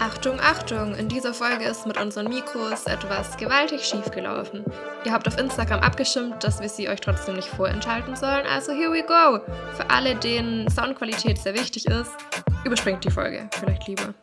Achtung, 0.00 0.40
Achtung! 0.40 0.94
In 0.94 1.08
dieser 1.08 1.34
Folge 1.34 1.64
ist 1.64 1.86
mit 1.86 2.00
unseren 2.00 2.28
Mikros 2.28 2.86
etwas 2.86 3.36
gewaltig 3.36 3.84
schief 3.84 4.10
gelaufen. 4.10 4.64
Ihr 5.04 5.12
habt 5.12 5.26
auf 5.28 5.38
Instagram 5.38 5.80
abgestimmt, 5.80 6.42
dass 6.42 6.60
wir 6.60 6.68
sie 6.68 6.88
euch 6.88 7.00
trotzdem 7.00 7.36
nicht 7.36 7.48
vorenthalten 7.48 8.16
sollen, 8.16 8.46
also 8.46 8.72
here 8.72 8.92
we 8.92 9.02
go! 9.02 9.40
Für 9.76 9.90
alle, 9.90 10.14
denen 10.14 10.70
Soundqualität 10.70 11.38
sehr 11.38 11.54
wichtig 11.54 11.86
ist, 11.86 12.12
überspringt 12.64 13.04
die 13.04 13.10
Folge 13.10 13.48
vielleicht 13.58 13.86
lieber. 13.86 14.14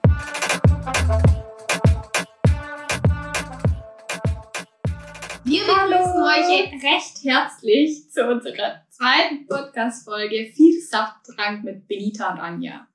Wir 5.43 5.61
begrüßen 5.63 6.23
euch 6.23 6.83
recht 6.83 7.23
herzlich 7.23 8.09
zu 8.11 8.25
unserer 8.25 8.84
zweiten 8.95 9.45
Podcast-Folge 9.47 10.51
Viel 10.55 10.79
Safttrank 10.79 11.63
mit 11.63 11.87
Benita 11.87 12.31
und 12.31 12.39
Anja. 12.39 12.87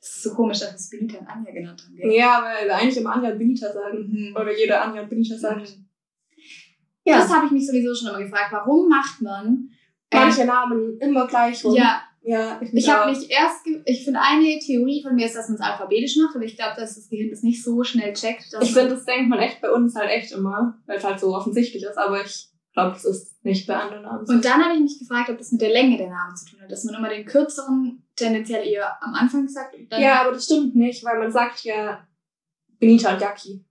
Das 0.00 0.08
ist 0.10 0.22
so 0.22 0.34
komisch, 0.34 0.60
dass 0.60 0.70
wir 0.70 0.76
es 0.76 0.90
Benita 0.90 1.18
und 1.18 1.26
Anja 1.26 1.52
genannt 1.52 1.82
haben. 1.84 1.96
Gell? 1.96 2.12
Ja, 2.12 2.42
weil 2.44 2.66
wir 2.66 2.76
eigentlich 2.76 2.96
immer 2.96 3.14
Anja 3.14 3.30
und 3.32 3.38
Benita 3.38 3.72
sagen. 3.72 3.98
Mhm. 4.08 4.36
Oder 4.36 4.56
jeder 4.56 4.82
Anja 4.82 5.02
und 5.02 5.08
Benita 5.08 5.36
sagt. 5.36 5.76
Ja. 7.04 7.18
Das 7.18 7.30
habe 7.30 7.46
ich 7.46 7.52
mich 7.52 7.66
sowieso 7.66 7.94
schon 7.94 8.08
immer 8.08 8.22
gefragt. 8.22 8.52
Warum 8.52 8.88
macht 8.88 9.20
man. 9.20 9.68
äh, 10.10 10.16
Manche 10.16 10.44
Namen 10.44 10.98
immer 11.00 11.26
gleich 11.26 11.64
rum. 11.64 11.74
ja, 11.74 12.02
ja 12.22 12.60
ich, 12.62 12.72
ich 12.72 12.88
habe 12.88 13.10
mich 13.10 13.28
erst. 13.28 13.66
Ich 13.84 14.04
finde, 14.04 14.20
eine 14.22 14.60
Theorie 14.60 15.02
von 15.02 15.16
mir 15.16 15.26
ist, 15.26 15.34
dass 15.34 15.48
man 15.48 15.56
es 15.56 15.60
alphabetisch 15.60 16.16
macht, 16.18 16.36
aber 16.36 16.44
ich 16.44 16.56
glaube, 16.56 16.76
dass 16.76 16.94
das 16.94 17.08
Gehirn 17.08 17.30
das 17.30 17.42
nicht 17.42 17.64
so 17.64 17.82
schnell 17.82 18.12
checkt. 18.12 18.44
Ich 18.60 18.72
finde, 18.72 18.90
das 18.94 19.04
denkt 19.04 19.28
man 19.28 19.40
echt 19.40 19.60
bei 19.60 19.70
uns 19.70 19.96
halt 19.96 20.10
echt 20.10 20.30
immer, 20.30 20.80
weil 20.86 20.98
es 20.98 21.04
halt 21.04 21.18
so 21.18 21.34
offensichtlich 21.34 21.82
ist, 21.82 21.98
aber 21.98 22.24
ich 22.24 22.51
glaube, 22.72 22.92
das 22.92 23.04
ist 23.04 23.44
nicht 23.44 23.66
bei 23.66 23.76
anderen 23.76 24.02
Namen. 24.02 24.26
Und 24.26 24.44
dann 24.44 24.64
habe 24.64 24.74
ich 24.74 24.80
mich 24.80 24.98
gefragt, 24.98 25.30
ob 25.30 25.38
das 25.38 25.52
mit 25.52 25.60
der 25.60 25.72
Länge 25.72 25.96
der 25.96 26.08
Namen 26.08 26.34
zu 26.36 26.46
tun 26.46 26.60
hat. 26.60 26.70
Dass 26.70 26.84
man 26.84 26.94
immer 26.94 27.08
den 27.08 27.24
kürzeren 27.24 28.02
tendenziell 28.16 28.66
eher 28.66 29.02
am 29.02 29.14
Anfang 29.14 29.48
sagt 29.48 29.74
und 29.74 29.90
dann. 29.90 30.00
ja, 30.00 30.22
aber 30.22 30.32
das 30.32 30.44
stimmt 30.44 30.74
nicht, 30.74 31.04
weil 31.04 31.18
man 31.18 31.32
sagt 31.32 31.64
ja 31.64 32.06
Benita 32.78 33.14
und 33.14 33.20
Jackie. 33.20 33.64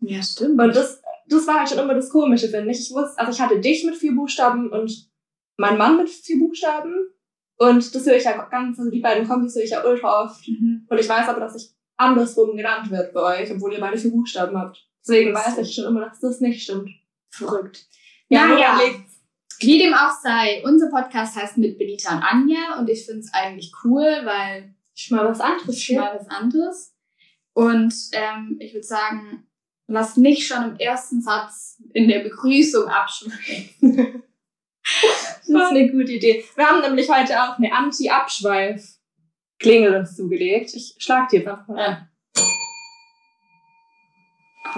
ja 0.00 0.22
stimmt. 0.22 0.60
Und 0.60 0.74
das, 0.74 1.02
das 1.28 1.46
war 1.46 1.60
halt 1.60 1.68
schon 1.68 1.78
immer 1.78 1.94
das 1.94 2.10
Komische, 2.10 2.48
finde 2.48 2.70
ich. 2.70 2.80
Ich 2.80 2.90
wusste, 2.92 3.18
also 3.18 3.32
ich 3.32 3.40
hatte 3.40 3.60
dich 3.60 3.84
mit 3.84 3.96
vier 3.96 4.14
Buchstaben 4.14 4.70
und 4.70 5.10
mein 5.56 5.76
Mann 5.76 5.96
mit 5.96 6.08
vier 6.08 6.38
Buchstaben. 6.38 6.94
Und 7.58 7.94
das 7.94 8.06
höre 8.06 8.16
ich 8.16 8.24
ja 8.24 8.42
ganz, 8.46 8.78
also 8.78 8.90
die 8.90 9.00
beiden 9.00 9.28
Kombis 9.28 9.54
höre 9.54 9.64
ich 9.64 9.70
ja 9.70 9.84
ultra 9.84 10.24
oft. 10.24 10.48
Mhm. 10.48 10.86
Und 10.88 10.98
ich 10.98 11.08
weiß 11.08 11.28
aber, 11.28 11.40
dass 11.40 11.56
ich 11.56 11.74
andersrum 11.98 12.56
genannt 12.56 12.90
wird 12.90 13.12
bei 13.12 13.42
euch, 13.42 13.52
obwohl 13.52 13.74
ihr 13.74 13.80
beide 13.80 13.98
vier 13.98 14.10
Buchstaben 14.10 14.56
habt. 14.56 14.88
Deswegen 15.02 15.34
weiß 15.34 15.58
ich 15.58 15.74
schon 15.74 15.84
immer, 15.84 16.06
dass 16.06 16.20
das 16.20 16.40
nicht 16.40 16.62
stimmt. 16.62 16.90
Verrückt. 17.30 17.86
Ja, 18.28 18.46
Naja. 18.46 18.78
Wie 19.62 19.78
dem 19.78 19.92
auch 19.92 20.18
sei, 20.22 20.62
unser 20.64 20.88
Podcast 20.88 21.36
heißt 21.36 21.58
mit 21.58 21.76
Benita 21.76 22.16
und 22.16 22.22
Anja 22.22 22.78
und 22.78 22.88
ich 22.88 23.04
finde 23.04 23.20
es 23.20 23.30
eigentlich 23.34 23.70
cool, 23.84 24.22
weil 24.24 24.74
Ich 24.94 25.10
mal 25.10 25.28
was 25.28 25.38
anderes 25.40 25.68
es 25.76 25.90
ist 25.90 25.96
mal 25.96 26.18
was 26.18 26.26
anderes. 26.28 26.94
Und 27.52 27.92
ähm, 28.12 28.56
ich 28.58 28.72
würde 28.72 28.86
sagen, 28.86 29.46
lass 29.86 30.16
nicht 30.16 30.46
schon 30.46 30.64
im 30.70 30.76
ersten 30.78 31.20
Satz 31.20 31.76
in 31.92 32.08
der 32.08 32.20
Begrüßung 32.20 32.88
abschweifen. 32.88 34.22
Das 34.82 35.46
ist 35.48 35.54
eine 35.70 35.90
gute 35.90 36.12
Idee. 36.12 36.44
Wir 36.56 36.66
haben 36.66 36.80
nämlich 36.80 37.08
heute 37.08 37.40
auch 37.42 37.58
eine 37.58 37.72
Anti-Abschweif-Klingel 37.72 39.94
uns 39.94 40.16
zugelegt. 40.16 40.74
Ich 40.74 40.96
schlag 40.98 41.32
jetzt 41.32 41.46
einfach 41.46 41.68
mal 41.68 41.78
an. 41.84 42.08
Aber 42.34 42.46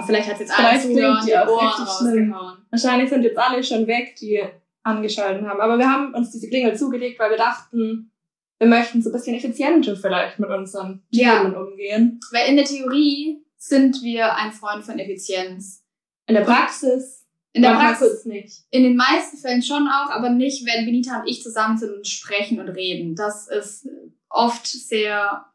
vielleicht 0.05 0.27
hat 0.27 0.35
es 0.35 0.41
jetzt 0.41 0.59
alle 0.59 0.79
Zuhörer 0.79 1.21
die 1.21 1.27
die 1.27 1.33
Ohren 1.33 1.67
rausgehauen. 1.67 2.57
Wahrscheinlich 2.69 3.09
sind 3.09 3.23
jetzt 3.23 3.37
alle 3.37 3.63
schon 3.63 3.87
weg, 3.87 4.15
die 4.15 4.41
angeschaltet 4.83 5.45
haben. 5.45 5.61
Aber 5.61 5.77
wir 5.77 5.89
haben 5.89 6.13
uns 6.13 6.31
diese 6.31 6.49
Klingel 6.49 6.75
zugelegt, 6.75 7.19
weil 7.19 7.31
wir 7.31 7.37
dachten, 7.37 8.11
wir 8.59 8.67
möchten 8.67 9.01
so 9.01 9.09
ein 9.09 9.13
bisschen 9.13 9.35
effizienter 9.35 9.95
vielleicht 9.95 10.39
mit 10.39 10.49
unseren 10.49 11.03
Ja. 11.09 11.39
Themen 11.39 11.55
umgehen. 11.55 12.19
Weil 12.31 12.49
in 12.49 12.55
der 12.55 12.65
Theorie 12.65 13.43
sind 13.57 14.01
wir 14.03 14.35
ein 14.35 14.51
Freund 14.51 14.83
von 14.83 14.99
Effizienz. 14.99 15.83
In 16.27 16.35
der 16.35 16.41
Praxis 16.41 17.25
In 17.53 17.61
der 17.61 17.71
Praxis 17.71 18.25
nicht. 18.25 18.63
In 18.71 18.83
den 18.83 18.95
meisten 18.95 19.37
Fällen 19.37 19.61
schon 19.61 19.87
auch, 19.87 20.09
aber 20.09 20.29
nicht, 20.29 20.65
wenn 20.65 20.85
Benita 20.85 21.19
und 21.19 21.27
ich 21.27 21.43
zusammen 21.43 21.77
sind 21.77 21.93
und 21.93 22.07
sprechen 22.07 22.59
und 22.59 22.69
reden. 22.69 23.15
Das 23.15 23.47
ist 23.47 23.87
oft 24.29 24.65
sehr 24.65 25.45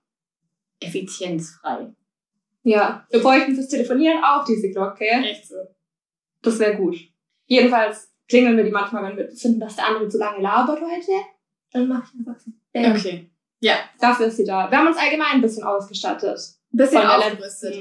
effizienzfrei. 0.80 1.92
Ja, 2.62 3.06
wir 3.10 3.20
bräuchten 3.20 3.54
fürs 3.54 3.68
Telefonieren 3.68 4.22
auch 4.22 4.44
diese 4.44 4.70
Glocke. 4.70 5.06
Echt 5.06 5.46
so. 5.46 5.56
Das 6.42 6.58
wäre 6.58 6.76
gut. 6.76 6.96
Jedenfalls 7.46 8.12
klingeln 8.28 8.56
wir 8.56 8.64
die 8.64 8.70
manchmal, 8.70 9.04
wenn 9.04 9.16
wir 9.16 9.30
finden, 9.30 9.60
dass 9.60 9.76
der 9.76 9.86
andere 9.86 10.08
zu 10.08 10.18
lange 10.18 10.42
labert 10.42 10.80
heute. 10.80 11.12
Dann 11.72 11.88
mach 11.88 12.04
ich 12.04 12.18
einfach 12.18 12.38
so. 12.38 12.50
Bam. 12.72 12.92
Okay. 12.92 13.30
Ja. 13.60 13.76
Dafür 14.00 14.26
ist 14.26 14.36
sie 14.36 14.44
da. 14.44 14.70
Wir 14.70 14.78
haben 14.78 14.86
uns 14.86 14.98
allgemein 14.98 15.34
ein 15.34 15.40
bisschen 15.40 15.64
ausgestattet. 15.64 16.38
Ein 16.72 16.76
bisschen 16.76 16.98
Von 16.98 17.08
der 17.08 17.18
aufgerüstet. 17.18 17.76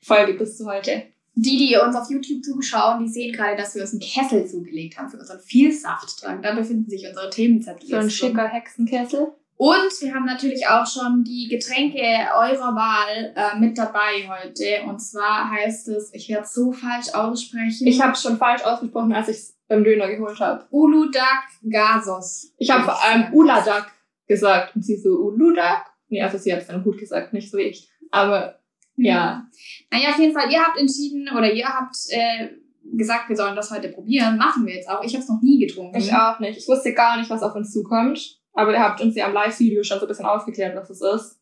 Folge 0.00 0.34
bis 0.34 0.56
zu 0.58 0.66
heute. 0.66 1.04
Die, 1.34 1.56
die 1.56 1.76
uns 1.76 1.96
auf 1.96 2.10
YouTube 2.10 2.44
zuschauen, 2.44 3.04
die 3.04 3.08
sehen 3.08 3.32
gerade, 3.32 3.56
dass 3.56 3.74
wir 3.74 3.82
uns 3.82 3.92
einen 3.92 4.00
Kessel 4.00 4.46
zugelegt 4.46 4.98
haben 4.98 5.08
für 5.08 5.16
unseren 5.16 5.40
Vielsafttrank. 5.40 6.42
Da 6.42 6.54
befinden 6.54 6.90
sich 6.90 7.06
unsere 7.06 7.30
Themenzettel. 7.30 7.88
So 7.88 7.96
ein 7.96 8.10
schicker 8.10 8.48
Hexenkessel. 8.48 9.32
Und 9.62 9.92
wir 10.00 10.12
haben 10.12 10.24
natürlich 10.24 10.66
auch 10.66 10.84
schon 10.84 11.22
die 11.22 11.46
Getränke 11.48 12.02
eurer 12.34 12.74
Wahl 12.74 13.32
äh, 13.36 13.56
mit 13.60 13.78
dabei 13.78 14.28
heute. 14.28 14.82
Und 14.88 14.98
zwar 14.98 15.52
heißt 15.52 15.86
es, 15.86 16.12
ich 16.12 16.28
werde 16.28 16.42
es 16.42 16.52
so 16.52 16.72
falsch 16.72 17.14
aussprechen. 17.14 17.86
Ich 17.86 18.02
habe 18.02 18.10
es 18.10 18.22
schon 18.22 18.38
falsch 18.38 18.64
ausgesprochen, 18.64 19.12
als 19.12 19.28
ich 19.28 19.36
es 19.36 19.56
beim 19.68 19.84
Döner 19.84 20.08
geholt 20.08 20.40
habe. 20.40 20.66
Uludak 20.72 21.44
Gasos. 21.70 22.52
Ich 22.58 22.72
habe 22.72 22.82
vor 22.82 23.04
allem 23.04 23.32
Uladak 23.32 23.92
gesagt. 24.26 24.74
Und 24.74 24.84
sie 24.84 24.96
so, 24.96 25.10
Uludak? 25.10 25.86
Nee, 26.08 26.20
also 26.20 26.38
sie 26.38 26.52
hat 26.52 26.62
es 26.62 26.66
dann 26.66 26.82
gut 26.82 26.98
gesagt, 26.98 27.32
nicht 27.32 27.48
so 27.48 27.56
ich. 27.56 27.88
Aber 28.10 28.58
ja. 28.96 29.46
Naja, 29.92 30.08
auf 30.08 30.18
jeden 30.18 30.34
Fall, 30.34 30.50
ihr 30.50 30.60
habt 30.60 30.76
entschieden 30.76 31.28
oder 31.28 31.52
ihr 31.52 31.68
habt 31.68 31.94
äh, 32.08 32.48
gesagt, 32.96 33.28
wir 33.28 33.36
sollen 33.36 33.54
das 33.54 33.70
heute 33.70 33.90
probieren. 33.90 34.38
Machen 34.38 34.66
wir 34.66 34.74
jetzt 34.74 34.88
auch. 34.88 35.04
Ich 35.04 35.14
habe 35.14 35.22
es 35.22 35.28
noch 35.28 35.40
nie 35.40 35.64
getrunken. 35.64 35.96
ich 35.96 36.12
auch 36.12 36.40
nicht. 36.40 36.58
Ich 36.58 36.66
wusste 36.66 36.92
gar 36.94 37.16
nicht, 37.16 37.30
was 37.30 37.44
auf 37.44 37.54
uns 37.54 37.70
zukommt. 37.70 38.41
Aber 38.54 38.72
ihr 38.72 38.80
habt 38.80 39.00
uns 39.00 39.14
ja 39.16 39.26
am 39.26 39.32
Live-Video 39.32 39.82
schon 39.82 39.98
so 39.98 40.04
ein 40.06 40.08
bisschen 40.08 40.26
aufgeklärt, 40.26 40.76
was 40.76 40.90
es 40.90 41.00
ist. 41.00 41.40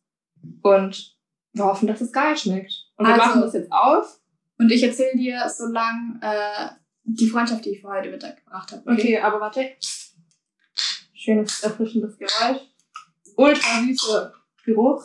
Und 0.63 1.17
wir 1.53 1.65
hoffen, 1.65 1.89
dass 1.89 2.01
es 2.01 2.13
geil 2.13 2.37
schmeckt. 2.37 2.73
Und 2.97 3.07
wir 3.07 3.15
Also- 3.15 3.27
machen 3.27 3.41
das 3.43 3.53
jetzt 3.55 3.73
auf. 3.73 4.21
Und 4.59 4.71
ich 4.71 4.83
erzähle 4.83 5.17
dir 5.17 5.49
so 5.49 5.67
lang 5.67 6.19
äh, 6.23 6.69
die 7.05 7.27
Freundschaft, 7.29 7.65
die 7.65 7.71
ich 7.71 7.81
für 7.81 7.89
heute 7.89 8.11
Mittag 8.11 8.37
gebracht 8.45 8.71
habe. 8.73 8.91
Okay, 8.93 9.19
aber 9.19 9.41
warte. 9.41 9.67
Schönes, 11.15 11.63
erfrischendes 11.63 12.17
Geräusch. 12.19 12.61
Ultra 13.37 13.81
süßer 13.83 14.33
Geruch. 14.65 15.03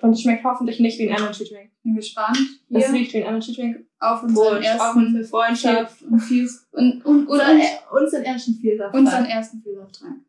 Und 0.00 0.12
es 0.12 0.22
schmeckt 0.22 0.44
hoffentlich 0.44 0.80
nicht 0.80 0.98
wie 0.98 1.10
ein 1.10 1.16
Energy 1.18 1.44
Drink. 1.44 1.70
Bin 1.82 1.94
gespannt. 1.94 2.38
Es 2.70 2.86
Hier 2.86 2.94
riecht 2.94 3.12
wie 3.12 3.18
ein 3.22 3.28
Energy 3.28 3.54
Drink. 3.54 3.86
auf 3.98 4.22
unseren 4.22 4.34
Prost, 4.46 4.56
auf 4.56 4.64
ersten 4.64 5.06
unsere 5.06 5.24
Freundschaft. 5.24 6.02
und 6.02 6.20
viel 6.20 6.48
und, 6.72 7.04
und, 7.04 7.28
Oder 7.28 7.46
unseren 7.92 8.22
ersten 8.22 8.54
Vielsaft. 8.54 8.94
unseren 8.94 9.26
ersten 9.26 9.62
Vielsafttrank. 9.62 10.24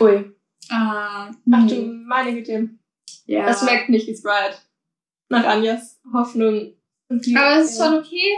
Ui. 0.00 0.24
Ah, 0.70 1.30
Ach 1.52 1.66
du 1.66 1.82
meine 2.06 2.34
Güte. 2.34 2.70
ja. 3.26 3.48
Es 3.48 3.60
schmeckt 3.60 3.88
nicht 3.90 4.06
wie 4.06 4.16
Sprite. 4.16 4.56
Nach 5.28 5.44
Anjas 5.44 6.00
Hoffnung. 6.12 6.72
Aber 7.08 7.56
es 7.60 7.70
ist 7.72 7.78
schon 7.78 7.94
okay. 7.94 8.32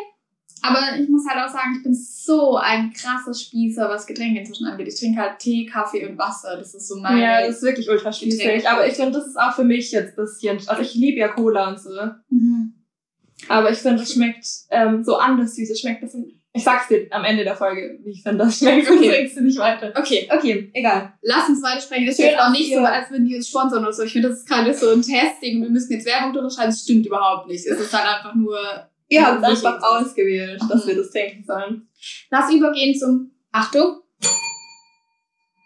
Aber 0.63 0.99
ich 0.99 1.09
muss 1.09 1.25
halt 1.29 1.39
auch 1.39 1.53
sagen, 1.53 1.75
ich 1.77 1.83
bin 1.83 1.95
so 1.95 2.57
ein 2.57 2.93
krasser 2.93 3.35
Spießer, 3.35 3.89
was 3.89 4.07
Getränke 4.07 4.41
inzwischen 4.41 4.67
angeht. 4.67 4.89
Ich 4.89 4.99
trinke 4.99 5.21
halt 5.21 5.39
Tee, 5.39 5.67
Kaffee 5.67 6.07
und 6.09 6.19
Wasser. 6.19 6.57
Das 6.57 6.75
ist 6.75 6.89
so 6.89 6.97
mein. 6.97 7.19
Ja, 7.19 7.47
das 7.47 7.57
ist 7.57 7.63
wirklich 7.63 7.89
ultra 7.89 8.13
schließlich. 8.13 8.69
Aber 8.69 8.87
ich 8.87 8.95
finde, 8.95 9.13
das 9.13 9.27
ist 9.27 9.39
auch 9.39 9.53
für 9.55 9.65
mich 9.65 9.93
jetzt 9.93 10.19
ein 10.19 10.25
bisschen. 10.25 10.59
Also 10.67 10.83
ich 10.83 10.95
liebe 10.95 11.19
ja 11.21 11.29
Cola 11.29 11.69
und 11.71 11.79
so. 11.81 11.91
Mhm. 12.31 12.75
Aber 13.49 13.71
ich 13.71 13.79
finde, 13.79 14.03
es 14.03 14.13
schmeckt 14.15 14.47
ähm, 14.71 15.05
so 15.05 15.17
anders 15.17 15.55
süß. 15.55 15.71
Es 15.71 15.81
schmeckt 15.81 16.03
ein 16.03 16.07
bisschen. 16.07 16.36
Ich 16.57 16.65
sag's 16.65 16.89
dir 16.89 17.07
am 17.11 17.25
Ende 17.25 17.45
der 17.45 17.55
Folge, 17.57 17.99
wie 18.03 18.11
ich 18.11 18.23
finde, 18.23 18.45
das 18.45 18.59
schmeckt. 18.59 18.87
Okay. 18.91 18.97
Okay. 18.99 19.09
Bringst 19.11 19.37
du 19.37 19.43
nicht 19.43 19.59
weiter. 19.59 19.93
Okay, 19.97 20.29
Okay, 20.33 20.71
egal. 20.75 21.13
lass 21.23 21.49
uns 21.49 21.63
weitersprechen. 21.63 22.07
Das 22.07 22.19
jetzt 22.19 22.39
auch 22.39 22.51
nicht 22.51 22.73
so, 22.73 22.81
als 22.81 23.11
würden 23.11 23.27
die 23.27 23.37
uns 23.37 23.49
sponsern 23.49 23.83
oder 23.83 23.93
so. 23.93 24.03
Ich 24.05 24.13
finde, 24.13 24.29
das 24.31 24.39
ist 24.39 24.49
gerade 24.49 24.73
so 24.75 24.91
ein 24.91 25.03
Testing. 25.03 25.63
Wir 25.63 25.71
müssen 25.71 25.93
jetzt 25.93 26.07
Werbung 26.07 26.33
drunter 26.33 26.51
schreiben. 26.51 26.71
Das 26.71 26.83
stimmt 26.83 27.07
überhaupt 27.07 27.49
nicht. 27.49 27.67
Es 27.67 27.79
ist 27.79 27.93
halt 27.93 28.07
einfach 28.17 28.35
nur. 28.35 28.59
Ihr 29.09 29.25
habt 29.25 29.43
Ja, 29.43 29.51
es 29.53 29.65
einfach 29.65 29.83
ausgewählt, 29.83 30.61
dass 30.69 30.85
Mhm. 30.85 30.89
wir 30.89 30.97
das 30.97 31.11
trinken 31.11 31.45
sollen. 31.47 31.89
Lass 32.31 32.53
übergehen 32.53 32.95
zum. 32.99 33.31
Achtung! 33.53 34.01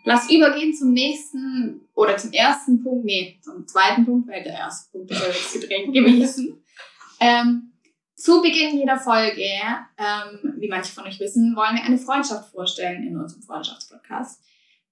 Lass 0.05 0.31
übergehen 0.31 0.73
zum 0.75 0.93
nächsten 0.93 1.83
oder 1.95 2.17
zum 2.17 2.33
ersten 2.33 2.83
Punkt. 2.83 3.05
Nee, 3.05 3.39
zum 3.43 3.67
zweiten 3.67 4.05
Punkt, 4.07 4.29
weil 4.29 4.43
der 4.43 4.55
erste 4.55 4.91
Punkt 4.93 5.11
ist 5.11 5.21
ja 5.21 5.27
das 5.29 5.53
Getränk 5.53 5.93
gewesen. 5.95 6.63
Ähm, 7.23 7.73
zu 8.21 8.43
Beginn 8.43 8.77
jeder 8.79 8.99
Folge, 8.99 9.43
ähm, 9.43 10.55
wie 10.59 10.69
manche 10.69 10.93
von 10.93 11.05
euch 11.05 11.19
wissen, 11.21 11.57
wollen 11.57 11.77
wir 11.77 11.83
eine 11.85 11.99
Freundschaft 11.99 12.51
vorstellen 12.53 13.07
in 13.07 13.17
unserem 13.17 13.43
Freundschaftspodcast. 13.43 14.43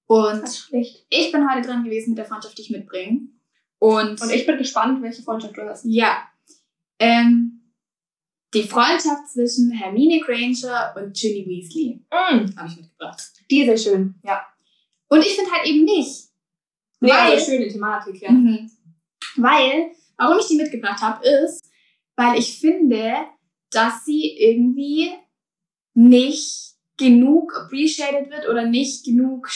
Und 0.07 0.49
schlecht. 0.49 1.05
ich 1.09 1.31
bin 1.31 1.47
heute 1.49 1.67
dran 1.67 1.83
gewesen 1.83 2.09
mit 2.11 2.17
der 2.17 2.25
Freundschaft, 2.25 2.57
die 2.57 2.63
ich 2.63 2.71
mitbringe. 2.71 3.27
Und, 3.77 4.19
Und 4.21 4.29
ich 4.31 4.45
bin 4.47 4.57
gespannt, 4.57 5.01
welche 5.03 5.21
Freundschaft 5.21 5.55
du 5.55 5.61
hast. 5.69 5.85
ja, 5.85 6.27
ähm, 6.99 7.55
Die 8.55 8.63
Freundschaft 8.63 9.29
zwischen 9.31 9.69
Hermine 9.71 10.21
Granger 10.21 10.95
und 10.97 11.13
Ginny 11.15 11.45
Weasley 11.47 12.01
Mm, 12.11 12.57
habe 12.57 12.67
ich 12.67 12.77
mitgebracht. 12.77 13.21
die 13.51 13.61
ist 13.61 13.83
sehr 13.83 13.91
schön, 13.93 14.15
ja. 14.23 14.43
Und 15.07 15.19
ich 15.21 15.35
finde 15.35 15.51
halt 15.51 15.67
eben 15.67 15.85
nicht. 15.85 16.29
Nee, 16.99 17.11
Weil- 17.11 17.39
schöne 17.39 17.67
Thematik, 17.67 18.21
ja. 18.23 18.31
Mhm. 18.31 18.69
Weil, 19.37 19.91
warum 20.17 20.39
ich 20.39 20.47
die 20.47 20.55
mitgebracht 20.55 20.99
habe, 21.01 21.23
ist, 21.27 21.68
weil 22.19 22.37
ich 22.37 22.59
finde, 22.59 23.13
dass 23.71 24.03
sie 24.03 24.35
irgendwie 24.37 25.09
nicht 25.93 26.73
genug 26.97 27.55
appreciated 27.55 28.29
wird 28.29 28.49
oder 28.49 28.65
nicht 28.65 29.05
genug. 29.05 29.49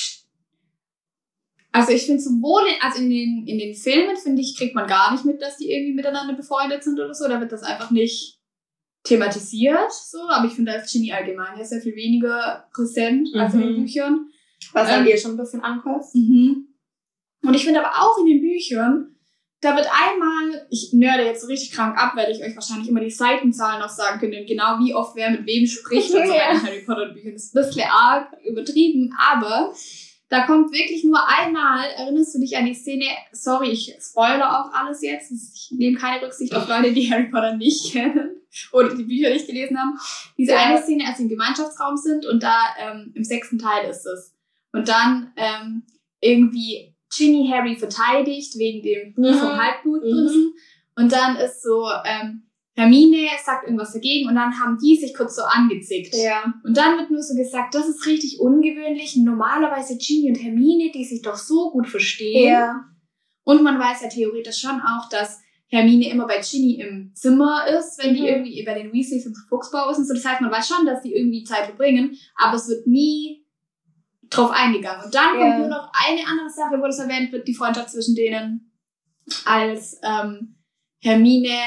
Also 1.74 1.92
ich 1.92 2.06
finde 2.06 2.21
sowohl 2.21 2.62
in, 2.68 2.75
also 2.81 3.01
in 3.01 3.10
den, 3.10 3.48
in 3.48 3.57
den 3.57 3.74
Filmen, 3.75 4.15
finde 4.15 4.42
ich, 4.42 4.56
kriegt 4.57 4.75
man 4.75 4.88
gar 4.88 5.12
nicht 5.12 5.25
mit, 5.25 5.42
dass 5.42 5.57
die 5.57 5.71
irgendwie 5.71 5.95
miteinander 5.95 6.36
befreundet 6.36 6.83
sind 6.83 7.00
oder 7.00 7.13
so. 7.13 7.27
Da 7.27 7.42
wird 7.42 7.51
das 7.51 7.63
einfach 7.63 7.92
nicht 7.92 8.39
thematisiert. 9.04 9.92
So, 9.92 10.30
aber 10.30 10.48
ich 10.48 10.54
finde, 10.54 10.71
da 10.71 10.77
ist 10.77 10.92
Ginny 10.92 11.12
allgemein 11.12 11.57
ja 11.57 11.65
sehr 11.65 11.81
viel 11.81 11.95
weniger 11.95 12.69
präsent 12.74 13.27
als 13.36 13.54
in 13.56 13.60
den 13.62 13.74
Mhm. 13.74 13.81
Büchern. 13.81 14.27
Was 14.71 14.88
Ähm, 14.89 15.01
an 15.01 15.07
ihr 15.07 15.18
schon 15.18 15.31
ein 15.31 15.38
bisschen 15.38 15.62
ankostet. 15.62 16.21
Mhm. 16.21 16.68
Und 17.44 17.54
ich 17.56 17.65
finde 17.65 17.83
aber 17.86 18.01
auch 18.01 18.18
in 18.19 18.27
den 18.27 18.39
Büchern, 18.42 19.12
da 19.63 19.75
wird 19.75 19.88
einmal, 19.88 20.65
ich 20.69 20.92
nörde 20.94 21.24
jetzt 21.24 21.42
so 21.42 21.48
richtig 21.48 21.71
krank 21.71 21.98
ab, 21.98 22.13
weil 22.15 22.31
ich 22.31 22.44
euch 22.44 22.56
wahrscheinlich 22.56 22.88
immer 22.89 23.00
die 23.00 23.10
Seitenzahlen 23.12 23.81
auch 23.81 23.89
sagen 23.89 24.19
könnte, 24.19 24.45
genau 24.45 24.80
wie 24.80 24.94
oft 24.94 25.15
wer 25.15 25.30
mit 25.31 25.45
wem 25.45 25.65
spricht 25.68 26.13
und 26.13 26.27
so 26.27 26.33
Ja. 26.33 26.51
in 26.51 26.63
Harry 26.63 26.81
Potter 26.86 27.07
Büchern. 27.13 27.33
Das 27.33 27.44
ist 27.45 27.56
ein 27.56 27.63
bisschen 27.65 27.89
arg 27.89 28.27
übertrieben, 28.45 29.13
aber 29.18 29.74
da 30.30 30.45
kommt 30.48 30.71
wirklich 30.74 31.04
nur 31.04 31.19
einmal, 31.27 31.86
erinnerst 31.98 32.33
du 32.33 32.39
dich 32.39 32.57
an 32.57 32.65
die 32.65 32.74
Szene, 32.74 33.06
sorry, 33.31 33.69
ich 33.69 33.95
spoilere 34.01 34.60
auch 34.65 34.74
alles 34.74 35.01
jetzt, 35.04 35.31
ich 35.31 35.71
nehme 35.77 35.98
keine 35.98 36.25
Rücksicht 36.25 36.56
auf 36.56 36.68
Leute, 36.68 36.92
die 36.92 37.12
Harry 37.12 37.30
Potter 37.30 37.56
nicht 37.56 37.92
kennen 37.92 38.38
oder 38.71 38.95
die 38.95 39.04
Bücher 39.04 39.30
nicht 39.30 39.45
gelesen 39.48 39.77
haben. 39.80 39.98
Diese 40.38 40.54
Ja. 40.54 40.60
eine 40.60 40.81
Szene, 40.81 41.06
als 41.07 41.18
sie 41.18 41.24
im 41.24 41.30
Gemeinschaftsraum 41.30 41.98
sind 41.98 42.25
und 42.25 42.42
da 42.42 42.57
ähm, 42.80 43.12
im 43.15 43.24
sechsten 43.24 43.60
Teil 43.60 43.89
ist 43.89 44.06
es. 44.07 44.33
Und 44.71 44.88
dann 44.89 45.31
ähm, 45.36 45.83
irgendwie 46.19 46.92
Ginny 47.15 47.50
Harry 47.51 47.75
verteidigt 47.75 48.57
wegen 48.57 48.81
dem 48.83 49.13
Buch 49.13 49.31
Mhm. 49.31 49.39
vom 49.39 49.57
Halbblutprinzen. 49.57 50.54
Und 50.95 51.12
dann 51.12 51.36
ist 51.38 51.62
so, 51.63 51.88
ähm, 52.06 52.44
Hermine 52.75 53.27
sagt 53.44 53.65
irgendwas 53.65 53.94
dagegen 53.94 54.27
und 54.27 54.36
dann 54.36 54.60
haben 54.60 54.77
die 54.83 54.95
sich 54.95 55.13
kurz 55.15 55.36
so 55.36 55.44
angezickt. 55.44 56.15
Ja. 56.15 56.54
Und 56.63 56.75
dann 56.75 56.98
wird 56.98 57.12
nur 57.12 57.21
so 57.21 57.36
gesagt, 57.36 57.75
das 57.75 57.88
ist 57.88 58.06
richtig 58.07 58.39
ungewöhnlich. 58.39 59.15
Normalerweise 59.15 59.98
Ginny 59.98 60.30
und 60.30 60.36
Hermine, 60.44 60.92
die 60.92 61.04
sich 61.06 61.21
doch 61.21 61.36
so 61.36 61.69
gut 61.71 61.88
verstehen. 61.88 62.48
Ja. 62.50 62.86
Und 63.44 63.62
man 63.62 63.77
weiß 63.80 64.01
ja 64.01 64.10
theoretisch 64.10 64.57
schon 64.60 64.81
auch, 64.81 65.07
dass 65.10 65.39
Hermine 65.68 66.10
immer 66.10 66.25
bei 66.27 66.39
Ginny 66.39 66.80
im 66.81 67.12
Zimmer 67.15 67.65
ist, 67.68 68.01
wenn 68.04 68.13
die 68.15 68.21
Mhm. 68.21 68.27
irgendwie 68.27 68.63
bei 68.65 68.74
den 68.74 68.92
Weasleys 68.94 69.25
im 69.25 69.33
Fuchsbau 69.50 69.89
ist 69.92 69.98
und 70.00 70.07
so. 70.07 70.13
Das 70.13 70.25
heißt, 70.25 70.42
man 70.42 70.51
weiß 70.51 70.68
schon, 70.68 70.86
dass 70.86 71.01
die 71.01 71.13
irgendwie 71.13 71.44
Zeit 71.44 71.65
verbringen, 71.65 72.15
aber 72.38 72.56
es 72.57 72.68
wird 72.69 72.88
nie 72.88 73.42
drauf 74.35 74.51
eingegangen. 74.51 75.06
Und 75.06 75.13
dann 75.13 75.39
Ja. 75.39 75.41
kommt 75.45 75.59
nur 75.59 75.68
noch 75.69 75.91
eine 75.94 76.21
andere 76.27 76.50
Sache, 76.50 76.80
wo 76.80 76.85
das 76.85 77.00
erwähnt 77.00 77.31
wird, 77.31 77.47
die 77.47 77.53
Freundschaft 77.53 77.89
zwischen 77.91 78.15
denen, 78.15 78.71
als 79.45 80.00
ähm, 80.03 80.56
Hermine, 81.01 81.57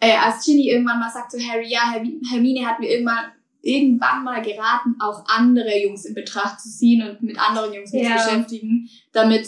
äh, 0.00 0.16
als 0.16 0.44
Ginny 0.44 0.70
irgendwann 0.70 0.98
mal 1.00 1.10
sagt 1.10 1.30
zu 1.32 1.38
Harry, 1.38 1.68
ja, 1.68 1.92
Hermi- 1.92 2.20
Hermine 2.30 2.66
hat 2.66 2.80
mir 2.80 2.90
irgendwann 2.90 3.32
irgendwann 3.62 4.24
mal 4.24 4.40
geraten, 4.40 4.96
auch 5.00 5.22
andere 5.26 5.78
Jungs 5.78 6.06
in 6.06 6.14
Betracht 6.14 6.58
zu 6.60 6.70
ziehen 6.70 7.06
und 7.06 7.20
mit 7.22 7.38
anderen 7.38 7.74
Jungs 7.74 7.92
Ja. 7.92 8.16
zu 8.16 8.24
beschäftigen, 8.30 8.88
damit 9.12 9.46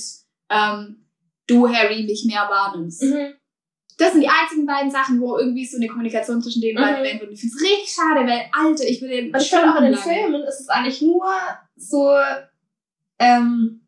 ähm, 0.50 1.06
du, 1.46 1.66
Harry, 1.66 2.02
mich 2.04 2.26
mehr 2.26 2.46
wahrnimmst. 2.50 3.02
Mhm. 3.04 3.32
Das 3.96 4.12
sind 4.12 4.20
die 4.20 4.28
einzigen 4.28 4.66
beiden 4.66 4.90
Sachen, 4.90 5.18
wo 5.18 5.38
irgendwie 5.38 5.64
so 5.64 5.78
eine 5.78 5.86
Kommunikation 5.86 6.42
zwischen 6.42 6.60
den 6.60 6.74
beiden 6.74 6.90
Mhm. 6.90 6.96
erwähnt 6.98 7.20
wird. 7.20 7.30
Und 7.30 7.34
Ich 7.36 7.40
finde 7.40 7.56
es 7.56 7.62
richtig 7.62 7.94
schade, 7.94 8.26
weil, 8.26 8.44
Alter, 8.52 8.84
ich 8.86 9.00
würde 9.00 9.30
Und 9.32 9.40
ich 9.40 9.48
finde 9.48 9.70
auch 9.72 9.76
in 9.78 9.84
den 9.84 9.94
Filmen 9.96 10.42
ist 10.42 10.60
es 10.60 10.68
eigentlich 10.68 11.00
nur 11.00 11.24
so, 11.88 12.16
ähm, 13.18 13.80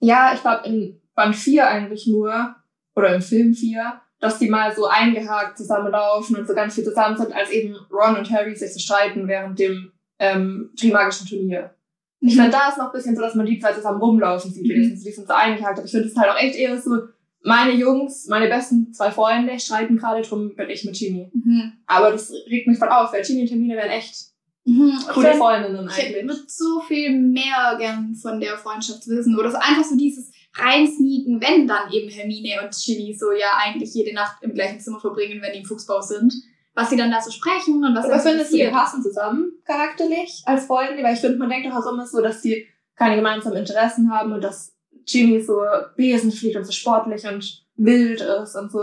ja, 0.00 0.32
ich 0.34 0.40
glaube 0.40 0.66
in 0.66 1.00
Band 1.14 1.36
4 1.36 1.68
eigentlich 1.68 2.06
nur, 2.06 2.56
oder 2.94 3.14
im 3.14 3.22
Film 3.22 3.54
4, 3.54 4.00
dass 4.20 4.38
die 4.38 4.48
mal 4.48 4.74
so 4.74 4.86
eingehakt 4.86 5.58
zusammenlaufen 5.58 6.36
und 6.36 6.46
so 6.46 6.54
ganz 6.54 6.74
viel 6.74 6.84
zusammen 6.84 7.16
sind, 7.16 7.32
als 7.34 7.50
eben 7.50 7.76
Ron 7.90 8.16
und 8.16 8.30
Harry 8.30 8.54
sich 8.54 8.72
so 8.72 8.78
streiten 8.78 9.28
während 9.28 9.58
dem 9.58 9.92
ähm, 10.18 10.70
Trimagischen 10.78 11.26
Turnier. 11.26 11.74
Ich 12.20 12.36
finde, 12.36 12.50
da 12.50 12.70
ist 12.70 12.78
noch 12.78 12.86
ein 12.86 12.92
bisschen 12.92 13.14
so, 13.14 13.20
dass 13.20 13.34
man 13.34 13.44
die 13.44 13.58
zwei 13.58 13.72
zusammen 13.72 14.00
rumlaufen 14.00 14.50
sieht. 14.50 14.64
Mhm. 14.64 14.70
wenigstens. 14.70 15.04
Die 15.04 15.10
sind 15.10 15.26
so 15.26 15.34
eingehakt. 15.34 15.78
Aber 15.78 15.84
ich 15.84 15.90
finde 15.90 16.08
es 16.08 16.16
halt 16.16 16.30
auch 16.30 16.38
echt 16.38 16.56
eher 16.56 16.80
so, 16.80 17.00
meine 17.42 17.72
Jungs, 17.72 18.26
meine 18.28 18.48
besten 18.48 18.94
zwei 18.94 19.10
Freunde 19.10 19.60
streiten 19.60 19.98
gerade, 19.98 20.22
drum 20.22 20.54
bin 20.54 20.70
ich 20.70 20.84
mit 20.86 20.94
Ginny. 20.94 21.30
Mhm. 21.34 21.72
Aber 21.86 22.10
das 22.12 22.32
regt 22.48 22.66
mich 22.66 22.78
voll 22.78 22.88
auf, 22.88 23.12
weil 23.12 23.22
Ginny 23.22 23.42
und 23.42 23.48
Termine 23.48 23.76
wären 23.76 23.90
echt 23.90 24.33
Mhm. 24.64 24.98
coole 25.12 25.32
Ich 25.32 25.36
Freundinnen 25.36 25.88
Ich 25.88 26.04
eigentlich. 26.04 26.26
würde 26.26 26.42
so 26.46 26.80
viel 26.80 27.18
mehr 27.18 27.76
gern 27.78 28.14
von 28.14 28.40
der 28.40 28.56
Freundschaft 28.56 29.06
wissen. 29.06 29.38
Oder 29.38 29.50
so 29.50 29.58
einfach 29.58 29.84
so 29.84 29.96
dieses 29.96 30.30
reinsneaken, 30.56 31.40
wenn 31.40 31.66
dann 31.66 31.90
eben 31.92 32.08
Hermine 32.08 32.62
und 32.62 32.74
Ginny 32.74 33.14
so 33.14 33.32
ja 33.32 33.58
eigentlich 33.58 33.92
jede 33.94 34.14
Nacht 34.14 34.42
im 34.42 34.54
gleichen 34.54 34.80
Zimmer 34.80 35.00
verbringen, 35.00 35.42
wenn 35.42 35.52
die 35.52 35.58
im 35.60 35.64
Fuchsbau 35.64 36.00
sind. 36.00 36.32
Was 36.76 36.90
sie 36.90 36.96
dann 36.96 37.10
da 37.10 37.20
so 37.20 37.30
sprechen 37.30 37.84
und 37.84 37.94
was 37.94 38.06
Aber 38.06 38.18
findest 38.18 38.52
du, 38.52 38.56
die 38.56 38.66
passen 38.66 39.00
zusammen 39.02 39.52
charakterlich 39.64 40.42
als 40.44 40.66
Freunde? 40.66 41.02
Weil 41.04 41.14
ich 41.14 41.20
finde, 41.20 41.38
man 41.38 41.48
denkt 41.48 41.66
doch 41.66 41.76
auch 41.76 41.92
immer 41.92 42.06
so, 42.06 42.20
dass 42.20 42.40
die 42.40 42.66
keine 42.96 43.16
gemeinsamen 43.16 43.58
Interessen 43.58 44.10
haben 44.10 44.32
und 44.32 44.42
dass 44.42 44.74
Ginny 45.06 45.40
so 45.40 45.60
Besen 45.96 46.32
fliegt 46.32 46.56
und 46.56 46.64
so 46.64 46.72
sportlich 46.72 47.24
und 47.26 47.64
wild 47.76 48.20
ist 48.20 48.56
und 48.56 48.72
so. 48.72 48.80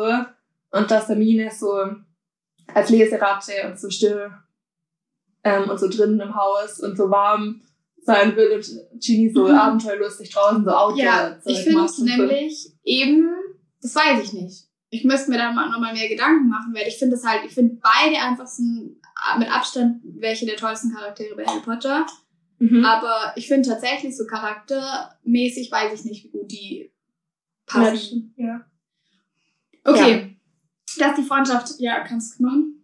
Und 0.71 0.89
dass 0.89 1.09
Hermine 1.09 1.51
so 1.51 1.73
als 2.73 2.89
Leseratte 2.89 3.51
und 3.67 3.77
so 3.77 3.89
still 3.89 4.31
ähm, 5.43 5.69
und 5.69 5.79
so 5.79 5.87
drinnen 5.89 6.19
im 6.19 6.35
Haus 6.35 6.79
und 6.79 6.97
so 6.97 7.09
warm 7.09 7.61
sein 8.03 8.35
will 8.35 8.51
und 8.55 8.65
Ginny 8.99 9.31
so 9.31 9.47
Mhm. 9.47 9.55
abenteuerlustig 9.55 10.31
draußen 10.31 10.63
so 10.65 10.71
Outdoor 10.71 11.03
Ja, 11.03 11.39
Zeug 11.41 11.53
ich 11.53 11.63
finde 11.63 11.87
so. 11.87 12.03
nämlich 12.03 12.71
eben, 12.83 13.29
das 13.81 13.95
weiß 13.95 14.23
ich 14.23 14.33
nicht. 14.33 14.67
Ich 14.89 15.03
müsste 15.05 15.29
mir 15.31 15.37
da 15.37 15.51
mal 15.51 15.69
nochmal 15.69 15.93
mehr 15.93 16.09
Gedanken 16.09 16.49
machen, 16.49 16.73
weil 16.73 16.87
ich 16.87 16.97
finde 16.97 17.15
es 17.15 17.25
halt, 17.25 17.43
ich 17.45 17.53
finde 17.53 17.77
beide 17.81 18.17
einfach 18.17 18.47
so 18.47 18.63
mit 19.37 19.49
Abstand 19.55 20.01
welche 20.03 20.45
der 20.45 20.57
tollsten 20.57 20.93
Charaktere 20.93 21.35
bei 21.35 21.45
Harry 21.45 21.61
Potter. 21.61 22.05
Mhm. 22.59 22.83
Aber 22.83 23.33
ich 23.35 23.47
finde 23.47 23.69
tatsächlich 23.69 24.17
so 24.17 24.25
charaktermäßig 24.25 25.71
weiß 25.71 25.93
ich 25.99 26.05
nicht, 26.05 26.23
wie 26.25 26.29
gut 26.31 26.51
die 26.51 26.91
passen. 27.65 28.33
Ja. 28.37 28.65
Okay. 29.83 30.37
Das 30.99 31.11
ist 31.11 31.17
die 31.19 31.27
Freundschaft. 31.27 31.73
Ja, 31.79 32.01
kannst 32.03 32.39
du 32.39 32.43
machen. 32.43 32.80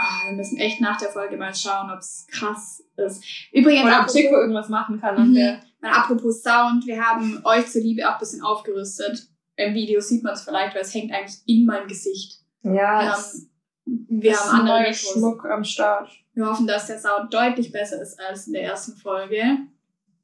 Ah, 0.00 0.26
wir 0.28 0.36
müssen 0.36 0.58
echt 0.58 0.80
nach 0.80 0.96
der 0.96 1.08
Folge 1.08 1.36
mal 1.36 1.52
schauen, 1.52 1.90
ob 1.90 1.98
es 1.98 2.24
krass 2.30 2.84
ist. 2.96 3.24
Übrigens, 3.52 3.84
Oder 3.84 4.02
ob 4.02 4.06
Chico 4.06 4.36
irgendwas 4.36 4.68
machen 4.68 5.00
kann 5.00 5.16
an 5.16 5.32
Mhm. 5.32 5.56
Weil 5.80 5.90
apropos 5.90 6.40
Sound, 6.42 6.86
wir 6.86 7.04
haben 7.04 7.40
euch 7.44 7.66
zuliebe 7.66 8.08
auch 8.08 8.12
ein 8.14 8.18
bisschen 8.20 8.42
aufgerüstet. 8.42 9.28
Im 9.56 9.74
Video 9.74 10.00
sieht 10.00 10.22
man 10.22 10.34
es 10.34 10.42
vielleicht, 10.42 10.74
weil 10.74 10.82
es 10.82 10.94
hängt 10.94 11.12
eigentlich 11.12 11.40
in 11.46 11.66
meinem 11.66 11.88
Gesicht. 11.88 12.40
Ja, 12.62 12.70
Wir 12.72 13.12
haben, 13.12 13.50
wir 13.84 14.30
ist 14.32 14.52
haben 14.52 14.60
andere. 14.68 14.94
Schmuck 14.94 15.44
am 15.46 15.64
Start. 15.64 16.10
Wir 16.34 16.46
hoffen, 16.46 16.68
dass 16.68 16.86
der 16.86 17.00
Sound 17.00 17.34
deutlich 17.34 17.72
besser 17.72 18.00
ist 18.00 18.20
als 18.20 18.46
in 18.46 18.52
der 18.52 18.62
ersten 18.62 18.96
Folge. 18.96 19.42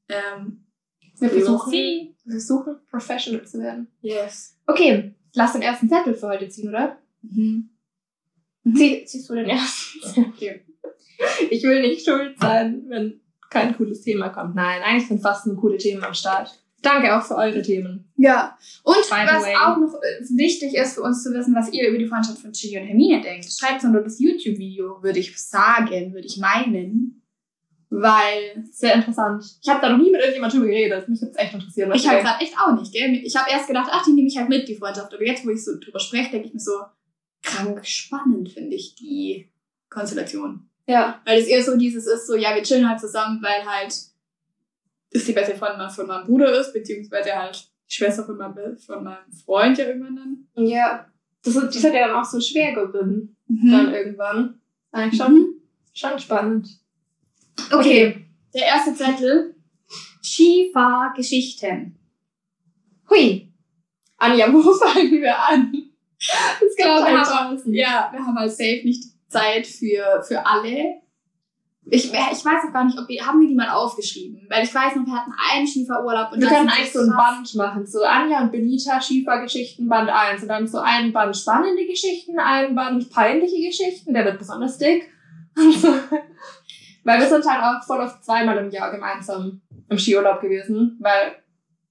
Ähm, 0.08 0.64
Wir 1.18 1.30
versuchen, 1.30 1.72
wir 1.72 2.14
versuchen, 2.30 2.76
professional 2.90 3.44
zu 3.44 3.58
werden. 3.58 3.88
Yes. 4.02 4.56
Okay, 4.66 5.14
lass 5.34 5.52
den 5.52 5.62
ersten 5.62 5.88
Zettel 5.88 6.14
für 6.14 6.28
heute 6.28 6.48
ziehen, 6.48 6.68
oder? 6.68 6.98
Mhm. 7.22 7.70
Zieh, 8.72 9.04
ziehst 9.04 9.28
du 9.28 9.34
den 9.34 9.48
ersten? 9.48 10.24
Okay. 10.34 10.62
Ich 11.50 11.62
will 11.62 11.80
nicht 11.80 12.04
schuld 12.04 12.38
sein, 12.40 12.84
wenn 12.88 13.20
kein 13.48 13.76
cooles 13.76 14.02
Thema 14.02 14.30
kommt. 14.30 14.54
Nein, 14.54 14.82
eigentlich 14.82 15.08
sind 15.08 15.22
fast 15.22 15.46
nur 15.46 15.56
coole 15.56 15.78
Themen 15.78 16.02
am 16.02 16.12
Start. 16.12 16.50
Danke 16.82 17.16
auch 17.16 17.24
für 17.24 17.36
eure 17.36 17.62
Themen. 17.62 18.12
Ja, 18.16 18.58
und 18.82 18.96
was 18.96 19.10
way. 19.10 19.56
auch 19.56 19.78
noch 19.78 19.94
äh, 19.94 20.36
wichtig 20.36 20.74
ist 20.74 20.94
für 20.94 21.02
uns 21.02 21.22
zu 21.22 21.32
wissen, 21.32 21.54
was 21.54 21.72
ihr 21.72 21.88
über 21.88 21.98
die 21.98 22.06
Freundschaft 22.06 22.38
von 22.38 22.52
Ginny 22.52 22.78
und 22.78 22.86
Hermine 22.86 23.22
denkt. 23.22 23.46
Schreibt 23.50 23.78
es 23.78 23.84
unter 23.84 24.02
das 24.02 24.20
YouTube-Video, 24.20 25.02
würde 25.02 25.18
ich 25.18 25.36
sagen, 25.38 26.12
würde 26.12 26.26
ich 26.26 26.36
meinen. 26.36 27.22
Weil 27.88 28.64
Sehr 28.70 28.94
interessant. 28.94 29.44
Ich 29.62 29.68
habe 29.68 29.80
da 29.80 29.90
noch 29.90 29.98
nie 29.98 30.10
mit 30.10 30.20
irgendjemandem 30.20 30.60
drüber 30.60 30.72
geredet. 30.72 31.08
Mich 31.08 31.22
würde 31.22 31.38
echt 31.38 31.54
interessieren. 31.54 31.92
ich 31.94 32.02
denkt. 32.02 32.24
gerade 32.24 32.44
echt 32.44 32.54
auch 32.58 32.78
nicht, 32.78 32.92
gell? 32.92 33.14
Ich 33.22 33.36
habe 33.36 33.48
erst 33.50 33.68
gedacht, 33.68 33.88
ach, 33.90 34.04
die 34.04 34.12
nehme 34.12 34.26
ich 34.26 34.36
halt 34.36 34.48
mit, 34.48 34.68
die 34.68 34.74
Freundschaft. 34.74 35.14
Aber 35.14 35.24
jetzt, 35.24 35.46
wo 35.46 35.50
ich 35.50 35.64
so 35.64 35.78
drüber 35.78 36.00
spreche, 36.00 36.32
denke 36.32 36.48
ich 36.48 36.54
mir 36.54 36.60
so, 36.60 36.72
krank 37.44 37.86
spannend, 37.86 38.50
finde 38.50 38.74
ich, 38.74 38.96
die 38.96 39.48
Konstellation. 39.88 40.68
Ja. 40.86 41.20
Weil 41.24 41.40
es 41.40 41.46
eher 41.46 41.62
so 41.62 41.76
dieses 41.76 42.06
ist, 42.06 42.26
so, 42.26 42.34
ja, 42.34 42.54
wir 42.54 42.62
chillen 42.62 42.88
halt 42.88 42.98
zusammen, 43.00 43.40
weil 43.42 43.64
halt 43.64 43.94
ist 45.10 45.28
die 45.28 45.32
beste 45.32 45.54
Freundin 45.54 45.88
von 45.90 46.06
meinem 46.08 46.26
Bruder 46.26 46.58
ist, 46.58 46.72
beziehungsweise 46.72 47.32
halt 47.36 47.70
die 47.88 47.94
Schwester 47.94 48.24
von 48.24 48.36
meinem, 48.36 48.76
von 48.78 49.04
meinem 49.04 49.30
Freund 49.44 49.78
ja 49.78 49.84
irgendwann 49.86 50.16
dann. 50.16 50.64
Ja. 50.66 51.06
Das, 51.44 51.54
ist- 51.54 51.76
das 51.76 51.84
hat 51.84 51.94
ja 51.94 52.08
dann 52.08 52.16
auch 52.16 52.24
so 52.24 52.40
schwer 52.40 52.72
geworden. 52.74 53.36
Mhm. 53.46 53.70
Dann 53.70 53.94
irgendwann. 53.94 54.60
Eigentlich 54.90 55.20
schon, 55.22 55.34
Mhm. 55.34 55.46
schon 55.92 56.18
spannend. 56.18 56.68
Okay, 57.70 58.26
der 58.54 58.62
erste 58.66 58.94
Zettel. 58.94 59.54
Skifahrgeschichten. 60.22 61.96
Hui. 63.10 63.52
Anja, 64.16 64.52
wo 64.52 64.62
fangen 64.74 65.12
wir 65.20 65.38
an? 65.38 65.72
Ich 66.70 66.76
glaube, 66.76 67.06
wir 67.10 67.20
haben, 67.20 67.74
ja, 67.74 68.08
wir 68.12 68.20
haben 68.20 68.38
halt 68.38 68.50
safe 68.50 68.80
nicht 68.84 69.04
Zeit 69.28 69.66
für, 69.66 70.22
für 70.26 70.44
alle. 70.44 71.02
Ich, 71.86 72.06
ich 72.06 72.14
weiß 72.14 72.64
auch 72.66 72.72
gar 72.72 72.84
nicht, 72.84 72.98
ob 72.98 73.06
wir, 73.08 73.26
haben 73.26 73.40
wir 73.40 73.48
die 73.48 73.54
mal 73.54 73.68
aufgeschrieben? 73.68 74.46
Weil 74.48 74.64
ich 74.64 74.74
weiß 74.74 74.96
noch, 74.96 75.04
wir 75.04 75.12
hatten 75.12 75.34
einen 75.50 75.66
Skifahrurlaub 75.66 76.32
und 76.32 76.40
Wir 76.40 76.48
das 76.48 76.56
können 76.56 76.68
eigentlich 76.70 76.92
so 76.92 77.00
ein. 77.00 77.10
Band 77.10 77.54
machen. 77.56 77.86
So 77.86 78.02
Anja 78.04 78.40
und 78.40 78.52
Benita, 78.52 79.00
Schiefergeschichten, 79.00 79.86
Band 79.86 80.08
1. 80.08 80.42
Und 80.42 80.48
dann 80.48 80.66
so 80.66 80.78
ein 80.78 81.12
Band 81.12 81.36
spannende 81.36 81.84
Geschichten, 81.86 82.38
ein 82.38 82.74
Band 82.74 83.10
peinliche 83.10 83.60
Geschichten. 83.68 84.14
Der 84.14 84.24
wird 84.24 84.38
besonders 84.38 84.78
dick. 84.78 85.10
weil 87.04 87.20
wir 87.20 87.26
sind 87.26 87.44
halt 87.46 87.62
auch 87.62 87.86
voll 87.86 88.00
oft 88.00 88.24
zweimal 88.24 88.56
im 88.58 88.70
Jahr 88.70 88.90
gemeinsam 88.90 89.60
im 89.90 89.98
Skiurlaub 89.98 90.40
gewesen. 90.40 90.96
Weil 91.00 91.36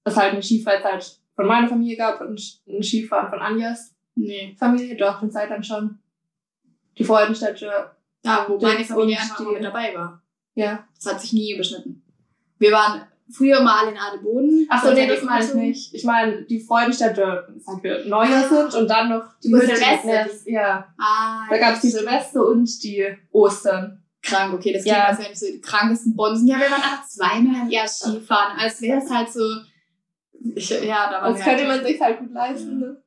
es 0.02 0.16
halt 0.16 0.32
eine 0.32 0.42
Skifreizeit 0.42 1.18
von 1.36 1.46
meiner 1.46 1.68
Familie 1.68 1.96
gab 1.96 2.20
und 2.20 2.40
ein 2.66 2.82
Skifahren 2.82 3.30
von 3.30 3.38
Anjas 3.38 3.93
Nee. 4.16 4.54
Familie. 4.58 4.96
Doch, 4.96 5.20
eine 5.22 5.30
Zeit 5.30 5.50
lang 5.50 5.62
schon. 5.62 5.98
Die 6.98 7.04
Freudenstädte, 7.04 7.90
Ja, 8.24 8.46
wo 8.48 8.58
meine 8.58 8.84
Familie 8.84 9.18
einfach 9.18 9.40
mit 9.40 9.64
dabei 9.64 9.94
war. 9.94 10.22
ja. 10.54 10.86
Das 10.96 11.12
hat 11.14 11.20
sich 11.20 11.32
nie 11.32 11.52
überschnitten. 11.54 12.02
Wir 12.58 12.70
waren 12.72 13.02
früher 13.30 13.60
mal 13.62 13.80
alle 13.80 13.90
in 13.90 13.98
Adelboden. 13.98 14.66
Ach 14.70 14.80
so, 14.82 14.88
Dann 14.88 14.96
nee, 14.98 15.06
das 15.08 15.22
meine 15.22 15.44
ich 15.44 15.54
nicht. 15.54 15.94
Ich 15.94 16.04
meine, 16.04 16.42
die 16.44 16.60
Freudenstädte, 16.60 17.48
sag 17.58 17.82
wir, 17.82 18.04
neuer 18.06 18.48
sind 18.48 18.74
und 18.80 18.88
dann 18.88 19.08
noch 19.10 19.24
die 19.42 19.48
Silvester. 19.48 20.06
Nest. 20.06 20.46
Ja. 20.46 20.94
Ah, 20.98 21.46
Da 21.50 21.58
gab 21.58 21.74
es 21.74 21.80
die 21.80 21.90
Silvester 21.90 22.46
und 22.46 22.82
die 22.84 23.04
Ostern. 23.32 24.00
krank, 24.22 24.54
okay, 24.54 24.72
das 24.72 24.82
klingt, 24.84 24.96
Ja. 24.96 25.04
als 25.06 25.18
wären 25.18 25.34
so 25.34 25.46
die 25.46 25.60
krankesten 25.60 26.16
Bonsen. 26.16 26.46
Ja, 26.46 26.56
wir 26.58 26.70
waren 26.70 26.80
einfach 26.82 27.04
zweimal 27.06 27.62
im 27.62 27.68
Jahr 27.70 27.86
Skifahren, 27.88 28.58
als 28.58 28.80
wäre 28.80 28.98
es 29.02 29.10
halt 29.10 29.28
so. 29.30 29.42
Ich, 30.54 30.70
ja, 30.70 31.10
da 31.10 31.28
Das 31.28 31.38
wir 31.38 31.44
könnte 31.44 31.68
halt, 31.68 31.82
man 31.82 31.86
sich 31.86 32.00
halt 32.00 32.18
gut 32.20 32.32
leisten. 32.32 32.78
Ne? 32.78 33.02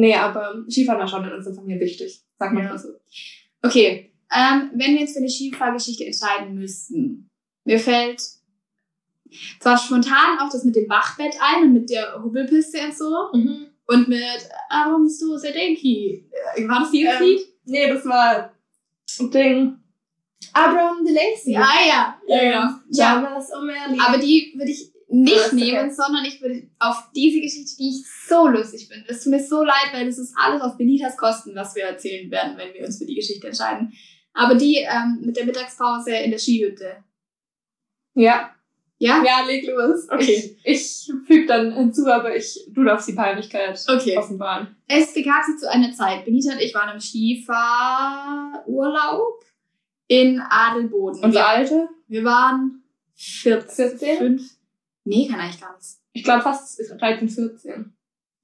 Nee, 0.00 0.14
aber 0.14 0.64
Skifahren 0.68 0.98
war 1.00 1.06
schon 1.08 1.24
in 1.24 1.32
unserer 1.32 1.54
Familie 1.54 1.80
wichtig. 1.80 2.22
Sag 2.38 2.52
mal 2.52 2.64
Ja. 2.64 2.78
so. 2.78 2.88
Okay, 3.62 4.12
ähm, 4.34 4.70
wenn 4.74 4.94
wir 4.94 5.00
jetzt 5.00 5.12
für 5.12 5.18
eine 5.18 5.28
Skifahrgeschichte 5.28 6.04
entscheiden 6.06 6.54
müssten, 6.54 7.28
mir 7.64 7.78
fällt 7.78 8.22
zwar 9.60 9.76
spontan 9.78 10.38
auch 10.40 10.50
das 10.50 10.64
mit 10.64 10.74
dem 10.76 10.88
Bachbett 10.88 11.34
ein 11.40 11.64
und 11.64 11.72
mit 11.74 11.90
der 11.90 12.22
Hubbelpiste 12.22 12.78
und 12.84 12.96
so 12.96 13.10
Mhm. 13.38 13.66
und 13.86 14.08
mit 14.08 14.48
Warum 14.70 15.08
so 15.08 15.36
Sedenki. 15.36 16.26
Äh, 16.56 16.66
War 16.68 16.80
das 16.80 16.90
dieses 16.90 17.14
Ähm, 17.20 17.26
Lied? 17.26 17.40
Nee, 17.66 17.88
das 17.88 18.04
war 18.06 18.52
ein 19.20 19.30
Ding. 19.30 19.76
Abraham 20.54 21.04
de 21.04 21.12
Lacy. 21.14 21.52
Ja, 21.52 21.68
ja, 21.86 22.18
ja, 22.26 22.42
ja. 22.42 22.80
ja. 22.90 23.14
Damals 23.22 23.52
O'Malley. 23.52 23.98
Aber 24.04 24.18
die 24.18 24.52
würde 24.56 24.70
ich 24.70 24.89
nicht 25.10 25.36
ist 25.36 25.52
okay. 25.52 25.72
nehmen, 25.72 25.90
sondern 25.92 26.24
ich 26.24 26.40
würde 26.40 26.68
auf 26.78 27.10
diese 27.14 27.40
Geschichte, 27.40 27.76
die 27.78 27.88
ich 27.90 28.04
so 28.28 28.46
lustig 28.48 28.88
finde. 28.88 29.04
Es 29.08 29.22
tut 29.24 29.32
mir 29.32 29.42
so 29.42 29.62
leid, 29.62 29.92
weil 29.92 30.06
das 30.06 30.18
ist 30.18 30.34
alles 30.36 30.62
auf 30.62 30.76
Benitas 30.76 31.16
Kosten, 31.16 31.54
was 31.54 31.74
wir 31.74 31.84
erzählen 31.84 32.30
werden, 32.30 32.56
wenn 32.56 32.72
wir 32.74 32.84
uns 32.86 32.98
für 32.98 33.06
die 33.06 33.14
Geschichte 33.16 33.46
entscheiden. 33.48 33.92
Aber 34.32 34.54
die 34.54 34.76
ähm, 34.76 35.18
mit 35.22 35.36
der 35.36 35.44
Mittagspause 35.46 36.12
in 36.12 36.30
der 36.30 36.38
Skihütte. 36.38 37.02
ja. 38.14 38.54
Ja? 39.02 39.24
Ja, 39.24 39.40
leg 39.46 39.66
los. 39.66 40.06
Okay. 40.10 40.58
Ich, 40.62 41.08
ich 41.08 41.12
füge 41.26 41.46
dann 41.46 41.72
hinzu, 41.74 42.06
aber 42.06 42.36
ich, 42.36 42.60
du 42.68 42.84
darfst 42.84 43.08
die 43.08 43.14
Peinlichkeit 43.14 43.82
Okay. 43.88 44.14
offenbaren. 44.18 44.76
Es 44.88 45.14
begab 45.14 45.42
sich 45.42 45.56
zu 45.56 45.70
einer 45.70 45.90
Zeit. 45.94 46.26
Benita 46.26 46.52
und 46.52 46.60
ich 46.60 46.74
waren 46.74 46.92
im 46.94 47.00
Skifahrurlaub 47.00 49.42
in 50.06 50.38
Adelboden. 50.40 51.24
Unser 51.24 51.40
wir, 51.40 51.48
Alte? 51.48 51.88
wir 52.08 52.24
waren 52.24 52.82
14, 53.14 53.98
14? 53.98 54.18
5. 54.18 54.42
Nee, 55.10 55.26
kann 55.26 55.40
eigentlich 55.40 55.60
gar 55.60 55.72
nichts. 55.72 56.00
Ich 56.12 56.22
glaube 56.22 56.42
fast 56.42 56.78
13, 56.78 57.28
14. 57.28 57.92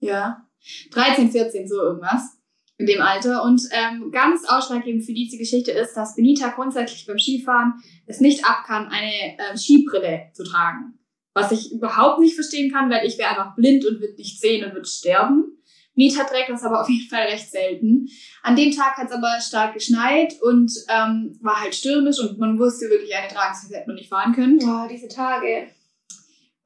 Ja. 0.00 0.48
13, 0.90 1.30
14, 1.30 1.68
so 1.68 1.76
irgendwas. 1.80 2.38
In 2.76 2.86
dem 2.86 3.00
Alter. 3.00 3.44
Und 3.44 3.62
ähm, 3.70 4.10
ganz 4.10 4.42
ausschlaggebend 4.48 5.04
für 5.04 5.14
diese 5.14 5.38
Geschichte 5.38 5.70
ist, 5.70 5.94
dass 5.94 6.16
Benita 6.16 6.48
grundsätzlich 6.48 7.06
beim 7.06 7.20
Skifahren 7.20 7.74
es 8.06 8.20
nicht 8.20 8.44
ab 8.44 8.64
kann, 8.66 8.88
eine 8.88 9.38
ähm, 9.38 9.56
Skibrille 9.56 10.30
zu 10.32 10.42
tragen. 10.42 10.98
Was 11.34 11.52
ich 11.52 11.70
überhaupt 11.70 12.18
nicht 12.18 12.34
verstehen 12.34 12.72
kann, 12.72 12.90
weil 12.90 13.06
ich 13.06 13.16
wäre 13.16 13.30
einfach 13.30 13.54
blind 13.54 13.86
und 13.86 14.00
würde 14.00 14.16
nicht 14.16 14.40
sehen 14.40 14.64
und 14.64 14.74
würde 14.74 14.88
sterben. 14.88 15.62
Benita 15.94 16.24
trägt 16.24 16.48
das 16.48 16.64
aber 16.64 16.80
auf 16.80 16.88
jeden 16.88 17.08
Fall 17.08 17.28
recht 17.28 17.48
selten. 17.48 18.08
An 18.42 18.56
dem 18.56 18.72
Tag 18.72 18.96
hat 18.96 19.06
es 19.06 19.12
aber 19.12 19.38
stark 19.40 19.74
geschneit 19.74 20.34
und 20.42 20.72
ähm, 20.88 21.38
war 21.40 21.60
halt 21.60 21.76
stürmisch 21.76 22.18
und 22.18 22.38
man 22.38 22.58
wusste 22.58 22.90
wirklich, 22.90 23.14
eine 23.14 23.28
tragen, 23.28 23.54
sonst 23.54 23.72
hätte 23.72 23.86
man 23.86 23.94
nicht 23.96 24.10
fahren 24.10 24.34
können. 24.34 24.58
Oh, 24.62 24.88
diese 24.90 25.06
Tage. 25.06 25.68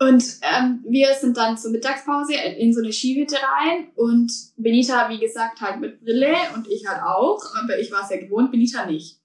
Und 0.03 0.25
ähm, 0.41 0.83
wir 0.89 1.13
sind 1.13 1.37
dann 1.37 1.59
zur 1.59 1.73
Mittagspause 1.73 2.33
in 2.33 2.73
so 2.73 2.81
eine 2.81 2.91
Skihütte 2.91 3.37
rein. 3.37 3.89
Und 3.97 4.33
Benita, 4.57 5.11
wie 5.11 5.19
gesagt, 5.19 5.61
halt 5.61 5.79
mit 5.79 6.01
Brille 6.01 6.35
und 6.55 6.67
ich 6.69 6.87
halt 6.89 7.03
auch, 7.03 7.39
aber 7.63 7.79
ich 7.79 7.93
war 7.93 8.03
es 8.03 8.11
ja 8.11 8.17
gewohnt, 8.17 8.51
Benita 8.51 8.87
nicht. 8.87 9.19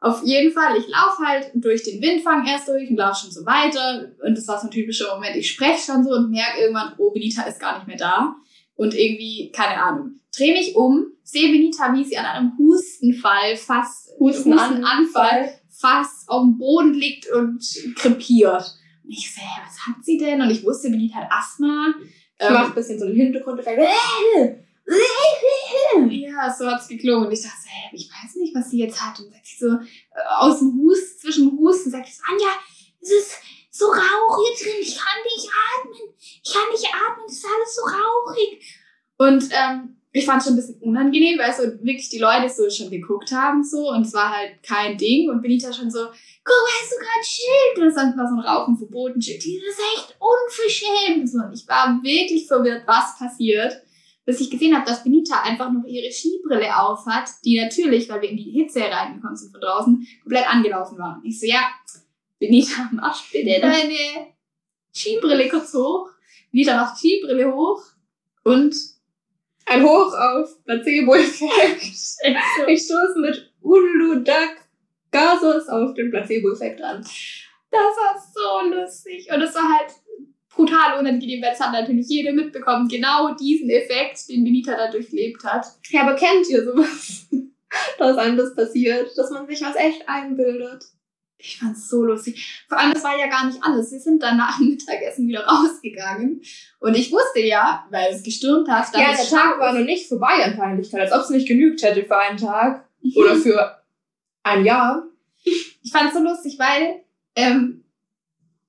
Auf 0.00 0.22
jeden 0.22 0.52
Fall, 0.52 0.76
ich 0.76 0.86
laufe 0.86 1.24
halt 1.26 1.50
durch 1.54 1.82
den 1.82 2.00
Windfang 2.00 2.46
erst 2.46 2.68
durch 2.68 2.90
und 2.90 2.96
laufe 2.96 3.22
schon 3.22 3.32
so 3.32 3.44
weiter. 3.44 4.12
Und 4.24 4.38
das 4.38 4.46
war 4.46 4.60
so 4.60 4.68
ein 4.68 4.70
typischer 4.70 5.12
Moment, 5.14 5.34
ich 5.34 5.50
spreche 5.50 5.90
schon 5.90 6.04
so 6.04 6.10
und 6.10 6.30
merke 6.30 6.60
irgendwann, 6.60 6.92
oh, 6.98 7.10
Benita 7.10 7.42
ist 7.42 7.58
gar 7.58 7.78
nicht 7.78 7.88
mehr 7.88 7.96
da. 7.96 8.36
Und 8.76 8.94
irgendwie, 8.94 9.50
keine 9.50 9.82
Ahnung, 9.82 10.20
drehe 10.36 10.52
mich 10.52 10.76
um, 10.76 11.06
sehe 11.24 11.50
Benita, 11.50 11.92
wie 11.92 12.04
sie 12.04 12.18
an 12.18 12.26
einem 12.26 12.52
Hustenfall 12.58 13.56
fast, 13.56 14.10
Hustenanfall 14.20 15.58
fast 15.70 16.28
auf 16.28 16.42
dem 16.42 16.56
Boden 16.56 16.94
liegt 16.94 17.26
und 17.32 17.64
krepiert. 17.96 18.74
Und 19.04 19.10
ich 19.10 19.32
so, 19.34 19.40
hä, 19.40 19.60
was 19.64 19.78
hat 19.86 20.04
sie 20.04 20.18
denn? 20.18 20.40
Und 20.40 20.50
ich 20.50 20.64
wusste, 20.64 20.90
Benita 20.90 21.16
hat 21.16 21.30
Asthma. 21.30 21.94
Ich 22.38 22.50
mach 22.50 22.68
ein 22.68 22.74
bisschen 22.74 22.98
so 22.98 23.06
den 23.06 23.16
Hintergrundeffekt. 23.16 23.80
ja, 26.10 26.52
so 26.52 26.66
hat's 26.66 26.88
geklungen. 26.88 27.26
Und 27.26 27.32
ich 27.32 27.42
dachte, 27.42 27.66
hä, 27.66 27.90
ich 27.92 28.10
weiß 28.10 28.36
nicht, 28.36 28.54
was 28.54 28.70
sie 28.70 28.80
jetzt 28.80 29.00
hat. 29.00 29.18
Und 29.20 29.30
sagt 29.30 29.46
sie 29.46 29.56
so, 29.58 29.74
äh, 29.74 29.78
aus 30.38 30.58
dem 30.58 30.78
Hust, 30.78 31.20
zwischen 31.20 31.48
dem 31.48 31.58
Husten, 31.58 31.90
sagt 31.90 32.06
sie 32.06 32.14
so, 32.14 32.22
Anja, 32.28 32.48
es 33.00 33.10
ist 33.10 33.36
so 33.70 33.86
rauch 33.86 34.38
hier 34.38 34.72
drin, 34.72 34.80
ich 34.80 34.96
kann 34.96 35.22
nicht 35.24 35.48
atmen. 35.48 36.14
Ich 36.42 36.52
kann 36.52 36.70
nicht 36.70 36.86
atmen, 36.86 37.26
es 37.26 37.34
ist 37.34 37.46
alles 37.46 37.74
so 37.74 37.82
rauchig. 37.82 38.80
Und 39.16 39.48
ähm, 39.52 39.96
ich 40.16 40.24
fand 40.24 40.40
schon 40.40 40.52
ein 40.52 40.56
bisschen 40.56 40.80
unangenehm, 40.80 41.36
weil 41.40 41.52
so 41.52 41.64
wirklich 41.84 42.08
die 42.08 42.20
Leute 42.20 42.48
so 42.48 42.70
schon 42.70 42.88
geguckt 42.88 43.32
haben 43.32 43.64
so 43.64 43.90
und 43.90 44.02
es 44.02 44.14
war 44.14 44.30
halt 44.30 44.62
kein 44.62 44.96
Ding 44.96 45.28
und 45.28 45.42
Benita 45.42 45.72
schon 45.72 45.90
so, 45.90 46.04
guck, 46.04 46.68
hast 46.80 46.92
du 46.92 46.96
gerade 46.98 47.18
ein 47.18 47.24
Schild? 47.24 47.78
Und 47.78 47.86
es 47.88 47.96
war 47.96 48.28
so 48.28 48.36
ein 48.36 48.46
Rauchen 48.46 48.76
verboten 48.76 49.20
Schild. 49.20 49.38
Das 49.38 49.74
ist 49.74 49.80
echt 49.96 50.16
unverschämt. 50.20 51.28
So, 51.28 51.38
und 51.38 51.52
ich 51.52 51.66
war 51.66 52.00
wirklich 52.00 52.46
verwirrt, 52.46 52.84
was 52.86 53.18
passiert, 53.18 53.82
bis 54.24 54.40
ich 54.40 54.50
gesehen 54.50 54.76
habe, 54.76 54.86
dass 54.86 55.02
Benita 55.02 55.42
einfach 55.42 55.72
noch 55.72 55.84
ihre 55.84 56.12
Skibrille 56.12 56.78
auf 56.78 57.04
hat, 57.06 57.28
die 57.44 57.60
natürlich, 57.60 58.08
weil 58.08 58.22
wir 58.22 58.30
in 58.30 58.36
die 58.36 58.52
Hitze 58.52 58.82
reingekommen 58.82 59.36
sind 59.36 59.50
von 59.50 59.60
draußen, 59.60 60.06
komplett 60.22 60.48
angelaufen 60.48 60.96
war. 60.96 61.20
Ich 61.24 61.40
so, 61.40 61.46
ja, 61.46 61.72
Benita, 62.38 62.88
mach 62.92 63.20
bitte 63.32 63.60
deine 63.60 64.28
Skibrille 64.94 65.48
kurz 65.48 65.74
hoch. 65.74 66.08
Benita 66.52 66.76
macht 66.76 66.98
Skibrille 66.98 67.52
hoch 67.52 67.82
und 68.44 68.93
Ein 69.66 69.82
Hoch 69.82 70.12
auf 70.12 70.64
Placebo-Effekt. 70.64 71.82
Ich 72.68 72.82
stoße 72.82 73.18
mit 73.18 73.52
Uludag 73.62 74.56
Gasos 75.10 75.68
auf 75.68 75.94
den 75.94 76.10
Placebo-Effekt 76.10 76.82
an. 76.82 77.02
Das 77.70 77.80
war 77.80 78.16
so 78.32 78.74
lustig. 78.74 79.28
Und 79.32 79.42
es 79.42 79.54
war 79.54 79.68
halt 79.68 79.92
brutal 80.54 80.98
unangenehm, 80.98 81.42
weil 81.42 81.52
es 81.52 81.60
hat 81.60 81.72
natürlich 81.72 82.08
jeder 82.08 82.32
mitbekommen, 82.32 82.88
genau 82.88 83.34
diesen 83.34 83.70
Effekt, 83.70 84.28
den 84.28 84.44
Benita 84.44 84.76
da 84.76 84.90
durchlebt 84.90 85.42
hat. 85.44 85.66
Ja, 85.90 86.02
aber 86.02 86.14
kennt 86.14 86.48
ihr 86.48 86.64
sowas? 86.64 87.26
dass 87.98 88.18
einem 88.18 88.36
das 88.36 88.54
passiert, 88.54 89.16
dass 89.16 89.30
man 89.30 89.46
sich 89.46 89.60
was 89.62 89.76
echt 89.76 90.08
einbildet. 90.08 90.84
Ich 91.46 91.58
fand's 91.58 91.90
so 91.90 92.02
lustig. 92.02 92.64
Vor 92.68 92.78
allem, 92.78 92.94
das 92.94 93.04
war 93.04 93.18
ja 93.18 93.26
gar 93.26 93.46
nicht 93.46 93.62
alles. 93.62 93.92
Wir 93.92 94.00
sind 94.00 94.22
dann 94.22 94.38
nach 94.38 94.56
dem 94.56 94.70
Mittagessen 94.70 95.28
wieder 95.28 95.44
rausgegangen. 95.46 96.40
Und 96.80 96.96
ich 96.96 97.12
wusste 97.12 97.40
ja, 97.40 97.86
weil 97.90 98.14
es 98.14 98.22
gestürmt 98.22 98.68
hat, 98.68 98.94
dass 98.94 99.00
Ja, 99.00 99.12
der 99.12 99.26
Tag 99.26 99.60
war 99.60 99.74
noch 99.74 99.84
nicht 99.84 100.08
vorbei 100.08 100.42
an 100.42 100.56
Peinlichkeit, 100.56 101.02
als 101.02 101.12
ob 101.12 101.20
es 101.20 101.30
nicht 101.30 101.46
genügt 101.46 101.82
hätte 101.82 102.04
für 102.04 102.16
einen 102.16 102.38
Tag 102.38 102.88
oder 103.14 103.36
für 103.36 103.82
ein 104.42 104.64
Jahr. 104.64 105.04
Ich 105.42 105.92
fand's 105.92 106.14
so 106.14 106.20
lustig, 106.20 106.58
weil 106.58 107.02
ähm, 107.36 107.84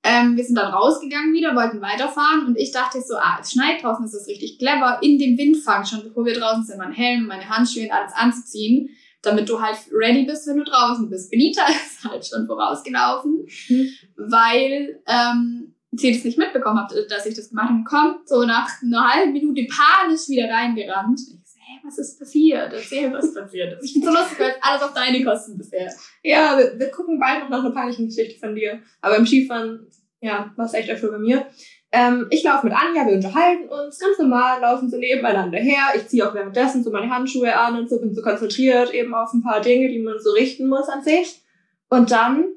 ähm, 0.02 0.36
wir 0.36 0.44
sind 0.44 0.56
dann 0.56 0.72
rausgegangen 0.72 1.32
wieder, 1.32 1.56
wollten 1.56 1.80
weiterfahren 1.80 2.46
und 2.46 2.58
ich 2.58 2.72
dachte 2.72 3.00
so, 3.00 3.16
ah, 3.16 3.38
es 3.40 3.52
schneit 3.52 3.82
draußen, 3.82 4.04
das 4.04 4.14
ist 4.14 4.28
richtig 4.28 4.58
clever, 4.58 4.98
in 5.00 5.18
dem 5.18 5.38
Windfang 5.38 5.86
schon, 5.86 6.02
bevor 6.04 6.26
wir 6.26 6.34
draußen 6.34 6.64
sind, 6.64 6.78
meinen 6.78 6.92
Helm, 6.92 7.26
meine 7.26 7.48
Handschuhe 7.48 7.84
und 7.84 7.92
alles 7.92 8.12
anzuziehen, 8.12 8.90
damit 9.22 9.48
du 9.48 9.60
halt 9.60 9.76
ready 9.92 10.24
bist, 10.24 10.46
wenn 10.46 10.58
du 10.58 10.64
draußen 10.64 11.08
bist. 11.10 11.30
Benita 11.30 11.62
ist 11.68 12.04
halt 12.04 12.26
schon 12.26 12.46
vorausgelaufen, 12.46 13.46
Mhm. 13.68 13.88
weil 14.16 15.00
ähm, 15.06 15.74
sie 15.92 16.12
das 16.12 16.24
nicht 16.24 16.38
mitbekommen 16.38 16.78
hat, 16.80 16.92
dass 17.10 17.26
ich 17.26 17.34
das 17.34 17.48
gemacht 17.48 17.70
habe. 17.70 17.84
Kommt 17.84 18.28
so 18.28 18.44
nach 18.44 18.68
einer 18.82 19.08
halben 19.14 19.32
Minute 19.32 19.66
panisch 19.66 20.28
wieder 20.28 20.48
reingerannt. 20.50 21.18
Ich 21.20 21.50
so, 21.52 21.58
hey, 21.58 21.78
was 21.84 21.98
ist 21.98 22.18
passiert? 22.18 22.72
Erzähl, 22.72 23.12
was 23.12 23.32
passiert 23.34 23.72
ist. 23.80 23.84
Ich 23.84 23.94
bin 23.94 24.02
so 24.04 24.10
lustig, 24.10 24.38
weil 24.38 24.50
es 24.50 24.56
alles 24.62 24.82
auf 24.82 24.92
deine 24.94 25.24
Kosten 25.24 25.56
bisher. 25.56 25.90
Ja, 26.22 26.58
wir, 26.58 26.78
wir 26.78 26.90
gucken 26.90 27.18
beide 27.18 27.42
noch 27.42 27.50
nach 27.50 27.60
einer 27.64 27.70
peinlichen 27.74 28.06
Geschichte 28.08 28.38
von 28.38 28.54
dir. 28.54 28.80
Aber 29.00 29.16
im 29.16 29.26
Skifahren 29.26 29.86
Ja, 30.20 30.52
was 30.56 30.74
echt 30.74 30.90
öfter 30.90 31.08
bei 31.08 31.18
mir. 31.18 31.46
Ähm, 31.96 32.26
ich 32.28 32.44
laufe 32.44 32.66
mit 32.66 32.74
Anja, 32.76 33.06
wir 33.06 33.14
unterhalten 33.14 33.70
uns 33.70 33.98
ganz 33.98 34.18
normal, 34.18 34.60
laufen 34.60 34.90
so 34.90 34.98
nebeneinander 34.98 35.56
her. 35.56 35.80
Ich 35.96 36.08
ziehe 36.08 36.28
auch 36.28 36.34
währenddessen 36.34 36.84
so 36.84 36.90
meine 36.90 37.08
Handschuhe 37.08 37.56
an 37.56 37.78
und 37.78 37.88
so, 37.88 37.98
bin 37.98 38.14
so 38.14 38.20
konzentriert 38.20 38.92
eben 38.92 39.14
auf 39.14 39.32
ein 39.32 39.42
paar 39.42 39.62
Dinge, 39.62 39.88
die 39.88 40.00
man 40.00 40.20
so 40.20 40.32
richten 40.32 40.68
muss 40.68 40.90
an 40.90 41.02
sich. 41.02 41.40
Und 41.88 42.10
dann 42.10 42.48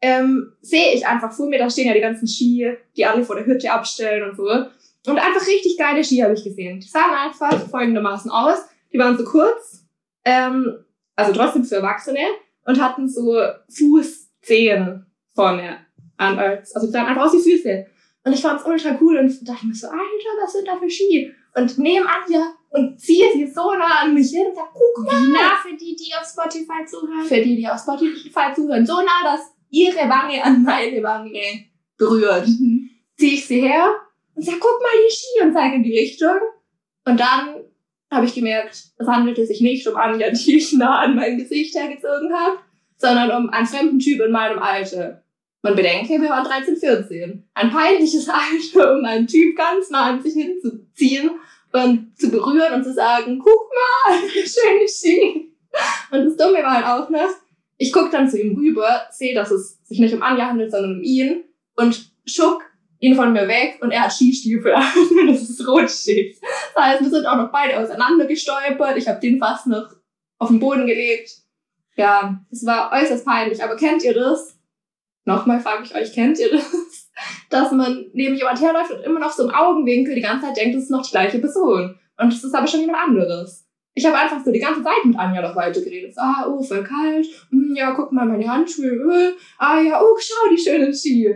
ähm, 0.00 0.54
sehe 0.62 0.94
ich 0.94 1.06
einfach 1.06 1.30
vor 1.30 1.46
mir, 1.46 1.58
da 1.58 1.68
stehen 1.68 1.88
ja 1.88 1.92
die 1.92 2.00
ganzen 2.00 2.26
Ski, 2.26 2.72
die 2.96 3.04
alle 3.04 3.22
vor 3.22 3.36
der 3.36 3.44
Hütte 3.44 3.70
abstellen 3.70 4.30
und 4.30 4.34
so. 4.34 4.48
Und 4.48 5.18
einfach 5.18 5.46
richtig 5.46 5.76
geile 5.76 6.02
Ski 6.02 6.20
habe 6.20 6.32
ich 6.32 6.44
gesehen. 6.44 6.80
Die 6.80 6.88
sahen 6.88 7.12
einfach 7.12 7.68
folgendermaßen 7.68 8.30
aus. 8.30 8.64
Die 8.94 8.98
waren 8.98 9.18
so 9.18 9.24
kurz, 9.24 9.84
ähm, 10.24 10.84
also 11.16 11.34
trotzdem 11.34 11.64
für 11.64 11.76
Erwachsene 11.76 12.20
und 12.64 12.80
hatten 12.80 13.10
so 13.10 13.42
Fußzehen 13.68 15.04
vorne 15.34 15.80
an 16.16 16.38
als, 16.38 16.74
also 16.74 16.86
sahen 16.86 17.04
einfach 17.04 17.26
aus 17.26 17.34
wie 17.34 17.56
Füße. 17.56 17.86
Und 18.26 18.32
ich 18.32 18.42
fand 18.42 18.60
es 18.60 18.66
ultra 18.66 18.98
cool 19.00 19.18
und 19.18 19.48
dachte 19.48 19.66
mir 19.66 19.74
so, 19.74 19.86
Alter, 19.86 20.42
was 20.42 20.52
sind 20.52 20.66
da 20.66 20.76
für 20.76 20.90
Ski? 20.90 21.32
Und 21.54 21.78
nehme 21.78 22.06
Anja 22.08 22.54
und 22.70 23.00
ziehe 23.00 23.32
sie 23.32 23.46
so 23.46 23.72
nah 23.72 24.00
an 24.02 24.14
mich 24.14 24.30
hin 24.30 24.48
und 24.48 24.56
sag, 24.56 24.66
guck 24.72 25.06
mal. 25.06 25.28
Na, 25.30 25.54
für 25.62 25.76
die, 25.76 25.94
die 25.94 26.12
auf 26.12 26.26
Spotify 26.28 26.84
zuhören. 26.84 27.24
Für 27.24 27.40
die, 27.40 27.54
die 27.54 27.68
auf 27.68 27.78
Spotify 27.78 28.52
zuhören, 28.52 28.84
so 28.84 28.94
nah, 28.94 29.22
dass 29.22 29.42
ihre 29.70 30.08
Wange 30.08 30.42
an 30.42 30.64
meine 30.64 31.00
Wange 31.04 31.66
berührt. 31.96 32.48
Mhm. 32.48 32.90
Ziehe 33.16 33.34
ich 33.34 33.46
sie 33.46 33.60
her 33.60 33.94
und 34.34 34.44
sag, 34.44 34.58
guck 34.58 34.82
mal 34.82 34.90
die 35.08 35.14
Ski 35.14 35.46
und 35.46 35.52
zeige 35.52 35.76
in 35.76 35.84
die 35.84 35.96
Richtung. 35.96 36.40
Und 37.04 37.20
dann 37.20 37.62
habe 38.10 38.26
ich 38.26 38.34
gemerkt, 38.34 38.86
es 38.98 39.06
handelte 39.06 39.46
sich 39.46 39.60
nicht 39.60 39.86
um 39.86 39.94
Anja, 39.94 40.30
die 40.30 40.56
ich 40.56 40.72
nah 40.72 40.98
an 40.98 41.14
mein 41.14 41.38
Gesicht 41.38 41.76
hergezogen 41.76 42.34
habe, 42.34 42.56
sondern 42.96 43.30
um 43.30 43.50
einen 43.50 43.68
fremden 43.68 44.00
Typ 44.00 44.20
in 44.20 44.32
meinem 44.32 44.58
Alter. 44.58 45.22
Man 45.62 45.74
bedenke, 45.74 46.20
wir 46.20 46.28
waren 46.28 46.44
13, 46.44 46.76
14. 46.76 47.48
Ein 47.54 47.70
peinliches 47.70 48.28
Alter, 48.74 48.96
um 48.96 49.04
einen 49.04 49.26
Typ 49.26 49.56
ganz 49.56 49.90
nah 49.90 50.10
an 50.10 50.22
sich 50.22 50.34
hinzuziehen 50.34 51.30
und 51.72 52.12
zu 52.18 52.30
berühren 52.30 52.74
und 52.74 52.84
zu 52.84 52.92
sagen, 52.92 53.38
guck 53.38 53.70
mal, 53.70 54.18
schöne 54.28 54.88
Ski. 54.88 55.52
Und 56.10 56.24
das 56.24 56.36
Dumme 56.36 56.62
war 56.62 56.74
halt 56.74 56.86
auch 56.86 57.10
noch, 57.10 57.30
ich 57.78 57.92
guck 57.92 58.10
dann 58.10 58.28
zu 58.28 58.40
ihm 58.40 58.56
rüber, 58.56 59.02
sehe, 59.10 59.34
dass 59.34 59.50
es 59.50 59.78
sich 59.84 59.98
nicht 59.98 60.14
um 60.14 60.22
Anja 60.22 60.46
handelt, 60.46 60.70
sondern 60.70 60.96
um 60.96 61.02
ihn 61.02 61.44
und 61.76 62.10
schuck 62.24 62.62
ihn 62.98 63.14
von 63.14 63.32
mir 63.32 63.46
weg 63.46 63.78
und 63.82 63.90
er 63.90 64.04
hat 64.04 64.12
Skistiefel 64.12 64.74
an. 64.74 64.84
das 65.28 65.42
ist 65.42 65.66
rutschig. 65.66 66.40
Das 66.74 66.84
heißt, 66.84 67.02
wir 67.02 67.10
sind 67.10 67.26
auch 67.26 67.36
noch 67.36 67.52
beide 67.52 67.78
auseinander 67.78 68.26
gestolpert. 68.26 68.96
Ich 68.96 69.08
habe 69.08 69.20
den 69.20 69.38
fast 69.38 69.66
noch 69.66 69.88
auf 70.38 70.48
den 70.48 70.60
Boden 70.60 70.86
gelegt. 70.86 71.30
Ja, 71.96 72.40
es 72.50 72.64
war 72.64 72.92
äußerst 72.92 73.24
peinlich. 73.24 73.62
Aber 73.62 73.76
kennt 73.76 74.02
ihr 74.04 74.14
das? 74.14 74.55
Nochmal 75.26 75.60
frage 75.60 75.82
ich 75.84 75.94
euch, 75.94 76.12
kennt 76.14 76.38
ihr 76.38 76.50
das? 76.50 77.10
Dass 77.50 77.72
man 77.72 78.06
neben 78.12 78.36
jemand 78.36 78.60
herläuft 78.60 78.92
und 78.92 79.02
immer 79.02 79.18
noch 79.18 79.32
so 79.32 79.42
im 79.42 79.54
Augenwinkel 79.54 80.14
die 80.14 80.20
ganze 80.20 80.46
Zeit 80.46 80.56
denkt, 80.56 80.76
es 80.76 80.84
ist 80.84 80.90
noch 80.90 81.04
die 81.04 81.10
gleiche 81.10 81.38
Person. 81.40 81.98
Und 82.16 82.32
es 82.32 82.44
ist 82.44 82.54
aber 82.54 82.66
schon 82.66 82.80
jemand 82.80 82.98
anderes. 82.98 83.66
Ich 83.94 84.06
habe 84.06 84.16
einfach 84.16 84.44
so 84.44 84.52
die 84.52 84.60
ganze 84.60 84.82
Zeit 84.82 85.04
mit 85.04 85.18
Anja 85.18 85.42
noch 85.42 85.56
weitergeredet. 85.56 86.14
So, 86.14 86.20
ah, 86.20 86.46
oh, 86.48 86.62
voll 86.62 86.84
kalt. 86.84 87.26
Hm, 87.50 87.74
ja, 87.74 87.90
guck 87.92 88.12
mal 88.12 88.26
meine 88.26 88.48
Handschuhe. 88.48 88.86
Äh. 88.86 89.32
Ah 89.58 89.80
ja, 89.80 90.00
oh, 90.00 90.16
schau, 90.18 90.50
die 90.50 90.62
schönen 90.62 90.94
Ski. 90.94 91.34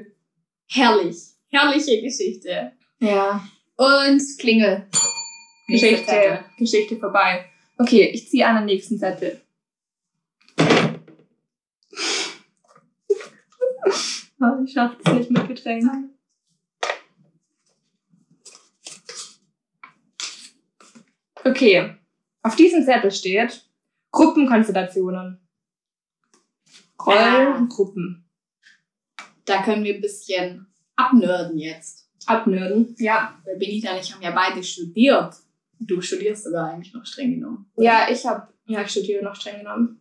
Herrlich. 0.69 1.17
Herrliche 1.49 2.01
Geschichte. 2.01 2.73
Ja. 3.01 3.43
Und 3.77 4.23
Klingel. 4.39 4.87
Geschichte. 5.67 6.45
Geschichte 6.59 6.97
vorbei. 6.97 7.47
Okay, 7.79 8.11
ich 8.13 8.29
ziehe 8.29 8.47
an 8.47 8.57
den 8.57 8.67
nächsten 8.67 8.99
Zettel. 8.99 9.41
Oh, 13.87 13.93
ich 14.65 14.73
schaff 14.73 14.97
es 15.05 15.13
nicht 15.13 15.31
mit 15.31 15.49
Getränk. 15.49 15.85
Okay, 21.45 21.95
auf 22.43 22.57
diesem 22.57 22.85
Zettel 22.85 23.11
steht 23.11 23.65
Gruppenkonstellationen. 24.13 25.39
Rollen 27.05 27.19
Ah. 27.19 27.57
und 27.57 27.69
Gruppen. 27.71 28.29
Da 29.47 29.63
können 29.63 29.85
wir 29.85 29.95
ein 29.95 30.01
bisschen 30.03 30.67
abnörden 30.97 31.59
jetzt. 31.59 32.11
Abnörden. 32.27 32.95
Ja. 32.99 33.41
Weil 33.45 33.57
Benita 33.59 33.93
und 33.95 34.01
ich 34.01 34.13
haben 34.13 34.23
ja 34.23 34.33
beide 34.33 34.63
studiert. 34.63 35.35
Du 35.79 36.01
studierst 36.03 36.45
sogar 36.45 36.69
eigentlich 36.71 36.93
noch 36.93 37.07
streng 37.07 37.31
genommen. 37.37 37.71
Ja, 37.77 38.09
ich 38.11 38.27
habe, 38.27 38.53
ja, 38.67 38.83
ich 38.83 38.91
studiere 38.91 39.25
noch 39.25 39.35
streng 39.35 39.61
genommen. 39.61 40.01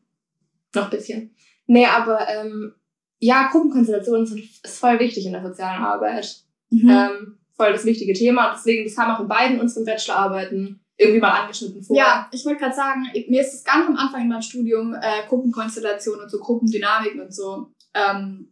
Noch 0.76 0.86
ein 0.86 0.90
bisschen. 0.90 1.36
Nee, 1.68 1.86
aber 1.86 2.28
ähm, 2.28 2.76
ja, 3.20 3.50
Gruppenkonstellationen 3.52 4.26
sind 4.26 4.40
ist 4.40 4.80
voll 4.80 5.00
wichtig 5.00 5.26
in 5.26 5.34
der 5.34 5.44
sozialen 5.44 5.84
Arbeit. 5.84 6.38
Mhm. 6.70 6.90
Ähm, 6.90 7.38
voll 7.56 7.74
das 7.74 7.86
wichtige 7.86 8.14
Thema. 8.14 8.50
Und 8.50 8.58
deswegen, 8.58 8.86
das 8.86 8.96
kam 8.96 9.12
auch 9.12 9.20
in 9.20 9.28
beiden 9.28 9.60
unseren 9.60 9.86
Bachelorarbeiten 9.86 10.80
irgendwie 10.98 11.20
mal 11.20 11.42
angeschnitten 11.42 11.84
vor. 11.84 11.96
Ja, 11.96 12.30
ich 12.32 12.46
wollte 12.46 12.60
gerade 12.60 12.76
sagen, 12.76 13.08
mir 13.28 13.42
ist 13.42 13.54
es 13.54 13.64
ganz 13.64 13.88
am 13.88 13.96
Anfang 13.96 14.24
in 14.24 14.30
meinem 14.30 14.42
Studium, 14.42 14.94
äh, 14.94 15.28
Gruppenkonstellationen 15.28 16.24
und 16.24 16.30
so 16.30 16.40
Gruppendynamiken 16.40 17.22
und 17.22 17.34
so, 17.34 17.72
ähm, 17.94 18.52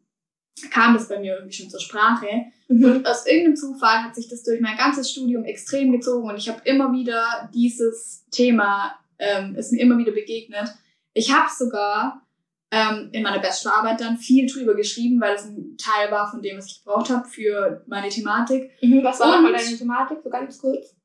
kam 0.72 0.94
das 0.94 1.08
bei 1.08 1.20
mir 1.20 1.36
irgendwie 1.36 1.56
schon 1.56 1.70
zur 1.70 1.80
Sprache. 1.80 2.28
Mhm. 2.68 2.86
Und 2.86 3.08
aus 3.08 3.26
irgendeinem 3.26 3.56
Zufall 3.58 4.04
hat 4.04 4.16
sich 4.16 4.30
das 4.30 4.44
durch 4.44 4.62
mein 4.62 4.78
ganzes 4.78 5.12
Studium 5.12 5.44
extrem 5.44 5.92
gezogen 5.92 6.30
und 6.30 6.38
ich 6.38 6.50
habe 6.50 6.62
immer 6.64 6.92
wieder 6.92 7.50
dieses 7.54 8.26
Thema, 8.32 8.96
ähm, 9.20 9.56
ist 9.56 9.72
mir 9.72 9.82
immer 9.82 9.98
wieder 9.98 10.12
begegnet. 10.12 10.70
Ich 11.14 11.34
habe 11.34 11.50
sogar 11.50 12.27
ähm, 12.72 13.10
in 13.12 13.24
meiner 13.24 13.40
Bachelorarbeit 13.40 14.02
dann 14.02 14.18
viel 14.18 14.52
drüber 14.52 14.76
geschrieben, 14.76 15.22
weil 15.22 15.36
es 15.36 15.46
ein 15.46 15.78
Teil 15.78 16.12
war 16.12 16.30
von 16.30 16.42
dem, 16.42 16.58
was 16.58 16.68
ich 16.68 16.84
gebraucht 16.84 17.10
habe 17.10 17.28
für 17.28 17.84
meine 17.88 18.10
Thematik. 18.10 18.72
Mhm, 18.82 19.04
was 19.04 19.20
war 19.20 19.36
nochmal 19.36 19.54
deine 19.54 19.78
Thematik? 19.78 20.20
So 20.24 20.30
ganz 20.30 20.60
kurz. 20.60 20.96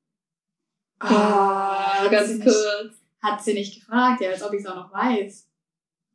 Ah, 0.99 2.07
ganz 2.11 2.29
hat 2.29 2.37
sie 2.37 2.41
kurz. 2.41 2.83
Nicht, 2.83 2.97
hat 3.23 3.43
sie 3.43 3.55
nicht 3.55 3.81
gefragt, 3.81 4.21
ja, 4.21 4.31
als 4.31 4.43
ob 4.43 4.53
ich 4.53 4.61
es 4.61 4.67
auch 4.67 4.77
noch 4.77 4.93
weiß. 4.93 5.49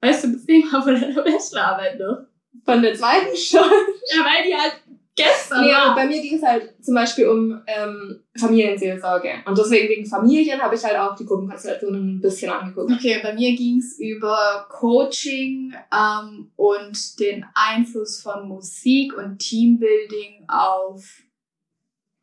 Weißt 0.02 0.24
du 0.26 0.34
das 0.34 0.46
Thema 0.46 0.82
von 0.82 1.00
deiner 1.00 1.22
Bachelorarbeit 1.24 2.00
noch? 2.00 2.18
Von 2.66 2.82
der 2.82 2.94
zweiten 2.94 3.36
schon. 3.36 3.62
Ja, 3.62 4.24
weil 4.24 4.44
die 4.48 4.56
halt 4.56 4.82
gestern 5.17 5.65
Nee, 5.65 5.73
aber 5.73 5.88
war. 5.89 5.95
bei 5.95 6.06
mir 6.06 6.21
ging 6.21 6.36
es 6.38 6.43
halt 6.43 6.73
zum 6.82 6.95
Beispiel 6.95 7.27
um 7.27 7.62
ähm, 7.67 8.23
Familienseelsorge. 8.39 9.30
Und 9.45 9.58
deswegen 9.58 9.89
wegen 9.89 10.06
Familien 10.06 10.62
habe 10.62 10.75
ich 10.75 10.84
halt 10.86 10.95
auch 10.95 11.15
die 11.15 11.25
Gruppenkonstellationen 11.25 12.17
ein 12.17 12.21
bisschen 12.21 12.49
angeguckt. 12.51 12.91
Okay, 12.93 13.19
bei 13.21 13.34
mir 13.34 13.56
ging 13.56 13.80
es 13.80 13.99
über 13.99 14.65
Coaching 14.69 15.73
ähm, 15.93 16.51
und 16.56 17.19
den 17.19 17.45
Einfluss 17.53 18.21
von 18.21 18.47
Musik 18.47 19.17
und 19.17 19.39
Teambuilding 19.39 20.45
auf 20.47 21.03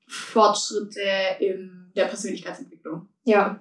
Fortschritte 0.06 1.00
in 1.40 1.92
der 1.96 2.04
Persönlichkeitsentwicklung. 2.06 3.08
Ja. 3.24 3.60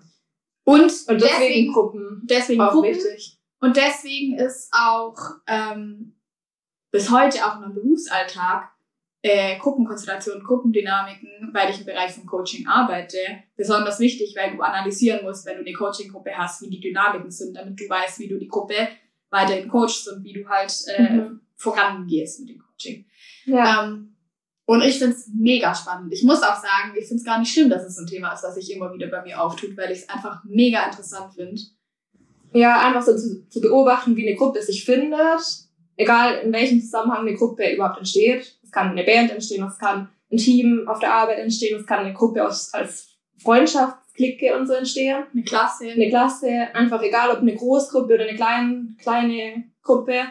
Und, 0.66 0.84
Und 0.84 0.92
deswegen, 1.10 1.20
deswegen, 1.20 1.74
Gruppen. 1.74 2.22
deswegen 2.26 2.62
Auch 2.62 2.72
Gruppen. 2.72 2.90
wichtig. 2.92 3.40
Und 3.60 3.76
deswegen 3.78 4.38
ist 4.38 4.70
auch 4.74 5.18
ähm, 5.48 6.16
bis 6.92 7.10
heute 7.10 7.46
auch 7.46 7.56
in 7.56 7.62
meinem 7.62 7.74
Berufsalltag 7.76 8.70
äh, 9.26 9.58
Gruppenkonstellation, 9.58 10.44
Gruppendynamiken, 10.44 11.50
weil 11.54 11.70
ich 11.72 11.80
im 11.80 11.86
Bereich 11.86 12.12
von 12.12 12.26
Coaching 12.26 12.68
arbeite, 12.68 13.18
besonders 13.56 14.00
wichtig, 14.00 14.36
weil 14.38 14.56
du 14.56 14.62
analysieren 14.62 15.24
musst, 15.24 15.46
wenn 15.46 15.56
du 15.56 15.62
eine 15.62 15.74
Coaching-Gruppe 15.74 16.32
hast, 16.38 16.62
wie 16.62 16.70
die 16.70 16.82
Dynamiken 16.82 17.32
sind, 17.32 17.56
damit 17.56 17.80
du 17.80 17.88
weißt, 17.90 18.20
wie 18.20 18.28
du 18.28 18.38
die 18.38 18.50
Gruppe 18.50 18.76
weiterhin 19.30 19.70
coachst 19.70 20.08
und 20.12 20.24
wie 20.24 20.34
du 20.34 20.48
halt 20.48 20.74
äh, 20.96 21.02
Mhm. 21.14 21.40
vorangehst 21.56 22.42
mit 22.42 22.50
dem 22.50 22.60
Coaching. 22.60 23.06
Ja. 23.46 23.86
Ähm, 23.86 24.10
und 24.66 24.82
ich 24.82 25.00
finde 25.00 25.16
es 25.16 25.30
mega 25.34 25.74
spannend. 25.74 26.14
Ich 26.14 26.24
muss 26.24 26.42
auch 26.44 26.56
sagen, 26.56 26.94
ich 26.98 27.06
finde 27.08 27.20
es 27.22 27.26
gar 27.26 27.40
nicht 27.40 27.52
schlimm, 27.52 27.70
dass 27.70 27.84
es 27.86 27.98
ein 27.98 28.08
Thema 28.08 28.34
ist, 28.34 28.44
was 28.44 28.56
sich 28.56 28.74
immer 28.74 28.94
wieder 28.94 29.08
bei 29.08 29.22
mir 29.22 29.42
auftut, 29.42 29.76
weil 29.78 29.92
ich 29.92 30.00
es 30.00 30.10
einfach 30.10 30.44
mega 30.46 30.86
interessant 30.86 31.34
finde. 31.34 31.62
ja, 32.54 32.80
einfach 32.86 33.02
so 33.02 33.16
zu, 33.18 33.48
zu 33.50 33.62
beobachten, 33.62 34.16
wie 34.16 34.28
eine 34.28 34.38
Gruppe 34.38 34.62
sich 34.62 34.86
findet. 34.86 35.42
Egal 35.96 36.40
in 36.40 36.54
welchem 36.54 36.80
Zusammenhang 36.82 37.20
eine 37.28 37.36
Gruppe 37.36 37.74
überhaupt 37.74 37.98
entsteht. 38.00 38.58
Es 38.74 38.80
kann 38.80 38.90
eine 38.90 39.04
Band 39.04 39.30
entstehen, 39.30 39.64
es 39.68 39.78
kann 39.78 40.10
ein 40.32 40.38
Team 40.38 40.88
auf 40.88 40.98
der 40.98 41.14
Arbeit 41.14 41.38
entstehen, 41.38 41.80
es 41.80 41.86
kann 41.86 42.00
eine 42.00 42.14
Gruppe 42.14 42.44
aus, 42.44 42.74
als 42.74 43.20
Freundschaftsklicke 43.38 44.58
und 44.58 44.66
so 44.66 44.74
entstehen. 44.74 45.26
Eine 45.32 45.44
Klasse. 45.44 45.90
eine 45.90 46.10
Klasse, 46.10 46.50
einfach 46.74 47.04
egal 47.04 47.30
ob 47.30 47.38
eine 47.38 47.56
Großgruppe 47.56 48.16
oder 48.16 48.24
eine 48.24 48.36
kleine, 48.36 48.96
kleine 49.00 49.66
Gruppe. 49.84 50.22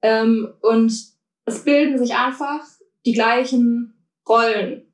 Ähm, 0.00 0.48
und 0.62 0.90
es 1.44 1.64
bilden 1.64 1.98
sich 1.98 2.14
einfach 2.14 2.64
die 3.04 3.12
gleichen 3.12 3.92
Rollen 4.26 4.90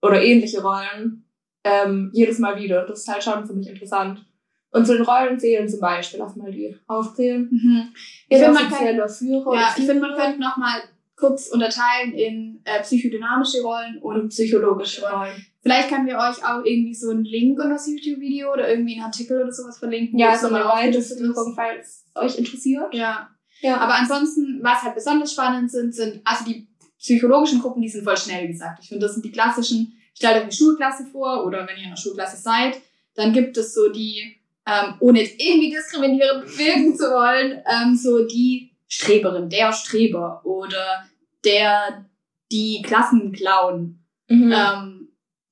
oder 0.00 0.22
ähnliche 0.22 0.62
Rollen 0.62 1.26
ähm, 1.62 2.10
jedes 2.14 2.38
Mal 2.38 2.58
wieder. 2.58 2.86
Das 2.86 3.00
ist 3.00 3.08
halt 3.08 3.22
schon 3.22 3.46
für 3.46 3.52
mich 3.52 3.68
interessant. 3.68 4.24
Und 4.70 4.86
zu 4.86 4.94
den 4.94 5.04
Rollen 5.04 5.38
zählen 5.38 5.68
zum 5.68 5.80
Beispiel, 5.80 6.20
lass 6.20 6.36
mal 6.36 6.50
die 6.50 6.74
aufzählen. 6.86 7.48
Mhm. 7.50 7.94
Ich 8.28 8.38
finde, 8.38 8.52
man 8.52 8.70
kann, 8.70 8.96
ja, 8.96 9.74
ich 9.76 9.84
finde, 9.84 10.00
man 10.00 10.16
könnte 10.16 10.40
noch 10.40 10.56
mal 10.56 10.80
kurz 11.16 11.48
unterteilen 11.48 12.12
in 12.12 12.60
äh, 12.64 12.82
psychodynamische 12.82 13.62
Rollen 13.62 13.98
und 13.98 14.28
psychologische 14.28 15.02
Rollen. 15.08 15.46
vielleicht 15.62 15.88
können 15.88 16.06
wir 16.06 16.18
euch 16.18 16.44
auch 16.44 16.62
irgendwie 16.62 16.94
so 16.94 17.10
einen 17.10 17.24
Link 17.24 17.58
unter 17.58 17.70
das 17.70 17.88
YouTube-Video 17.88 18.52
oder 18.52 18.68
irgendwie 18.68 18.94
einen 18.94 19.04
Artikel 19.04 19.42
oder 19.42 19.52
sowas 19.52 19.78
verlinken. 19.78 20.18
Ja, 20.18 20.34
nochmal 20.34 20.62
nochmal 20.62 20.78
eine 20.78 20.94
Weiterführung, 20.94 21.54
falls 21.54 21.86
es 21.86 22.04
euch 22.14 22.38
interessiert. 22.38 22.92
Ja, 22.92 23.30
Ja, 23.60 23.78
aber 23.78 23.94
ansonsten, 23.94 24.60
was 24.62 24.82
halt 24.82 24.94
besonders 24.94 25.32
spannend 25.32 25.70
sind, 25.70 25.94
sind 25.94 26.20
also 26.24 26.44
die 26.44 26.68
psychologischen 26.98 27.60
Gruppen, 27.60 27.80
die 27.80 27.88
sind 27.88 28.04
voll 28.04 28.16
schnell 28.16 28.46
gesagt. 28.46 28.80
Ich 28.82 28.88
finde, 28.88 29.06
das 29.06 29.14
sind 29.14 29.24
die 29.24 29.32
klassischen, 29.32 29.98
stellt 30.14 30.36
euch 30.36 30.42
eine 30.42 30.52
Schulklasse 30.52 31.06
vor 31.06 31.46
oder 31.46 31.66
wenn 31.66 31.76
ihr 31.76 31.82
in 31.82 31.86
einer 31.86 31.96
Schulklasse 31.96 32.36
seid, 32.36 32.80
dann 33.14 33.32
gibt 33.32 33.56
es 33.56 33.74
so 33.74 33.90
die, 33.90 34.36
ähm, 34.66 34.94
ohne 35.00 35.22
jetzt 35.22 35.40
irgendwie 35.40 35.70
diskriminierend 35.70 36.58
wirken 36.58 36.94
zu 36.94 37.04
wollen, 37.04 37.62
ähm, 37.66 37.96
so 37.96 38.26
die 38.26 38.75
Streberin, 38.88 39.48
der 39.50 39.72
Streber 39.72 40.40
oder 40.44 41.04
der, 41.44 42.06
die 42.52 42.82
Klassenclown. 42.82 43.98
Mhm. 44.28 44.52
Ähm, 44.52 44.92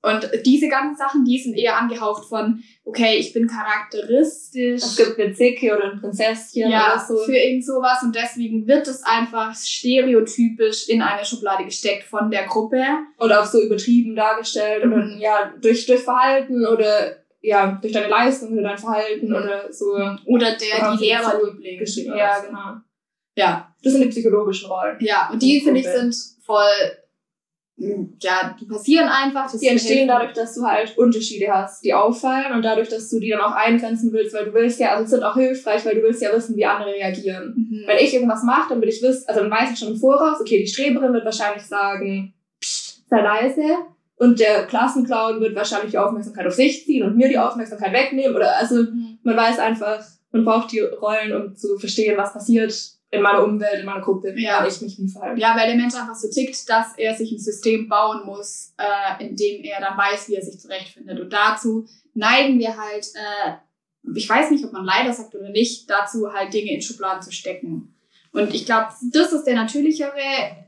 und 0.02 0.28
diese 0.44 0.68
ganzen 0.68 0.96
Sachen, 0.98 1.24
die 1.24 1.38
sind 1.38 1.54
eher 1.56 1.78
angehaucht 1.78 2.26
von, 2.28 2.62
okay, 2.84 3.16
ich 3.16 3.32
bin 3.32 3.46
charakteristisch. 3.48 4.82
es 4.82 4.96
gibt 4.96 5.18
eine 5.18 5.32
Zicke 5.32 5.74
oder 5.74 5.92
ein 5.92 6.00
Prinzesschen 6.00 6.70
ja, 6.70 6.92
oder 6.92 7.00
so. 7.00 7.16
für 7.24 7.34
irgend 7.36 7.64
sowas 7.64 8.02
und 8.02 8.14
deswegen 8.14 8.66
wird 8.66 8.86
es 8.86 9.02
einfach 9.02 9.54
stereotypisch 9.56 10.88
in 10.88 11.00
eine 11.00 11.24
Schublade 11.24 11.64
gesteckt 11.64 12.04
von 12.04 12.30
der 12.30 12.44
Gruppe. 12.44 12.82
Oder 13.18 13.40
auch 13.40 13.46
so 13.46 13.62
übertrieben 13.62 14.14
dargestellt 14.14 14.84
oder 14.84 14.96
Mhm. 14.98 15.18
ja, 15.20 15.54
durch, 15.60 15.86
durch 15.86 16.02
Verhalten 16.02 16.66
oder 16.66 17.16
ja, 17.40 17.78
durch 17.80 17.92
deine 17.92 18.08
Leistung 18.08 18.52
oder 18.52 18.62
dein 18.62 18.78
Verhalten 18.78 19.28
Mhm. 19.28 19.34
oder 19.36 19.72
so 19.72 19.86
Oder 20.26 20.52
der, 20.52 20.80
Oder 20.88 20.96
die 20.98 21.04
Lehrerliebling. 21.04 21.80
oder 22.08 22.16
Ja, 22.18 22.40
so. 22.40 22.46
genau. 22.48 22.74
Ja, 23.36 23.74
Das 23.82 23.92
sind 23.92 24.02
die 24.02 24.08
psychologischen 24.08 24.68
Rollen. 24.70 24.96
ja, 25.00 25.28
und 25.32 25.42
die 25.42 25.60
finde 25.60 25.80
ich 25.80 25.86
sind 25.88 26.14
voll, 26.44 26.62
ja, 27.76 28.56
die 28.60 28.66
passieren 28.66 29.08
einfach. 29.08 29.50
Die 29.58 29.66
entstehen 29.66 30.06
dadurch, 30.06 30.32
dass 30.32 30.54
du 30.54 30.62
halt 30.64 30.96
Unterschiede 30.96 31.48
hast, 31.52 31.82
die 31.84 31.92
auffallen 31.92 32.52
und 32.52 32.62
dadurch, 32.62 32.88
dass 32.88 33.10
du 33.10 33.18
die 33.18 33.30
dann 33.30 33.40
auch 33.40 33.50
eingrenzen 33.52 34.12
willst, 34.12 34.32
weil 34.34 34.44
du 34.44 34.54
willst 34.54 34.78
ja, 34.78 34.92
also 34.92 35.04
es 35.04 35.10
sind 35.10 35.24
auch 35.24 35.34
hilfreich, 35.34 35.84
weil 35.84 35.96
du 35.96 36.02
willst 36.02 36.22
ja 36.22 36.32
wissen, 36.32 36.54
wie 36.56 36.64
andere 36.64 36.92
reagieren. 36.92 37.54
Mhm. 37.56 37.82
Wenn 37.86 37.98
ich 37.98 38.14
irgendwas 38.14 38.44
mache, 38.44 38.68
dann 38.68 38.80
will 38.80 38.88
ich 38.88 39.02
wissen, 39.02 39.24
also 39.26 39.40
dann 39.40 39.50
weiß 39.50 39.72
ich 39.72 39.78
schon 39.80 39.88
im 39.94 39.96
Voraus, 39.98 40.40
okay, 40.40 40.58
die 40.60 40.68
Streberin 40.68 41.12
wird 41.12 41.24
wahrscheinlich 41.24 41.64
sagen, 41.64 42.32
Psst, 42.60 43.02
sei 43.10 43.20
leise. 43.20 43.62
Und 44.16 44.38
der 44.38 44.66
Klassenclown 44.66 45.40
wird 45.40 45.56
wahrscheinlich 45.56 45.90
die 45.90 45.98
Aufmerksamkeit 45.98 46.46
auf 46.46 46.54
sich 46.54 46.84
ziehen 46.86 47.02
und 47.02 47.16
mir 47.16 47.28
die 47.28 47.36
Aufmerksamkeit 47.38 47.92
wegnehmen. 47.92 48.36
Oder 48.36 48.56
also 48.56 48.76
Mhm. 48.84 49.18
man 49.24 49.36
weiß 49.36 49.58
einfach, 49.58 50.00
man 50.30 50.44
braucht 50.44 50.70
die 50.70 50.78
Rollen, 50.78 51.32
um 51.34 51.56
zu 51.56 51.76
verstehen, 51.78 52.16
was 52.16 52.32
passiert 52.32 52.72
in 53.14 53.22
meiner 53.22 53.44
Umwelt, 53.44 53.80
in 53.80 53.86
meiner 53.86 54.00
Gruppe, 54.00 54.32
Ja. 54.36 54.58
kann 54.58 54.68
ich 54.68 54.80
mich 54.80 54.98
wie 54.98 55.08
verhalten. 55.08 55.40
Ja, 55.40 55.56
weil 55.56 55.66
der 55.68 55.76
Mensch 55.76 55.94
einfach 55.94 56.14
so 56.14 56.28
tickt, 56.28 56.68
dass 56.68 56.96
er 56.96 57.14
sich 57.14 57.32
ein 57.32 57.38
System 57.38 57.88
bauen 57.88 58.24
muss, 58.26 58.74
äh, 58.78 59.24
in 59.26 59.36
dem 59.36 59.62
er 59.64 59.80
dann 59.80 59.96
weiß, 59.96 60.28
wie 60.28 60.34
er 60.34 60.42
sich 60.42 60.60
zurechtfindet. 60.60 61.20
Und 61.20 61.32
dazu 61.32 61.86
neigen 62.14 62.58
wir 62.58 62.76
halt, 62.76 63.06
äh, 63.14 63.52
ich 64.14 64.28
weiß 64.28 64.50
nicht, 64.50 64.64
ob 64.64 64.72
man 64.72 64.84
leider 64.84 65.12
sagt 65.12 65.34
oder 65.34 65.48
nicht, 65.50 65.88
dazu 65.88 66.32
halt 66.32 66.52
Dinge 66.52 66.74
in 66.74 66.82
Schubladen 66.82 67.22
zu 67.22 67.32
stecken. 67.32 67.94
Und 68.32 68.52
ich 68.54 68.66
glaube, 68.66 68.88
das 69.12 69.32
ist 69.32 69.44
der 69.44 69.54
natürlichere 69.54 70.66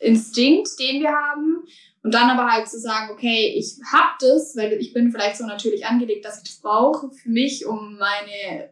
Instinkt, 0.00 0.68
den 0.78 1.02
wir 1.02 1.10
haben. 1.12 1.64
Und 2.02 2.14
dann 2.14 2.30
aber 2.30 2.50
halt 2.52 2.68
zu 2.68 2.78
sagen, 2.78 3.10
okay, 3.12 3.54
ich 3.56 3.78
hab 3.92 4.18
das, 4.20 4.54
weil 4.56 4.74
ich 4.74 4.92
bin 4.92 5.10
vielleicht 5.10 5.36
so 5.38 5.44
natürlich 5.46 5.86
angelegt, 5.86 6.24
dass 6.24 6.38
ich 6.38 6.44
das 6.44 6.60
brauche 6.60 7.10
für 7.10 7.28
mich, 7.28 7.66
um 7.66 7.96
meine 7.98 8.70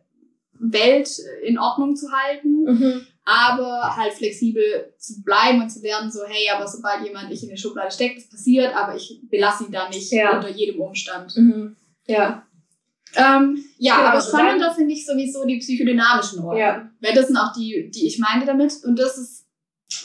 Welt 0.61 1.11
in 1.43 1.59
Ordnung 1.59 1.97
zu 1.97 2.13
halten 2.13 2.65
Mhm. 2.65 3.07
Aber 3.25 3.97
halt 3.97 4.13
flexibel 4.13 4.95
zu 4.99 5.23
bleiben 5.23 5.63
und 5.63 5.71
zu 5.71 5.81
lernen, 5.81 6.11
so, 6.11 6.21
hey, 6.27 6.49
aber 6.55 6.67
sobald 6.69 7.05
jemand 7.05 7.31
dich 7.31 7.43
in 7.43 7.49
eine 7.49 7.59
Schublade 7.59 7.91
steckt, 7.91 8.19
das 8.19 8.29
passiert, 8.29 8.75
aber 8.77 8.95
ich 8.97 9.21
belasse 9.31 9.65
ihn 9.65 9.73
da 9.73 9.89
nicht 9.89 10.13
Ja. 10.13 10.37
unter 10.37 10.51
jedem 10.51 10.81
Umstand. 10.81 11.35
Mhm. 11.37 11.77
Ja. 12.07 12.47
Ähm, 13.17 13.65
ja, 13.79 13.95
Genau, 13.97 14.07
aber 14.09 14.17
also 14.17 14.29
spannender 14.29 14.75
finde 14.75 14.93
ich 14.93 15.07
sowieso 15.07 15.45
die 15.47 15.59
psychodynamischen 15.59 16.41
Rollen. 16.41 16.59
Ja. 16.59 16.91
Weil 17.01 17.15
das 17.15 17.29
sind 17.29 17.37
auch 17.37 17.53
die, 17.53 17.91
die 17.95 18.07
ich 18.07 18.19
meinte 18.19 18.45
damit. 18.47 18.75
Und 18.85 18.99
das 18.99 19.17
ist, 19.19 19.47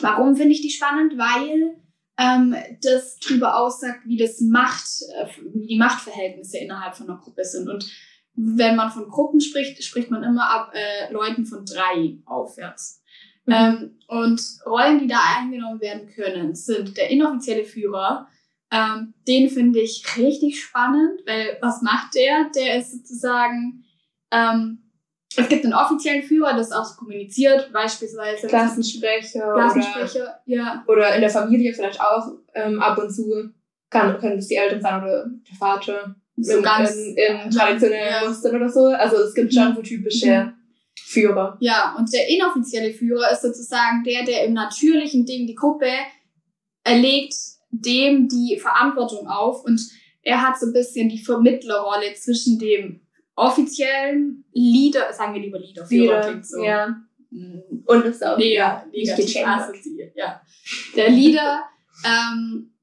warum 0.00 0.36
finde 0.36 0.52
ich 0.52 0.62
die 0.62 0.70
spannend? 0.70 1.18
Weil 1.18 1.76
ähm, 2.18 2.54
das 2.82 3.18
darüber 3.18 3.58
aussagt, 3.58 4.00
wie 4.06 4.16
das 4.16 4.40
Macht, 4.40 4.86
äh, 5.18 5.26
wie 5.54 5.66
die 5.66 5.78
Machtverhältnisse 5.78 6.58
innerhalb 6.58 6.94
von 6.96 7.08
einer 7.10 7.18
Gruppe 7.18 7.44
sind. 7.44 7.68
Und 7.68 7.84
wenn 8.34 8.76
man 8.76 8.90
von 8.90 9.08
Gruppen 9.08 9.40
spricht, 9.40 9.82
spricht 9.82 10.10
man 10.10 10.22
immer 10.22 10.48
ab 10.48 10.72
äh, 10.72 11.12
Leuten 11.12 11.44
von 11.44 11.64
drei 11.66 12.16
aufwärts. 12.26 12.99
Mhm. 13.50 13.56
Ähm, 13.56 13.90
und 14.08 14.42
Rollen, 14.66 14.98
die 14.98 15.06
da 15.06 15.18
eingenommen 15.38 15.80
werden 15.80 16.08
können, 16.14 16.54
sind 16.54 16.96
der 16.96 17.10
inoffizielle 17.10 17.64
Führer. 17.64 18.26
Ähm, 18.72 19.14
den 19.26 19.48
finde 19.50 19.80
ich 19.80 20.04
richtig 20.16 20.62
spannend, 20.62 21.20
weil 21.26 21.58
was 21.60 21.82
macht 21.82 22.14
der? 22.14 22.50
Der 22.54 22.78
ist 22.78 22.92
sozusagen, 22.92 23.84
ähm, 24.32 24.78
es 25.36 25.48
gibt 25.48 25.64
einen 25.64 25.74
offiziellen 25.74 26.22
Führer, 26.22 26.56
das 26.56 26.72
auch 26.72 26.84
so 26.84 26.96
kommuniziert, 26.96 27.72
beispielsweise 27.72 28.46
Klassensprecher, 28.48 29.52
Klassensprecher, 29.54 30.40
ja. 30.46 30.84
Oder, 30.86 30.98
oder 30.98 31.14
in 31.14 31.20
der 31.20 31.30
Familie 31.30 31.72
vielleicht 31.72 32.00
auch 32.00 32.32
ähm, 32.54 32.80
ab 32.80 32.98
und 32.98 33.10
zu. 33.10 33.50
Kann, 33.90 34.18
können 34.20 34.36
das 34.36 34.46
die 34.46 34.54
Eltern 34.56 34.80
sein 34.80 35.02
oder 35.02 35.26
der 35.26 35.56
Vater. 35.58 36.14
So 36.36 36.58
in, 36.58 36.62
ganz- 36.62 36.94
in, 36.94 37.16
in 37.16 37.50
traditionellen 37.50 38.08
Ja. 38.22 38.28
Mustern 38.28 38.54
oder 38.56 38.68
so. 38.68 38.86
Also 38.86 39.16
es 39.16 39.34
gibt 39.34 39.52
schon 39.52 39.74
so 39.74 39.82
typische 39.82 40.26
Mhm. 40.44 40.52
Führer. 40.98 41.56
Ja, 41.60 41.96
und 41.98 42.12
der 42.12 42.28
inoffizielle 42.28 42.92
Führer 42.92 43.30
ist 43.32 43.42
sozusagen 43.42 44.04
der, 44.04 44.24
der 44.24 44.44
im 44.44 44.52
natürlichen 44.52 45.26
Ding 45.26 45.46
die 45.46 45.54
Gruppe 45.54 45.90
erlegt 46.84 47.34
dem 47.70 48.28
die 48.28 48.58
Verantwortung 48.58 49.28
auf 49.28 49.64
und 49.64 49.80
er 50.22 50.42
hat 50.42 50.58
so 50.58 50.66
ein 50.66 50.72
bisschen 50.72 51.08
die 51.08 51.22
Vermittlerrolle 51.22 52.14
zwischen 52.14 52.58
dem 52.58 53.00
offiziellen 53.36 54.44
Leader, 54.52 55.12
sagen 55.12 55.34
wir 55.34 55.40
lieber 55.40 55.58
Leader, 55.58 55.86
Führer 55.86 56.18
Wieder, 56.18 56.20
klingt 56.20 56.46
so. 56.46 56.62
ja. 56.62 56.88
Mm, 57.30 57.84
Und 57.86 58.04
ist 58.04 58.24
auch 58.24 58.38
ja, 58.38 58.84
ja, 58.92 59.16
nicht 59.16 59.46
assoziiert, 59.46 60.14
ja. 60.16 60.42
Der 60.96 61.10
Leader, 61.10 61.62
ähm, 62.04 62.74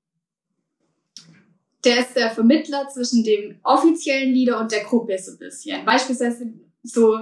der 1.84 2.00
ist 2.00 2.16
der 2.16 2.32
Vermittler 2.32 2.88
zwischen 2.88 3.24
dem 3.24 3.60
offiziellen 3.64 4.34
Leader 4.34 4.60
und 4.60 4.72
der 4.72 4.84
Gruppe 4.84 5.18
so 5.20 5.34
ein 5.34 5.38
bisschen. 5.38 5.86
Beispielsweise 5.86 6.54
so 6.82 7.20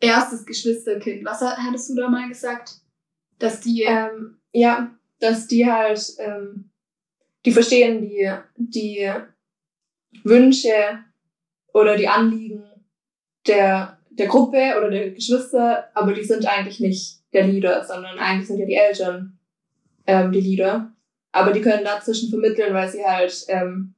erstes 0.00 0.44
Geschwisterkind. 0.46 1.24
Was 1.24 1.40
ha- 1.40 1.56
hattest 1.56 1.90
du 1.90 1.94
da 1.96 2.08
mal 2.08 2.28
gesagt? 2.28 2.72
Dass 3.38 3.60
die, 3.60 3.82
Ähm, 3.82 4.38
ja, 4.52 4.90
dass 5.20 5.46
die 5.46 5.70
halt, 5.70 6.00
ähm, 6.18 6.70
die 7.44 7.52
verstehen 7.52 8.00
die, 8.02 8.30
die 8.56 9.10
Wünsche 10.24 11.04
oder 11.72 11.96
die 11.96 12.08
Anliegen 12.08 12.64
der, 13.46 13.98
der 14.10 14.26
Gruppe 14.26 14.74
oder 14.78 14.90
der 14.90 15.10
Geschwister, 15.10 15.90
aber 15.94 16.12
die 16.12 16.24
sind 16.24 16.46
eigentlich 16.46 16.80
nicht 16.80 17.20
der 17.32 17.46
Leader, 17.46 17.84
sondern 17.84 18.18
eigentlich 18.18 18.48
sind 18.48 18.58
ja 18.58 18.66
die 18.66 18.74
Eltern 18.74 19.38
ähm, 20.06 20.32
die 20.32 20.40
Leader. 20.40 20.92
Aber 21.32 21.52
die 21.52 21.60
können 21.60 21.84
dazwischen 21.84 22.30
vermitteln, 22.30 22.72
weil 22.74 22.88
sie 22.88 23.04
halt 23.04 23.44
ähm, 23.48 23.94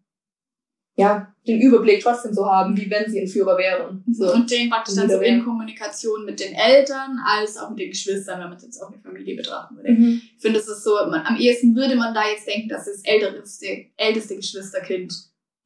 ja, 1.01 1.35
den 1.47 1.61
Überblick 1.61 2.03
trotzdem 2.03 2.33
so 2.35 2.45
haben, 2.47 2.77
wie 2.77 2.91
wenn 2.91 3.11
sie 3.11 3.21
ein 3.21 3.27
Führer 3.27 3.57
wären. 3.57 4.05
So. 4.13 4.33
und 4.33 4.51
den 4.51 4.69
praktisch 4.71 4.95
dann 4.95 5.09
so 5.11 5.21
in. 5.21 5.43
Kommunikation 5.45 6.25
mit 6.25 6.39
den 6.39 6.55
Eltern 6.55 7.19
als 7.27 7.57
auch 7.57 7.71
mit 7.71 7.79
den 7.81 7.91
Geschwistern, 7.91 8.41
wenn 8.41 8.49
man 8.49 8.57
es 8.59 8.63
jetzt 8.65 8.81
auf 8.83 8.93
eine 8.93 9.01
Familie 9.03 9.37
betrachten 9.37 9.77
würde. 9.77 9.91
Mhm. 9.93 10.21
Ich 10.37 10.41
finde, 10.43 10.59
es 10.59 10.69
ist 10.69 10.85
so, 10.85 10.91
man, 11.11 11.25
am 11.27 11.37
ehesten 11.37 11.75
würde 11.75 11.97
man 11.97 12.13
da 12.15 12.23
jetzt 12.29 12.47
denken, 12.47 12.69
dass 12.69 12.85
das 12.85 13.03
älteste, 13.05 13.87
älteste 13.97 14.37
Geschwisterkind 14.37 15.13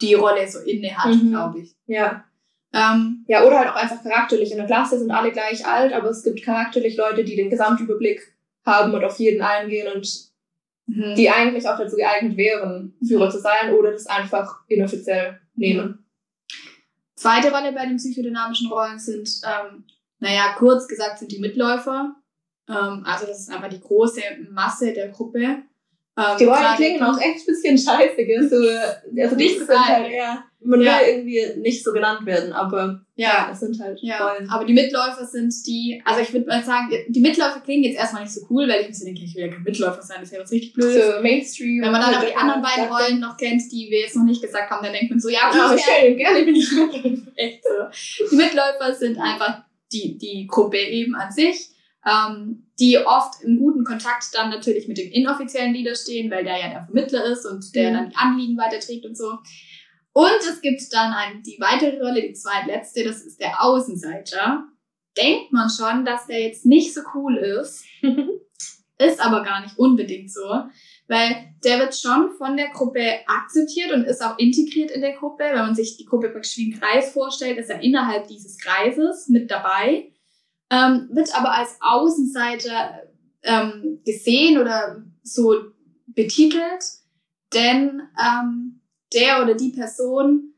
die 0.00 0.14
Rolle 0.14 0.48
so 0.48 0.60
inne 0.60 0.96
hat, 0.96 1.14
Mhm. 1.14 1.30
glaube 1.30 1.60
ich. 1.60 1.74
Ja. 1.86 2.24
Ähm, 2.72 3.24
Ja, 3.28 3.44
oder 3.44 3.58
halt 3.58 3.68
auch 3.70 3.76
einfach 3.76 4.02
charakterlich. 4.02 4.50
In 4.52 4.58
der 4.58 4.66
Klasse 4.66 4.98
sind 4.98 5.10
alle 5.10 5.30
gleich 5.32 5.66
alt, 5.66 5.92
aber 5.92 6.08
es 6.10 6.22
gibt 6.22 6.42
charakterlich 6.42 6.96
Leute, 6.96 7.24
die 7.24 7.36
den 7.36 7.50
Gesamtüberblick 7.50 8.20
haben 8.66 8.94
und 8.94 9.04
auf 9.04 9.18
jeden 9.18 9.42
eingehen 9.42 9.88
und 9.94 10.08
mhm. 10.86 11.14
die 11.14 11.30
eigentlich 11.30 11.68
auch 11.68 11.78
dazu 11.78 11.96
geeignet 11.96 12.36
wären, 12.36 12.94
Führer 13.06 13.30
zu 13.30 13.38
sein 13.38 13.72
oder 13.72 13.92
das 13.92 14.06
einfach 14.06 14.62
inoffiziell 14.68 15.40
nehmen. 15.54 16.06
Zweite 17.16 17.50
Rolle 17.50 17.72
bei 17.72 17.86
den 17.86 17.96
psychodynamischen 17.96 18.70
Rollen 18.70 18.98
sind, 18.98 19.28
ähm, 19.44 19.84
naja, 20.18 20.54
kurz 20.58 20.88
gesagt 20.88 21.18
sind 21.18 21.32
die 21.32 21.40
Mitläufer. 21.40 22.14
Ähm, 22.68 23.02
also 23.04 23.26
das 23.26 23.40
ist 23.40 23.50
einfach 23.50 23.68
die 23.68 23.80
große 23.80 24.20
Masse 24.50 24.92
der 24.92 25.08
Gruppe. 25.08 25.62
Ähm, 26.16 26.24
Die 26.38 26.44
Rollen 26.44 26.60
gerade- 26.60 26.76
klingen 26.76 27.02
auch 27.02 27.18
echt 27.20 27.40
ein 27.40 27.46
bisschen 27.46 27.76
scheiße, 27.76 28.24
gell? 28.24 28.48
So, 28.48 28.56
also 29.22 29.36
Nicht 29.36 29.54
die 29.60 29.64
sind 29.64 29.68
halt, 29.88 30.12
ja, 30.12 30.44
man 30.60 30.80
Ja. 30.80 31.00
will 31.00 31.08
irgendwie 31.08 31.60
nicht 31.60 31.82
so 31.82 31.92
genannt 31.92 32.24
werden, 32.24 32.52
aber 32.52 33.00
Ja, 33.16 33.48
es 33.52 33.58
sind 33.60 33.80
halt 33.80 33.98
Ja, 34.00 34.28
Rollen. 34.28 34.48
aber 34.48 34.64
die 34.64 34.74
Mitläufer 34.74 35.24
sind 35.26 35.52
die, 35.66 36.00
also 36.04 36.20
ich 36.20 36.32
würde 36.32 36.46
mal 36.46 36.62
sagen, 36.62 36.88
die 37.08 37.20
Mitläufer 37.20 37.60
klingen 37.60 37.82
jetzt 37.84 37.98
erstmal 37.98 38.22
nicht 38.22 38.32
so 38.32 38.46
cool, 38.48 38.68
weil 38.68 38.82
ich 38.82 38.88
mir 38.88 38.94
so 38.94 39.04
denke, 39.04 39.22
ich 39.24 39.34
will 39.34 39.46
ja 39.46 39.48
kein 39.52 39.62
Mitläufer 39.64 40.02
sein, 40.02 40.18
das 40.20 40.30
wäre 40.30 40.42
jetzt 40.42 40.52
richtig 40.52 40.72
blöd. 40.74 40.92
So 41.02 41.20
Mainstream. 41.20 41.82
Wenn 41.82 41.90
man 41.92 42.00
dann 42.00 42.14
aber 42.14 42.26
die 42.26 42.36
anderen 42.36 42.62
beiden. 42.62 42.84
Rollen 42.92 43.18
noch 43.20 43.36
kennt, 43.36 43.62
die 43.72 43.88
wir 43.90 44.00
jetzt 44.02 44.14
noch 44.16 44.24
nicht 44.24 44.40
gesagt 44.40 44.70
haben, 44.70 44.84
dann 44.84 44.92
denkt 44.92 45.10
man 45.10 45.18
so, 45.18 45.28
ja, 45.28 45.48
okay, 45.50 45.74
ich 45.76 45.86
wär- 45.86 46.00
schön, 46.06 46.16
gerne 46.16 46.44
bin 46.44 46.54
ich 46.54 46.68
echt 47.36 47.64
so. 47.64 48.28
Die 48.30 48.36
Mitläufer 48.36 48.94
sind 48.94 49.18
einfach 49.18 49.64
die, 49.92 50.16
die 50.16 50.46
Gruppe 50.48 50.78
eben 50.78 51.14
an 51.16 51.30
sich, 51.32 51.70
ähm, 52.06 52.63
die 52.80 52.98
oft 52.98 53.42
im 53.42 53.58
guten 53.58 53.84
Kontakt 53.84 54.24
dann 54.34 54.50
natürlich 54.50 54.88
mit 54.88 54.98
dem 54.98 55.10
inoffiziellen 55.12 55.72
Leader 55.72 55.94
stehen, 55.94 56.30
weil 56.30 56.44
der 56.44 56.58
ja 56.58 56.68
der 56.70 56.84
Vermittler 56.84 57.24
ist 57.24 57.46
und 57.46 57.74
der 57.74 57.90
Mhm. 57.90 57.94
dann 57.94 58.10
die 58.10 58.16
Anliegen 58.16 58.56
weiterträgt 58.56 59.06
und 59.06 59.16
so. 59.16 59.38
Und 60.12 60.40
es 60.48 60.60
gibt 60.60 60.80
dann 60.92 61.12
ein, 61.12 61.42
die 61.42 61.56
weitere 61.60 61.98
Rolle, 62.00 62.22
die 62.22 62.34
zweitletzte, 62.34 63.04
das 63.04 63.22
ist 63.22 63.40
der 63.40 63.62
Außenseiter. 63.62 64.64
Denkt 65.16 65.52
man 65.52 65.68
schon, 65.70 66.04
dass 66.04 66.26
der 66.26 66.40
jetzt 66.42 66.66
nicht 66.66 66.94
so 66.94 67.00
cool 67.14 67.36
ist. 67.36 67.84
Ist 68.96 69.20
aber 69.20 69.42
gar 69.42 69.60
nicht 69.60 69.76
unbedingt 69.76 70.32
so, 70.32 70.48
weil 71.08 71.52
der 71.64 71.80
wird 71.80 71.96
schon 71.96 72.30
von 72.38 72.56
der 72.56 72.68
Gruppe 72.68 73.04
akzeptiert 73.26 73.90
und 73.92 74.04
ist 74.04 74.24
auch 74.24 74.38
integriert 74.38 74.92
in 74.92 75.00
der 75.00 75.14
Gruppe. 75.16 75.42
Wenn 75.42 75.66
man 75.66 75.74
sich 75.74 75.96
die 75.96 76.04
Gruppe 76.04 76.28
praktisch 76.28 76.56
wie 76.58 76.72
einen 76.72 76.80
Kreis 76.80 77.12
vorstellt, 77.12 77.58
ist 77.58 77.70
er 77.70 77.82
innerhalb 77.82 78.28
dieses 78.28 78.56
Kreises 78.56 79.28
mit 79.28 79.50
dabei, 79.50 80.12
ähm, 80.70 81.08
wird 81.12 81.36
aber 81.36 81.52
als 81.52 81.76
Außenseiter 81.80 83.02
ähm, 83.42 84.00
gesehen 84.04 84.58
oder 84.58 85.02
so 85.22 85.54
betitelt, 86.06 86.84
denn 87.52 88.02
ähm, 88.20 88.80
der 89.12 89.42
oder 89.42 89.54
die 89.54 89.70
Person 89.70 90.54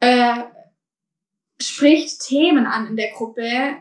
äh, 0.00 0.42
spricht 1.60 2.20
Themen 2.26 2.66
an 2.66 2.88
in 2.88 2.96
der 2.96 3.12
Gruppe, 3.12 3.76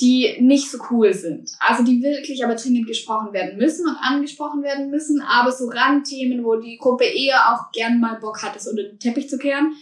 die 0.00 0.38
nicht 0.40 0.70
so 0.70 0.78
cool 0.90 1.12
sind. 1.12 1.50
Also 1.60 1.84
die 1.84 2.02
wirklich 2.02 2.42
aber 2.44 2.54
dringend 2.54 2.86
gesprochen 2.86 3.34
werden 3.34 3.58
müssen 3.58 3.86
und 3.86 3.96
angesprochen 3.96 4.62
werden 4.62 4.90
müssen, 4.90 5.20
aber 5.20 5.52
so 5.52 5.68
Randthemen, 5.68 6.42
wo 6.42 6.56
die 6.56 6.78
Gruppe 6.78 7.04
eher 7.04 7.52
auch 7.52 7.70
gern 7.72 8.00
mal 8.00 8.18
Bock 8.18 8.42
hat, 8.42 8.56
es 8.56 8.66
unter 8.66 8.84
den 8.84 8.98
Teppich 8.98 9.28
zu 9.28 9.36
kehren. 9.36 9.74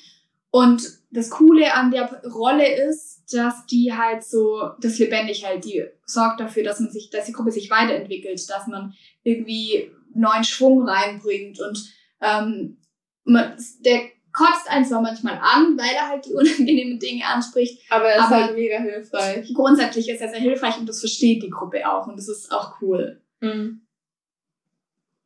Und 0.51 0.98
das 1.11 1.31
Coole 1.31 1.75
an 1.75 1.91
der 1.91 2.23
Rolle 2.25 2.89
ist, 2.89 3.23
dass 3.33 3.67
die 3.67 3.95
halt 3.95 4.25
so 4.25 4.71
das 4.81 4.99
lebendig 4.99 5.47
hält, 5.47 5.65
die 5.65 5.85
sorgt 6.05 6.41
dafür, 6.41 6.65
dass 6.65 6.81
man 6.81 6.91
sich, 6.91 7.11
dass 7.11 7.27
die 7.27 7.33
Gruppe 7.33 7.51
sich 7.51 7.71
weiterentwickelt, 7.71 8.49
dass 8.49 8.67
man 8.67 8.95
irgendwie 9.23 9.91
neuen 10.15 10.45
Schwung 10.45 10.87
reinbringt 10.87 11.61
und 11.61 11.93
ähm, 12.21 12.79
man, 13.25 13.57
der 13.85 14.03
kotzt 14.33 14.69
einen 14.69 14.85
zwar 14.85 15.03
manchmal 15.03 15.39
an, 15.43 15.77
weil 15.79 15.95
er 15.95 16.09
halt 16.09 16.27
die 16.27 16.33
unangenehmen 16.35 16.99
Dinge 16.99 17.25
anspricht. 17.27 17.83
Aber 17.91 18.05
er 18.05 18.19
ist 18.19 18.27
aber 18.27 18.45
halt 18.45 18.55
mega 18.55 18.79
hilfreich. 18.79 19.53
Grundsätzlich 19.55 20.09
ist 20.09 20.21
er 20.21 20.29
sehr 20.29 20.41
hilfreich 20.41 20.79
und 20.79 20.89
das 20.89 21.01
versteht 21.01 21.43
die 21.43 21.51
Gruppe 21.51 21.89
auch 21.91 22.07
und 22.07 22.17
das 22.17 22.29
ist 22.29 22.53
auch 22.53 22.81
cool. 22.81 23.21
Mhm. 23.41 23.83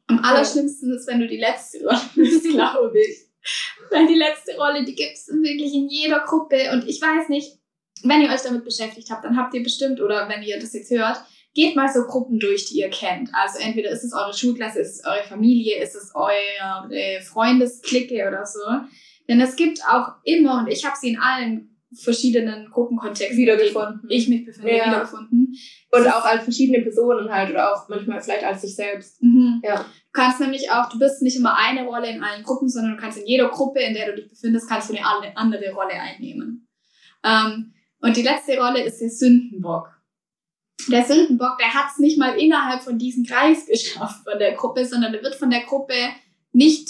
Am 0.07 0.18
allerschlimmsten 0.18 0.95
ist, 0.95 1.07
wenn 1.09 1.21
du 1.21 1.27
die 1.27 1.38
letzte 1.38 1.79
Rolle 1.85 2.01
bist, 2.14 2.45
glaube 2.45 2.99
ich. 3.01 3.32
Weil 3.90 4.07
die 4.07 4.14
letzte 4.14 4.57
Rolle, 4.57 4.85
die 4.85 4.94
gibt 4.94 5.14
es 5.14 5.28
wirklich 5.28 5.74
in 5.74 5.88
jeder 5.88 6.20
Gruppe 6.20 6.70
und 6.72 6.88
ich 6.88 7.00
weiß 7.00 7.28
nicht, 7.28 7.59
wenn 8.05 8.22
ihr 8.22 8.31
euch 8.31 8.42
damit 8.42 8.64
beschäftigt 8.64 9.11
habt, 9.11 9.24
dann 9.24 9.37
habt 9.37 9.55
ihr 9.55 9.62
bestimmt, 9.62 10.00
oder 10.00 10.28
wenn 10.28 10.42
ihr 10.42 10.59
das 10.59 10.72
jetzt 10.72 10.90
hört, 10.90 11.22
geht 11.55 11.76
mal 11.76 11.92
so 11.92 12.05
Gruppen 12.05 12.38
durch, 12.38 12.64
die 12.66 12.78
ihr 12.78 12.90
kennt. 12.90 13.31
Also 13.33 13.59
entweder 13.59 13.90
ist 13.90 14.05
es 14.05 14.12
eure 14.12 14.33
Schulklasse, 14.33 14.81
ist 14.81 15.00
es 15.00 15.05
eure 15.05 15.24
Familie, 15.24 15.83
ist 15.83 15.94
es 15.94 16.12
eure 16.14 17.20
Freundesklicke 17.22 18.26
oder 18.26 18.46
so. 18.46 18.61
Denn 19.28 19.40
es 19.40 19.55
gibt 19.57 19.81
auch 19.87 20.14
immer, 20.24 20.61
und 20.61 20.68
ich 20.68 20.85
habe 20.85 20.96
sie 20.98 21.11
in 21.11 21.20
allen 21.20 21.72
verschiedenen 21.94 22.70
Gruppenkontexten 22.70 23.37
wiedergefunden. 23.37 24.09
Ich 24.09 24.28
mich 24.28 24.44
befinde, 24.44 24.76
ja. 24.76 24.87
wiedergefunden. 24.87 25.55
Und 25.90 26.07
auch 26.09 26.24
als 26.24 26.44
verschiedene 26.44 26.81
Personen 26.81 27.31
halt 27.31 27.50
oder 27.50 27.72
auch 27.72 27.88
manchmal 27.88 28.20
vielleicht 28.20 28.44
als 28.44 28.62
sich 28.62 28.74
selbst. 28.74 29.22
Mhm. 29.22 29.61
Ja. 29.62 29.76
Du 29.76 29.85
kannst 30.12 30.40
nämlich 30.40 30.70
auch, 30.70 30.88
du 30.88 30.98
bist 30.98 31.22
nicht 31.22 31.37
immer 31.37 31.57
eine 31.57 31.85
Rolle 31.85 32.11
in 32.11 32.22
allen 32.22 32.42
Gruppen, 32.42 32.68
sondern 32.68 32.96
du 32.96 33.00
kannst 33.00 33.18
in 33.18 33.26
jeder 33.26 33.48
Gruppe, 33.48 33.81
in 33.81 33.94
der 33.94 34.07
du 34.07 34.16
dich 34.16 34.28
befindest, 34.28 34.68
kannst 34.68 34.90
du 34.90 34.94
eine 34.94 35.37
andere 35.37 35.70
Rolle 35.72 35.94
einnehmen. 35.94 36.68
Ähm, 37.24 37.72
und 38.00 38.16
die 38.16 38.22
letzte 38.22 38.59
Rolle 38.59 38.83
ist 38.83 39.00
der 39.00 39.11
Sündenbock. 39.11 39.90
Der 40.90 41.05
Sündenbock, 41.05 41.59
der 41.59 41.72
hat 41.72 41.92
es 41.92 41.98
nicht 41.98 42.18
mal 42.18 42.38
innerhalb 42.38 42.83
von 42.83 42.98
diesem 42.98 43.24
Kreis 43.24 43.66
geschafft 43.70 44.24
von 44.24 44.38
der 44.38 44.55
Gruppe, 44.55 44.85
sondern 44.85 45.12
der 45.12 45.22
wird 45.22 45.35
von 45.35 45.50
der 45.50 45.62
Gruppe 45.62 45.94
nicht 46.52 46.88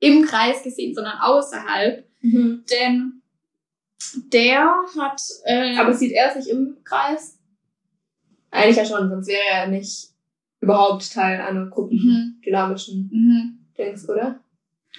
im 0.00 0.24
Kreis 0.24 0.62
gesehen, 0.62 0.94
sondern 0.94 1.18
außerhalb. 1.18 2.04
Mhm. 2.20 2.64
Denn 2.70 3.19
der 4.32 4.74
hat. 4.98 5.20
Äh, 5.44 5.76
Aber 5.76 5.94
sieht 5.94 6.12
er 6.12 6.32
sich 6.32 6.50
im 6.50 6.78
Kreis? 6.84 7.38
Eigentlich 8.50 8.76
ja 8.76 8.84
schon, 8.84 9.08
sonst 9.08 9.28
wäre 9.28 9.44
er 9.52 9.68
nicht 9.68 10.08
überhaupt 10.60 11.12
Teil 11.12 11.40
einer 11.40 11.66
gruppendynamischen 11.66 13.08
mhm. 13.12 13.18
mhm. 13.18 13.58
Dings, 13.76 14.08
oder? 14.08 14.40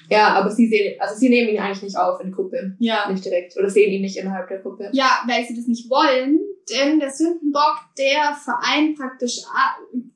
Ja, 0.09 0.29
aber 0.29 0.49
sie 0.49 0.67
sehen, 0.67 0.99
also 0.99 1.15
sie 1.15 1.29
nehmen 1.29 1.49
ihn 1.49 1.59
eigentlich 1.59 1.83
nicht 1.83 1.97
auf 1.97 2.19
in 2.21 2.27
die 2.27 2.33
Gruppe. 2.33 2.75
Ja. 2.79 3.09
Nicht 3.09 3.25
direkt. 3.25 3.57
Oder 3.57 3.69
sehen 3.69 3.91
ihn 3.91 4.01
nicht 4.01 4.17
innerhalb 4.17 4.47
der 4.47 4.59
Gruppe. 4.59 4.89
Ja, 4.93 5.21
weil 5.27 5.45
sie 5.45 5.55
das 5.55 5.67
nicht 5.67 5.89
wollen. 5.89 6.39
Denn 6.69 6.99
der 6.99 7.11
Sündenbock, 7.11 7.79
der 7.97 8.33
vereint 8.33 8.97
praktisch, 8.97 9.41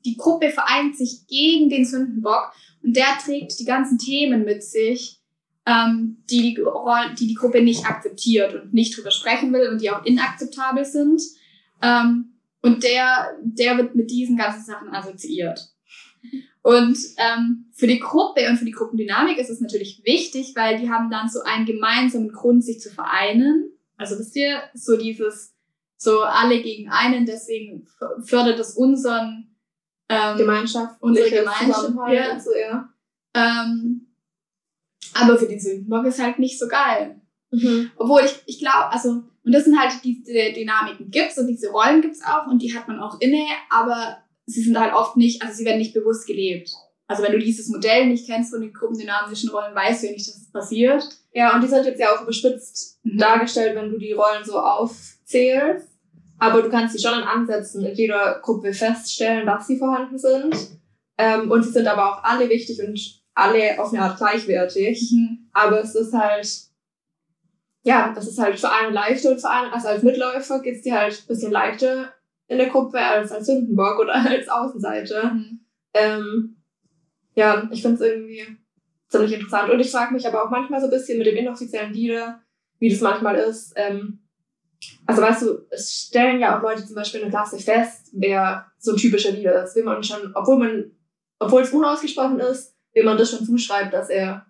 die 0.04 0.16
Gruppe 0.16 0.50
vereint 0.50 0.96
sich 0.96 1.26
gegen 1.26 1.68
den 1.68 1.84
Sündenbock 1.84 2.52
und 2.82 2.96
der 2.96 3.18
trägt 3.22 3.58
die 3.58 3.64
ganzen 3.64 3.98
Themen 3.98 4.44
mit 4.44 4.62
sich, 4.62 5.20
ähm, 5.66 6.22
die, 6.30 6.54
die, 6.54 6.64
die 7.18 7.26
die 7.26 7.34
Gruppe 7.34 7.60
nicht 7.60 7.84
akzeptiert 7.84 8.54
und 8.54 8.72
nicht 8.72 8.96
drüber 8.96 9.10
sprechen 9.10 9.52
will 9.52 9.68
und 9.68 9.80
die 9.80 9.90
auch 9.90 10.04
inakzeptabel 10.04 10.84
sind. 10.84 11.20
Ähm, 11.82 12.36
und 12.62 12.82
der, 12.82 13.36
der 13.42 13.76
wird 13.76 13.94
mit 13.94 14.10
diesen 14.10 14.36
ganzen 14.36 14.64
Sachen 14.64 14.88
assoziiert. 14.94 15.72
Und 16.62 16.98
ähm, 17.18 17.66
für 17.72 17.86
die 17.86 18.00
Gruppe 18.00 18.48
und 18.48 18.56
für 18.56 18.64
die 18.64 18.72
Gruppendynamik 18.72 19.38
ist 19.38 19.50
es 19.50 19.60
natürlich 19.60 20.02
wichtig, 20.04 20.54
weil 20.56 20.78
die 20.78 20.90
haben 20.90 21.10
dann 21.10 21.28
so 21.28 21.42
einen 21.42 21.64
gemeinsamen 21.64 22.32
Grund, 22.32 22.64
sich 22.64 22.80
zu 22.80 22.90
vereinen. 22.90 23.70
Also 23.96 24.18
wisst 24.18 24.34
ihr, 24.34 24.62
so 24.74 24.96
dieses, 24.96 25.54
so 25.96 26.22
alle 26.22 26.60
gegen 26.62 26.90
einen, 26.90 27.24
deswegen 27.24 27.86
fördert 28.24 28.58
es 28.58 28.74
unseren 28.74 29.54
ähm, 30.08 30.36
Gemeinschaft, 30.36 30.96
unsere 31.00 31.30
Gemeinschaft. 31.30 31.92
Ja. 32.10 32.40
So, 32.40 32.50
ja. 32.54 32.88
Ähm, 33.34 34.05
aber 35.20 35.38
für 35.38 35.46
den 35.46 35.60
Sündenbock 35.60 36.06
ist 36.06 36.22
halt 36.22 36.38
nicht 36.38 36.58
so 36.58 36.68
geil. 36.68 37.20
Mhm. 37.50 37.90
Obwohl 37.96 38.22
ich, 38.24 38.34
ich 38.46 38.58
glaube, 38.58 38.90
also, 38.90 39.08
und 39.10 39.52
das 39.52 39.64
sind 39.64 39.78
halt 39.78 39.92
diese 40.04 40.52
Dynamiken 40.52 41.10
gibt's 41.10 41.38
und 41.38 41.46
diese 41.46 41.70
Rollen 41.70 42.02
gibt's 42.02 42.22
auch 42.24 42.46
und 42.46 42.60
die 42.60 42.76
hat 42.76 42.88
man 42.88 43.00
auch 43.00 43.20
inne, 43.20 43.44
aber 43.70 44.18
sie 44.46 44.62
sind 44.62 44.78
halt 44.78 44.94
oft 44.94 45.16
nicht, 45.16 45.42
also 45.42 45.54
sie 45.54 45.64
werden 45.64 45.78
nicht 45.78 45.94
bewusst 45.94 46.26
gelebt. 46.26 46.70
Also 47.08 47.22
wenn 47.22 47.32
du 47.32 47.38
dieses 47.38 47.68
Modell 47.68 48.06
nicht 48.06 48.26
kennst 48.26 48.50
von 48.50 48.60
den 48.60 48.72
gruppendynamischen 48.72 49.50
Rollen, 49.50 49.74
weißt 49.74 50.02
du 50.02 50.06
ja 50.08 50.12
nicht, 50.12 50.26
dass 50.26 50.36
es 50.36 50.50
passiert. 50.50 51.04
Ja, 51.32 51.54
und 51.54 51.62
die 51.62 51.68
sind 51.68 51.84
jetzt 51.84 52.00
ja 52.00 52.14
auch 52.14 52.22
überspitzt 52.22 52.98
mhm. 53.04 53.18
dargestellt, 53.18 53.76
wenn 53.76 53.90
du 53.90 53.98
die 53.98 54.12
Rollen 54.12 54.44
so 54.44 54.58
aufzählst. 54.58 55.88
Aber 56.38 56.62
du 56.62 56.68
kannst 56.68 56.96
sie 56.96 57.02
schon 57.02 57.18
in 57.18 57.24
Ansätzen 57.26 57.84
in 57.84 57.94
jeder 57.94 58.40
Gruppe 58.42 58.72
feststellen, 58.74 59.46
dass 59.46 59.66
sie 59.66 59.78
vorhanden 59.78 60.18
sind. 60.18 60.54
Ähm, 61.16 61.50
und 61.50 61.62
sie 61.62 61.70
sind 61.70 61.86
aber 61.86 62.12
auch 62.12 62.24
alle 62.24 62.48
wichtig 62.50 62.80
und 62.86 62.98
alle 63.36 63.78
auf 63.78 63.92
eine 63.92 64.02
Art 64.02 64.16
gleichwertig. 64.16 65.12
Mhm. 65.12 65.48
Aber 65.52 65.80
es 65.80 65.94
ist 65.94 66.12
halt, 66.12 66.48
ja, 67.84 68.12
es 68.18 68.26
ist 68.26 68.38
halt 68.38 68.58
für 68.58 68.72
einen 68.72 68.92
leichter 68.92 69.30
und 69.30 69.40
für 69.40 69.50
einen, 69.50 69.72
also 69.72 69.88
als 69.88 70.02
Mitläufer 70.02 70.60
geht's 70.60 70.82
dir 70.82 70.98
halt 70.98 71.22
ein 71.22 71.28
bisschen 71.28 71.52
leichter 71.52 72.12
in 72.48 72.58
der 72.58 72.68
Gruppe 72.68 72.98
als 72.98 73.30
als 73.30 73.46
Sündenbock 73.46 74.00
oder 74.00 74.14
als 74.28 74.48
Außenseite. 74.48 75.30
Mhm. 75.32 75.60
Ähm, 75.94 76.56
ja, 77.34 77.68
ich 77.70 77.82
finde 77.82 77.96
es 77.96 78.10
irgendwie 78.10 78.46
ziemlich 79.08 79.34
interessant. 79.34 79.70
Und 79.70 79.80
ich 79.80 79.90
frage 79.90 80.14
mich 80.14 80.26
aber 80.26 80.44
auch 80.44 80.50
manchmal 80.50 80.80
so 80.80 80.86
ein 80.86 80.90
bisschen 80.90 81.18
mit 81.18 81.26
dem 81.26 81.36
inoffiziellen 81.36 81.92
Leader, 81.92 82.40
wie 82.78 82.88
das 82.88 83.00
manchmal 83.00 83.36
ist. 83.36 83.72
Ähm, 83.76 84.20
also 85.06 85.22
weißt 85.22 85.42
du, 85.42 85.66
es 85.70 86.06
stellen 86.08 86.40
ja 86.40 86.56
auch 86.56 86.62
Leute 86.62 86.86
zum 86.86 86.96
Beispiel 86.96 87.20
in 87.20 87.30
der 87.30 87.38
Klasse 87.38 87.58
fest, 87.58 88.10
wer 88.12 88.66
so 88.78 88.92
ein 88.92 88.96
typischer 88.96 89.32
Leader 89.32 89.62
ist. 89.62 89.76
Will 89.76 89.84
man 89.84 90.02
schon, 90.02 90.32
obwohl 90.34 90.58
man, 90.58 90.90
obwohl 91.38 91.62
es 91.62 91.72
unausgesprochen 91.72 92.40
ist, 92.40 92.75
will 92.96 93.04
man 93.04 93.16
das 93.16 93.30
schon 93.30 93.44
zuschreibt, 93.44 93.92
dass 93.92 94.08
er 94.08 94.46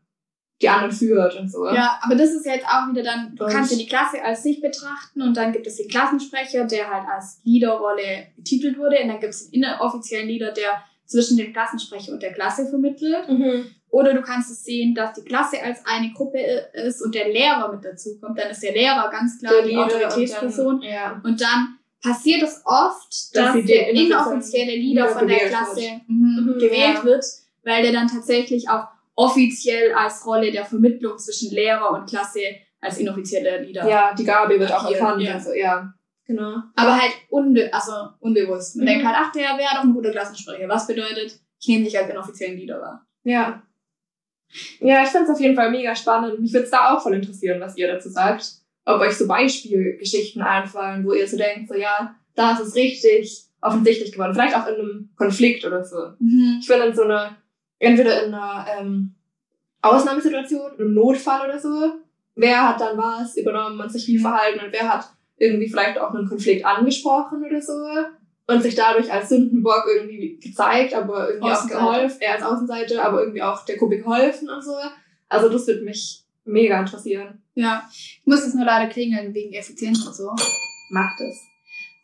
die 0.63 0.69
anderen 0.71 0.93
führt 0.93 1.37
und 1.39 1.53
so. 1.53 1.67
Ja, 1.67 1.99
aber 2.01 2.15
das 2.15 2.31
ist 2.31 2.47
jetzt 2.47 2.65
auch 2.65 2.89
wieder 2.91 3.03
dann, 3.03 3.37
du 3.37 3.45
und 3.45 3.53
kannst 3.53 3.73
ja 3.73 3.77
die 3.77 3.87
Klasse 3.87 4.23
als 4.25 4.43
sich 4.43 4.63
betrachten 4.63 5.21
und 5.21 5.37
dann 5.37 5.53
gibt 5.53 5.67
es 5.67 5.77
den 5.77 5.89
Klassensprecher, 5.89 6.65
der 6.65 6.89
halt 6.89 7.07
als 7.07 7.41
Leaderrolle 7.45 8.29
betitelt 8.37 8.79
wurde 8.79 8.99
und 9.03 9.09
dann 9.09 9.21
gibt 9.21 9.35
es 9.35 9.51
den 9.51 9.63
inoffiziellen 9.63 10.29
Leader, 10.29 10.53
der 10.53 10.83
zwischen 11.05 11.37
dem 11.37 11.53
Klassensprecher 11.53 12.13
und 12.13 12.23
der 12.23 12.33
Klasse 12.33 12.67
vermittelt. 12.67 13.29
Mhm. 13.29 13.67
Oder 13.91 14.15
du 14.15 14.23
kannst 14.23 14.51
es 14.51 14.65
sehen, 14.65 14.95
dass 14.95 15.13
die 15.13 15.23
Klasse 15.23 15.63
als 15.63 15.85
eine 15.85 16.13
Gruppe 16.13 16.39
ist 16.73 17.03
und 17.03 17.15
der 17.15 17.29
Lehrer 17.29 17.71
mit 17.73 17.85
dazu 17.85 18.19
kommt. 18.21 18.39
Dann 18.39 18.51
ist 18.51 18.63
der 18.63 18.73
Lehrer 18.73 19.09
ganz 19.11 19.39
klar 19.39 19.63
die 19.63 19.77
Autoritätsperson. 19.77 20.77
Und 20.77 20.85
dann, 20.85 20.91
ja. 20.91 21.21
und 21.23 21.41
dann 21.41 21.79
passiert 22.03 22.43
es 22.43 22.63
oft, 22.65 23.35
dass, 23.35 23.55
dass 23.55 23.65
der 23.65 23.91
inoffizielle 23.91 24.73
Leader 24.73 25.09
von 25.09 25.29
der 25.29 25.49
Klasse 25.49 26.01
mhm, 26.09 26.47
mhm, 26.47 26.59
gewählt 26.59 26.99
ja. 26.99 27.05
wird, 27.05 27.25
weil 27.67 27.83
der 27.83 27.93
dann 27.93 28.07
tatsächlich 28.07 28.69
auch 28.71 28.87
offiziell 29.17 29.93
als 29.93 30.25
Rolle 30.25 30.53
der 30.53 30.65
Vermittlung 30.65 31.19
zwischen 31.19 31.51
Lehrer 31.51 31.91
und 31.91 32.09
Klasse 32.09 32.41
als 32.81 32.99
inoffizieller 32.99 33.59
Leader. 33.59 33.89
Ja, 33.89 34.15
die 34.15 34.25
Gabe 34.25 34.59
wird 34.61 34.73
auch 34.73 34.89
erkannt. 34.89 35.21
Ja. 35.23 35.35
Also, 35.35 35.53
ja. 35.53 35.93
Genau. 36.27 36.63
Aber 36.75 37.01
halt 37.01 37.13
unbe 37.29 37.73
also 37.73 37.93
unbewusst. 38.21 38.77
Man 38.77 38.85
mhm. 38.85 38.89
denkt 38.89 39.07
halt, 39.07 39.17
ach, 39.19 39.33
der 39.33 39.59
wäre 39.59 39.75
doch 39.75 39.85
ein 39.85 39.95
guter 39.95 40.11
Klassensprecher. 40.11 40.69
Was 40.69 40.87
bedeutet, 40.87 41.41
ich 41.61 41.69
nehme 41.69 41.85
dich 41.85 41.99
als 41.99 42.09
inoffiziellen 42.09 42.59
Leader 42.59 42.81
wahr. 42.81 43.07
Ja. 43.25 43.63
Ja, 44.79 45.03
ich 45.03 45.09
finde 45.09 45.27
es 45.27 45.31
auf 45.31 45.41
jeden 45.41 45.57
Fall 45.57 45.71
mega 45.71 45.95
spannend. 45.97 46.41
Mich 46.41 46.53
würde 46.53 46.65
es 46.65 46.71
da 46.71 46.95
auch 46.95 47.03
voll 47.03 47.15
interessieren, 47.15 47.61
was 47.61 47.77
ihr 47.77 47.89
dazu 47.89 48.09
sagt. 48.09 48.47
Ob 48.85 49.01
euch 49.01 49.15
so 49.15 49.27
Beispielgeschichten 49.27 50.43
einfallen, 50.43 51.05
wo 51.05 51.13
ihr 51.13 51.27
so 51.27 51.37
denkt, 51.37 51.69
so 51.69 51.75
ja, 51.75 52.15
da 52.37 52.53
ist 52.53 52.61
es 52.61 52.75
richtig 52.77 53.45
offensichtlich 53.61 54.13
geworden. 54.13 54.35
Vielleicht 54.35 54.57
auch 54.57 54.69
in 54.69 54.75
einem 54.75 55.11
Konflikt 55.17 55.65
oder 55.65 55.85
so. 55.85 55.97
Mhm. 56.21 56.59
Ich 56.61 56.67
finde 56.67 56.87
in 56.87 56.95
so 56.95 57.03
einer, 57.03 57.37
entweder 57.79 58.25
in 58.25 58.35
einer 58.35 58.67
ähm, 58.79 59.15
Ausnahmesituation, 59.83 60.73
in 60.75 60.81
einem 60.81 60.95
Notfall 60.95 61.49
oder 61.49 61.59
so, 61.59 61.95
wer 62.35 62.69
hat 62.69 62.81
dann 62.81 62.97
was 62.97 63.37
übernommen 63.37 63.81
und 63.81 63.91
sich 63.91 64.07
wie 64.09 64.19
verhalten 64.19 64.65
und 64.65 64.73
wer 64.73 64.93
hat 64.93 65.07
irgendwie 65.39 65.69
vielleicht 65.69 65.99
auch 65.99 66.15
einen 66.15 66.29
Konflikt 66.29 66.65
angesprochen 66.65 67.45
oder 67.45 67.61
so. 67.61 67.73
und 68.49 68.63
sich 68.63 68.75
dadurch 68.75 69.13
als 69.13 69.29
Sündenbock 69.29 69.85
irgendwie 69.93 70.39
gezeigt, 70.39 70.95
aber 70.95 71.31
irgendwie 71.31 71.51
auch 71.51 71.67
geholfen, 71.67 72.21
er 72.21 72.35
als 72.35 72.43
Außenseite, 72.43 73.03
aber 73.03 73.21
irgendwie 73.21 73.43
auch 73.43 73.65
der 73.65 73.77
Gruppe 73.77 73.99
geholfen 73.99 74.49
und 74.49 74.63
so. 74.63 74.77
Also 75.29 75.49
das 75.49 75.67
wird 75.67 75.83
mich 75.83 76.25
mega 76.45 76.79
interessieren. 76.79 77.43
Ja. 77.55 77.89
Ich 77.91 78.23
muss 78.25 78.45
jetzt 78.45 78.55
nur 78.55 78.65
leider 78.65 78.89
klingeln 78.89 79.35
wegen 79.35 79.53
Effizienz 79.53 80.07
und 80.07 80.15
so. 80.15 80.31
Macht 80.91 81.21
es. 81.21 81.41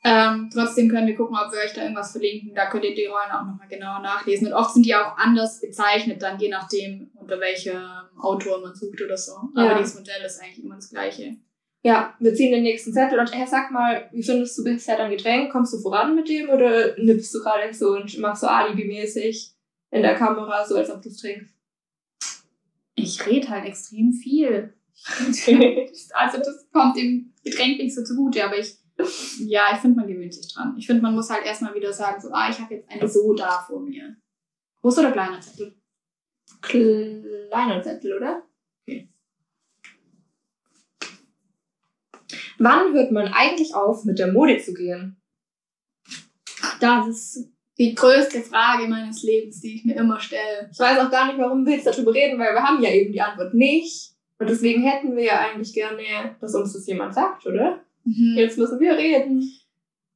Ähm, 0.04 0.50
trotzdem 0.52 0.88
können 0.88 1.06
wir 1.06 1.14
gucken, 1.14 1.36
ob 1.36 1.52
wir 1.52 1.60
euch 1.60 1.74
da 1.74 1.82
irgendwas 1.82 2.10
verlinken. 2.10 2.54
Da 2.54 2.68
könnt 2.68 2.84
ihr 2.84 2.94
die 2.94 3.06
Rollen 3.06 3.30
auch 3.30 3.44
nochmal 3.44 3.68
genauer 3.68 4.00
nachlesen. 4.00 4.48
Und 4.48 4.52
oft 4.52 4.74
sind 4.74 4.84
die 4.84 4.94
auch 4.94 5.16
anders 5.16 5.60
bezeichnet, 5.60 6.22
dann 6.22 6.40
je 6.40 6.48
nachdem, 6.48 7.10
unter 7.14 7.38
welchem 7.38 7.80
Autor 8.20 8.60
man 8.60 8.74
sucht 8.74 9.00
oder 9.00 9.16
so. 9.16 9.32
Ja. 9.56 9.70
Aber 9.70 9.78
dieses 9.78 9.94
Modell 9.94 10.22
ist 10.24 10.42
eigentlich 10.42 10.64
immer 10.64 10.74
das 10.74 10.90
gleiche. 10.90 11.36
Ja, 11.84 12.14
wir 12.20 12.34
ziehen 12.34 12.52
den 12.52 12.62
nächsten 12.62 12.92
Zettel 12.92 13.18
und 13.18 13.34
hey, 13.34 13.46
sag 13.46 13.70
mal, 13.70 14.08
wie 14.12 14.22
findest 14.22 14.56
du 14.58 14.64
bisher 14.64 14.96
dein 14.96 15.10
Getränk? 15.10 15.50
Kommst 15.50 15.72
du 15.72 15.78
voran 15.78 16.14
mit 16.14 16.28
dem 16.28 16.48
oder 16.48 16.96
nippst 16.96 17.34
du 17.34 17.40
gerade 17.40 17.72
so 17.72 17.90
und 17.90 18.18
machst 18.18 18.42
so 18.42 18.48
Alibi-mäßig 18.48 19.52
in 19.90 20.02
der 20.02 20.14
Kamera, 20.14 20.64
so 20.64 20.76
als 20.76 20.90
ob 20.90 21.02
du 21.02 21.08
es 21.08 21.18
trinkst? 21.18 21.54
Ich 22.94 23.26
rede 23.26 23.48
halt 23.48 23.66
extrem 23.66 24.12
viel. 24.12 24.74
also 26.14 26.38
das 26.38 26.68
kommt 26.72 26.96
dem 26.96 27.32
Getränk 27.44 27.78
nicht 27.78 27.94
so 27.94 28.04
zugute, 28.04 28.44
aber 28.44 28.58
ich, 28.58 28.76
ja, 29.38 29.72
ich 29.72 29.78
finde, 29.78 30.00
man 30.00 30.08
gewöhnt 30.08 30.34
sich 30.34 30.52
dran. 30.52 30.74
Ich 30.78 30.86
finde, 30.86 31.02
man 31.02 31.14
muss 31.14 31.30
halt 31.30 31.44
erstmal 31.44 31.74
wieder 31.74 31.92
sagen, 31.92 32.20
so, 32.20 32.30
ah, 32.32 32.48
ich 32.50 32.58
habe 32.58 32.74
jetzt 32.74 32.90
eine 32.90 33.08
Soda 33.08 33.64
vor 33.66 33.80
mir. 33.80 34.16
Groß 34.80 34.98
oder 34.98 35.12
kleiner 35.12 35.40
Zettel? 35.40 35.74
Kleiner 36.60 37.82
Zettel, 37.82 38.16
oder? 38.16 38.42
Okay. 38.82 39.08
Wann 42.58 42.92
hört 42.92 43.12
man 43.12 43.28
eigentlich 43.28 43.74
auf, 43.74 44.04
mit 44.04 44.18
der 44.18 44.32
Mode 44.32 44.58
zu 44.58 44.74
gehen? 44.74 45.20
Das 46.80 47.08
ist 47.08 47.52
die 47.78 47.94
größte 47.94 48.42
Frage 48.42 48.88
meines 48.88 49.22
Lebens, 49.22 49.60
die 49.60 49.76
ich 49.76 49.84
mir 49.84 49.96
immer 49.96 50.20
stelle. 50.20 50.68
Ich 50.70 50.78
weiß 50.78 50.98
auch 50.98 51.10
gar 51.10 51.26
nicht, 51.26 51.38
warum 51.38 51.64
wir 51.64 51.74
jetzt 51.74 51.86
darüber 51.86 52.12
reden, 52.12 52.38
weil 52.38 52.54
wir 52.54 52.62
haben 52.62 52.82
ja 52.82 52.90
eben 52.90 53.12
die 53.12 53.20
Antwort 53.20 53.54
nicht. 53.54 54.14
Und 54.38 54.50
deswegen 54.50 54.82
hätten 54.82 55.16
wir 55.16 55.24
ja 55.24 55.38
eigentlich 55.38 55.72
gerne, 55.72 56.36
dass 56.40 56.54
uns 56.54 56.72
das 56.72 56.86
jemand 56.86 57.14
sagt, 57.14 57.46
oder? 57.46 57.84
Jetzt 58.04 58.58
müssen 58.58 58.80
wir 58.80 58.96
reden. 58.96 59.48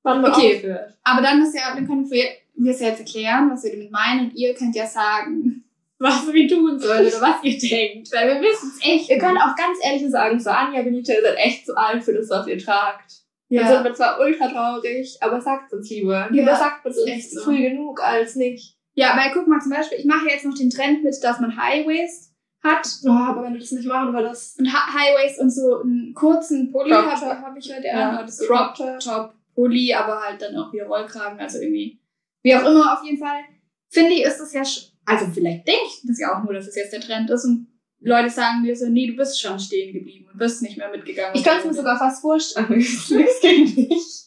Wann 0.02 0.22
man 0.22 0.32
Okay. 0.32 0.56
aufhört. 0.56 0.94
Aber 1.04 1.22
dann, 1.22 1.42
ist 1.42 1.54
ja, 1.54 1.74
dann 1.74 1.86
können 1.86 2.10
wir 2.10 2.24
wir 2.58 2.72
es 2.72 2.80
jetzt 2.80 3.00
erklären, 3.00 3.50
was 3.50 3.64
wir 3.64 3.72
damit 3.72 3.90
meinen. 3.90 4.30
Und 4.30 4.34
ihr 4.34 4.54
könnt 4.54 4.74
ja 4.74 4.86
sagen, 4.86 5.64
was 5.98 6.32
wir 6.32 6.48
tun 6.48 6.78
sollen 6.78 7.06
oder 7.06 7.20
was 7.20 7.42
ihr 7.44 7.58
denkt. 7.58 8.10
Weil 8.12 8.34
wir 8.34 8.40
wissen 8.40 8.72
es 8.74 8.86
echt. 8.86 9.10
Ihr 9.10 9.18
könnt 9.18 9.38
auch 9.38 9.54
ganz 9.56 9.78
ehrlich 9.82 10.08
sagen, 10.10 10.40
so 10.40 10.50
Anja, 10.50 10.82
Benita, 10.82 11.12
ihr 11.12 11.22
seid 11.22 11.36
echt 11.36 11.66
zu 11.66 11.76
alt 11.76 12.02
für 12.02 12.14
das, 12.14 12.30
was 12.30 12.46
ihr 12.46 12.58
tragt. 12.58 13.12
Dann 13.48 13.64
sind 13.66 13.74
ja. 13.76 13.84
wir 13.84 13.94
zwar 13.94 14.18
ultra 14.18 14.48
traurig, 14.48 15.18
aber 15.20 15.40
sagt 15.40 15.72
uns 15.72 15.88
lieber. 15.90 16.12
Ja, 16.14 16.28
Lieber 16.30 16.56
sagt 16.56 16.84
uns 16.86 16.98
echt 17.06 17.30
so. 17.30 17.42
früh 17.42 17.58
genug 17.62 18.02
als 18.02 18.34
nicht. 18.36 18.74
ja, 18.94 19.16
weil 19.16 19.30
guck 19.32 19.46
mal 19.46 19.60
zum 19.60 19.70
Beispiel, 19.70 19.98
ich 19.98 20.04
mache 20.04 20.28
jetzt 20.28 20.44
noch 20.44 20.54
den 20.54 20.70
Trend 20.70 21.04
mit, 21.04 21.14
dass 21.22 21.38
man 21.40 21.56
High 21.56 21.86
Waist 21.86 22.32
hat. 22.62 22.86
Oh, 23.04 23.10
aber 23.10 23.42
wenn 23.44 23.52
du 23.54 23.58
das 23.60 23.70
nicht 23.72 23.86
machen 23.86 24.12
würdest. 24.12 24.58
Und 24.58 24.72
Ha- 24.72 24.92
High 24.94 25.14
Waist 25.16 25.40
und 25.40 25.50
so 25.50 25.80
einen 25.82 26.12
kurzen 26.14 26.70
Pulli 26.72 26.90
habe 26.90 27.10
hab 27.10 27.56
ich 27.56 27.72
heute 27.72 27.86
Ja, 27.86 28.10
an. 28.10 28.26
Das 28.26 28.38
Crop 28.46 28.74
Top 28.74 29.34
Pulli, 29.54 29.92
aber 29.94 30.20
halt 30.20 30.40
dann 30.42 30.56
auch 30.56 30.72
wieder 30.72 30.86
Rollkragen, 30.86 31.38
also 31.40 31.58
irgendwie. 31.60 31.98
Wie 32.42 32.54
auch 32.54 32.64
immer, 32.64 32.92
auf 32.98 33.04
jeden 33.04 33.18
Fall. 33.18 33.40
Finde 33.88 34.12
ich, 34.12 34.22
ist 34.24 34.38
das 34.38 34.52
ja, 34.52 34.62
also 35.06 35.26
vielleicht 35.32 35.66
denke 35.66 35.82
ich 35.86 36.02
das 36.06 36.18
ja 36.18 36.36
auch 36.38 36.44
nur, 36.44 36.52
dass 36.52 36.66
es 36.66 36.76
jetzt 36.76 36.92
der 36.92 37.00
Trend 37.00 37.30
ist 37.30 37.44
und 37.44 37.68
Leute 38.00 38.28
sagen 38.30 38.62
mir 38.62 38.76
so, 38.76 38.88
nee, 38.88 39.06
du 39.06 39.16
bist 39.16 39.40
schon 39.40 39.58
stehen 39.58 39.92
geblieben 39.92 40.28
und 40.30 40.38
bist 40.38 40.60
nicht 40.62 40.76
mehr 40.76 40.90
mitgegangen. 40.90 41.34
Ich 41.34 41.42
kann 41.42 41.58
es 41.58 41.64
mir 41.64 41.72
sogar 41.74 41.96
fast 41.98 42.20
vorstellen. 42.20 42.68
Nichts 42.68 43.08
gegen 43.40 43.74
dich. 43.74 44.22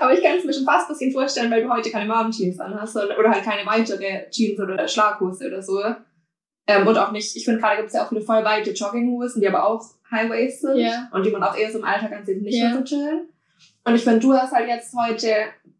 Aber 0.00 0.12
ich 0.12 0.22
kann 0.22 0.36
es 0.38 0.44
mir 0.44 0.52
schon 0.52 0.64
fast 0.64 0.88
ein 0.88 0.92
bisschen 0.94 1.12
vorstellen, 1.12 1.50
weil 1.50 1.62
du 1.62 1.70
heute 1.70 1.90
keine 1.90 2.12
Mom-Jeans 2.12 2.58
anhast 2.58 2.94
sondern- 2.94 3.18
oder 3.18 3.30
halt 3.30 3.44
keine 3.44 3.64
weitere 3.66 4.28
Jeans 4.30 4.58
oder 4.58 4.86
Schlaghose 4.88 5.46
oder 5.46 5.62
so. 5.62 5.80
Ähm, 6.68 6.86
und 6.86 6.96
auch 6.98 7.10
nicht, 7.12 7.34
ich 7.34 7.44
finde 7.44 7.60
gerade 7.60 7.76
gibt 7.78 7.88
es 7.88 7.94
ja 7.94 8.04
auch 8.04 8.10
viele 8.10 8.20
voll 8.20 8.44
weite 8.44 8.70
Jogginghosen, 8.72 9.40
die 9.40 9.48
aber 9.48 9.66
auch 9.66 9.82
High-Waist 10.10 10.60
sind 10.60 10.76
Ja. 10.78 11.08
und 11.12 11.24
die 11.24 11.30
man 11.30 11.42
auch 11.42 11.56
eher 11.56 11.72
so 11.72 11.78
im 11.78 11.84
Alltag 11.84 12.12
ansieht, 12.12 12.42
nicht 12.42 12.56
Ja. 12.58 12.68
mehr 12.68 12.78
so 12.78 12.84
chillen. 12.84 13.28
Und 13.84 13.94
ich 13.94 14.02
finde, 14.04 14.20
du 14.20 14.32
hast 14.34 14.52
halt 14.52 14.68
jetzt 14.68 14.94
heute 14.94 15.34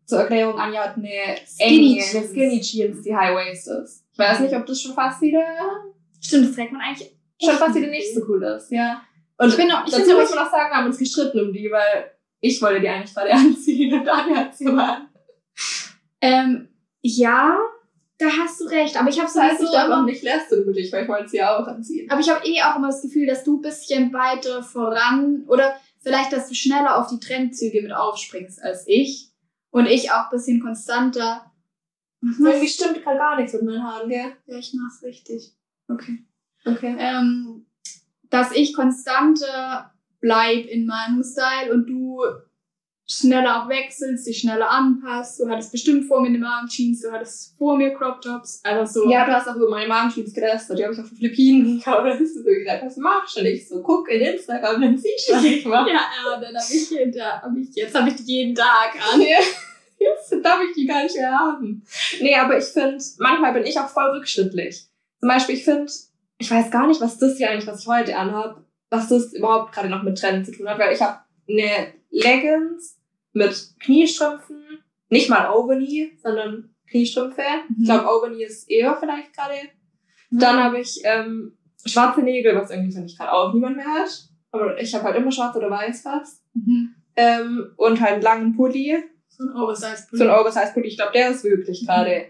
zur 0.06 0.20
Erklärung, 0.20 0.58
Anja 0.58 0.84
hat 0.84 0.96
eine 0.96 1.08
Skinny 1.46 1.98
enge, 1.98 2.02
eine 2.02 2.10
Jeans. 2.10 2.30
Skinny 2.30 2.60
Jeans, 2.60 3.02
die 3.02 3.14
High-Waist 3.14 3.68
ist. 3.68 4.04
Ich 4.12 4.18
weiß 4.18 4.40
nicht, 4.40 4.54
ob 4.54 4.64
das 4.66 4.80
schon 4.80 4.94
fast 4.94 5.20
wieder, 5.20 5.44
Stimmt, 6.20 6.48
das 6.48 6.54
trägt 6.56 6.72
man 6.72 6.80
eigentlich. 6.80 7.14
schon 7.42 7.54
fast 7.54 7.74
wieder 7.76 7.88
nicht. 7.88 8.14
so 8.14 8.22
cool 8.28 8.42
ist, 8.42 8.70
ja. 8.72 9.02
Und 9.36 9.48
Ich 9.50 9.56
bin 9.56 9.70
auch, 9.70 9.86
ich 9.86 9.92
Dazu 9.92 10.14
muss 10.14 10.30
man 10.34 10.38
auch 10.46 10.50
sagen, 10.50 10.70
wir 10.70 10.76
haben 10.76 10.86
uns 10.86 10.98
gestritten 10.98 11.40
um 11.40 11.52
die, 11.52 11.70
weil 11.70 12.10
ich 12.40 12.60
wollte 12.62 12.80
die 12.80 12.88
eigentlich 12.88 13.14
gerade 13.14 13.30
anziehen 13.34 13.92
und 14.00 14.08
Anja 14.08 14.36
hat 14.36 14.56
sie 14.56 14.64
mal 14.64 15.02
ähm, 16.20 16.68
ja, 17.02 17.58
da 18.18 18.26
hast 18.26 18.60
du 18.60 18.64
recht, 18.64 18.96
aber 18.96 19.08
ich 19.08 19.18
habe 19.18 19.30
Das 19.32 19.42
heißt, 19.42 19.62
ich 19.62 19.70
darf 19.70 19.90
auch 19.90 20.04
nicht 20.04 20.22
lästern 20.22 20.62
über 20.62 20.72
dich, 20.72 20.92
weil 20.92 21.04
ich 21.04 21.08
wollte 21.08 21.28
sie 21.28 21.36
ja 21.38 21.56
auch 21.56 21.66
anziehen. 21.66 22.10
aber 22.10 22.20
ich 22.20 22.28
habe 22.28 22.44
eh 22.46 22.60
auch 22.62 22.76
immer 22.76 22.88
das 22.88 23.02
Gefühl, 23.02 23.26
dass 23.26 23.44
du 23.44 23.58
ein 23.58 23.62
bisschen 23.62 24.12
weiter 24.12 24.62
voran 24.62 25.44
oder 25.46 25.76
vielleicht, 26.00 26.32
dass 26.32 26.48
du 26.48 26.54
schneller 26.54 26.98
auf 26.98 27.08
die 27.08 27.20
Trendzüge 27.20 27.82
mit 27.82 27.92
aufspringst 27.92 28.62
als 28.62 28.84
ich 28.86 29.30
und 29.70 29.86
ich 29.86 30.10
auch 30.10 30.24
ein 30.24 30.30
bisschen 30.30 30.60
konstanter. 30.60 31.52
Irgendwie 32.20 32.68
stimmt 32.68 33.02
gerade 33.04 33.18
gar 33.18 33.36
nichts 33.36 33.52
mit 33.52 33.62
meinen 33.62 33.84
Haaren, 33.84 34.08
gell? 34.08 34.32
Ja, 34.46 34.58
ich 34.58 34.74
mach's 34.74 35.02
richtig. 35.04 35.54
Okay. 35.86 36.24
Okay. 36.64 36.96
Ähm, 36.98 37.66
dass 38.30 38.52
ich 38.52 38.74
konstanter 38.74 39.92
bleib 40.20 40.66
in 40.66 40.86
meinem 40.86 41.22
Style 41.22 41.72
und 41.72 41.86
du 41.86 42.20
schneller 43.10 43.62
auch 43.62 43.68
wechselst, 43.68 44.26
dich 44.26 44.38
schneller 44.38 44.70
anpasst. 44.70 45.40
Du 45.40 45.48
hattest 45.48 45.72
bestimmt 45.72 46.06
vor 46.06 46.20
mir 46.20 46.28
eine 46.28 46.38
Mom 46.38 46.68
Jeans, 46.68 47.00
du 47.00 47.10
hattest 47.10 47.56
vor 47.56 47.76
mir 47.76 47.94
Crop 47.94 48.20
Tops. 48.20 48.60
Also 48.62 49.00
so. 49.00 49.10
Ja, 49.10 49.24
du 49.24 49.32
hast 49.32 49.48
auch 49.48 49.56
über 49.56 49.70
meine 49.70 49.88
Mom-Jeans 49.88 50.34
gelästert, 50.34 50.78
die 50.78 50.84
habe 50.84 50.92
ich 50.92 51.00
auf 51.00 51.08
den 51.08 51.16
Philippinen 51.16 51.78
gekauft. 51.78 52.04
Da 52.04 52.10
hast 52.10 52.20
du 52.20 52.26
so 52.26 52.44
gesagt, 52.44 52.84
was 52.84 52.96
machst 52.98 53.36
du? 53.36 53.40
Und 53.40 53.46
ich 53.46 53.66
so, 53.66 53.82
guck 53.82 54.10
in 54.10 54.20
Instagram, 54.20 54.82
dann 54.82 54.98
siehst 54.98 55.28
du, 55.28 55.34
was 55.34 55.44
ich 55.44 55.64
mache. 55.64 55.88
Ja, 55.88 55.94
ja, 55.94 56.40
dann 56.40 56.54
habe 56.54 56.66
ich, 56.70 57.16
da 57.16 57.40
hab 57.40 57.56
ich 57.56 57.74
jetzt 57.74 57.98
habe 57.98 58.10
ich 58.10 58.16
die 58.16 58.22
jeden 58.24 58.54
Tag 58.54 58.94
an. 59.12 59.20
Jetzt 59.20 60.44
darf 60.44 60.60
ich 60.68 60.74
die 60.74 60.86
gar 60.86 61.02
nicht 61.02 61.16
mehr 61.16 61.32
haben. 61.32 61.82
Nee, 62.20 62.36
aber 62.36 62.58
ich 62.58 62.66
finde, 62.66 63.02
manchmal 63.18 63.52
bin 63.54 63.64
ich 63.64 63.78
auch 63.80 63.88
voll 63.88 64.10
rückschrittlich. 64.10 64.86
Zum 65.18 65.28
Beispiel, 65.28 65.56
ich 65.56 65.64
finde, 65.64 65.90
ich 66.38 66.50
weiß 66.50 66.70
gar 66.70 66.86
nicht, 66.86 67.00
was 67.00 67.18
das 67.18 67.36
hier 67.36 67.50
eigentlich, 67.50 67.66
was 67.66 67.80
ich 67.80 67.88
heute 67.88 68.16
anhab, 68.16 68.62
was 68.90 69.08
das 69.08 69.32
überhaupt 69.32 69.72
gerade 69.72 69.88
noch 69.88 70.02
mit 70.02 70.18
Trend 70.18 70.46
zu 70.46 70.52
tun 70.52 70.68
hat, 70.68 70.78
weil 70.78 70.94
ich 70.94 71.02
habe 71.02 71.18
eine 71.48 71.94
Leggings 72.10 72.97
mit 73.32 73.74
Kniestrümpfen, 73.80 74.82
nicht 75.08 75.28
mal 75.30 75.50
Overknee, 75.50 76.12
sondern 76.22 76.74
Kniestrümpfe. 76.90 77.42
Mhm. 77.68 77.76
Ich 77.80 77.84
glaube, 77.84 78.08
Overknee 78.08 78.44
ist 78.44 78.68
eher 78.70 78.96
vielleicht 78.96 79.34
gerade. 79.34 79.54
Dann 80.30 80.62
habe 80.62 80.80
ich 80.80 81.00
ähm, 81.04 81.56
schwarze 81.84 82.20
Nägel, 82.20 82.54
was 82.54 82.70
irgendwie, 82.70 82.92
finde 82.92 83.06
ich, 83.06 83.16
gerade 83.16 83.32
auch 83.32 83.52
niemand 83.54 83.76
mehr 83.76 83.86
hat. 83.86 84.28
Aber 84.50 84.78
ich 84.80 84.94
habe 84.94 85.04
halt 85.04 85.16
immer 85.16 85.32
schwarz 85.32 85.56
oder 85.56 85.70
weiß 85.70 86.02
fast. 86.02 86.42
Mhm. 86.54 86.94
Ähm, 87.16 87.72
und 87.76 88.00
halt 88.00 88.14
einen 88.14 88.22
langen 88.22 88.56
Pulli. 88.56 89.02
So 89.28 89.44
ein 89.44 89.56
Oversized 89.56 90.08
So 90.10 90.24
ein 90.24 90.30
Oversize-Pulli. 90.30 90.88
Ich 90.88 90.96
glaube, 90.96 91.12
der 91.12 91.30
ist 91.30 91.44
wirklich 91.44 91.86
gerade 91.86 92.26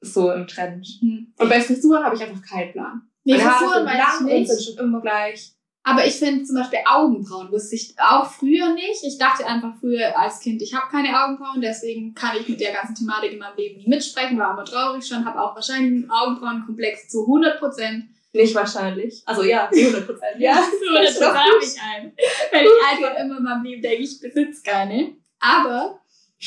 so 0.00 0.32
im 0.32 0.46
Trend. 0.46 0.86
Mhm. 1.00 1.32
Und 1.38 1.48
bei 1.48 1.60
Frisuren 1.60 2.04
habe 2.04 2.16
ich 2.16 2.22
einfach 2.22 2.42
keinen 2.42 2.72
Plan. 2.72 3.02
Nee, 3.24 3.36
Meine 3.36 3.50
Frisuren 3.50 4.26
nicht. 4.26 4.50
sind 4.50 4.76
schon 4.76 4.84
immer 4.84 5.00
gleich. 5.00 5.54
Aber 5.84 6.06
ich 6.06 6.14
finde 6.14 6.44
zum 6.44 6.56
Beispiel 6.56 6.78
Augenbrauen 6.88 7.50
wusste 7.50 7.74
ich 7.74 7.94
auch 7.98 8.30
früher 8.30 8.72
nicht. 8.74 9.02
Ich 9.02 9.18
dachte 9.18 9.44
einfach 9.46 9.74
früher 9.80 10.16
als 10.16 10.38
Kind, 10.38 10.62
ich 10.62 10.74
habe 10.74 10.88
keine 10.90 11.08
Augenbrauen, 11.08 11.60
deswegen 11.60 12.14
kann 12.14 12.36
ich 12.38 12.48
mit 12.48 12.60
der 12.60 12.72
ganzen 12.72 12.94
Thematik 12.94 13.32
in 13.32 13.40
meinem 13.40 13.56
Leben 13.56 13.78
nie 13.78 13.88
mitsprechen, 13.88 14.38
war 14.38 14.52
immer 14.52 14.64
traurig 14.64 15.04
schon, 15.04 15.24
habe 15.24 15.42
auch 15.42 15.56
wahrscheinlich 15.56 16.04
einen 16.04 16.10
Augenbrauenkomplex 16.10 17.08
zu 17.08 17.22
100 17.22 17.58
Prozent. 17.58 18.04
Nicht 18.32 18.54
wahrscheinlich. 18.54 19.22
Also 19.26 19.42
ja, 19.42 19.68
100 19.68 20.06
Prozent. 20.06 20.22
Ja. 20.38 20.54
zu 20.54 20.86
100 20.86 21.08
ist 21.08 21.20
doch 21.20 21.34
habe 21.34 21.58
ich 21.60 21.80
einen. 21.80 22.12
Weil 22.52 22.64
ich 22.64 22.70
einfach 22.90 23.20
immer 23.20 23.38
in 23.38 23.42
meinem 23.42 23.64
Leben 23.64 23.82
denke, 23.82 24.02
ich 24.02 24.20
besitze 24.20 24.62
keine. 24.62 25.16
Aber 25.40 26.00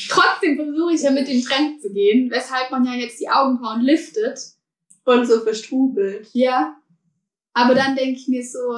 trotzdem 0.08 0.56
versuche 0.56 0.94
ich 0.94 1.02
ja 1.02 1.10
mit 1.10 1.28
dem 1.28 1.42
Trend 1.42 1.82
zu 1.82 1.92
gehen, 1.92 2.30
weshalb 2.30 2.70
man 2.70 2.84
ja 2.86 2.94
jetzt 2.94 3.20
die 3.20 3.28
Augenbrauen 3.28 3.82
liftet. 3.82 4.40
Und 5.04 5.26
so 5.26 5.40
verstrubelt. 5.40 6.28
Ja. 6.32 6.76
Aber 7.52 7.74
dann 7.74 7.94
denke 7.94 8.18
ich 8.18 8.26
mir 8.28 8.44
so, 8.44 8.76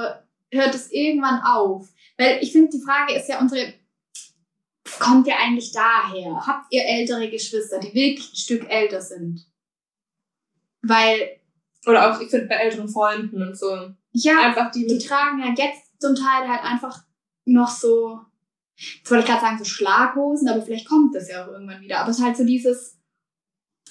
hört 0.52 0.74
es 0.74 0.90
irgendwann 0.90 1.40
auf? 1.42 1.88
Weil 2.16 2.42
ich 2.42 2.52
finde, 2.52 2.70
die 2.70 2.82
Frage 2.82 3.14
ist 3.14 3.28
ja 3.28 3.40
unsere, 3.40 3.74
kommt 4.98 5.26
ja 5.26 5.36
eigentlich 5.36 5.72
daher. 5.72 6.46
Habt 6.46 6.72
ihr 6.72 6.84
ältere 6.84 7.30
Geschwister, 7.30 7.78
die 7.78 7.94
wirklich 7.94 8.32
ein 8.32 8.36
Stück 8.36 8.68
älter 8.70 9.00
sind? 9.00 9.46
Weil, 10.82 11.40
Oder 11.86 12.10
auch, 12.14 12.20
ich 12.20 12.30
finde, 12.30 12.46
bei 12.46 12.56
älteren 12.56 12.88
Freunden 12.88 13.42
und 13.42 13.56
so. 13.58 13.92
ja, 14.12 14.40
Einfach 14.40 14.70
die 14.70 14.86
die 14.86 14.98
tragen 14.98 15.40
ja 15.40 15.52
jetzt 15.56 16.00
zum 16.00 16.14
Teil 16.14 16.48
halt 16.48 16.62
einfach 16.62 17.02
noch 17.44 17.70
so, 17.70 18.20
jetzt 18.76 19.10
wollte 19.10 19.24
ich 19.24 19.30
gerade 19.30 19.40
sagen, 19.40 19.58
so 19.58 19.64
Schlaghosen, 19.64 20.48
aber 20.48 20.62
vielleicht 20.62 20.88
kommt 20.88 21.14
das 21.14 21.28
ja 21.28 21.44
auch 21.44 21.48
irgendwann 21.48 21.80
wieder. 21.80 22.00
Aber 22.00 22.10
es 22.10 22.18
ist 22.18 22.24
halt 22.24 22.36
so 22.36 22.44
dieses, 22.44 22.98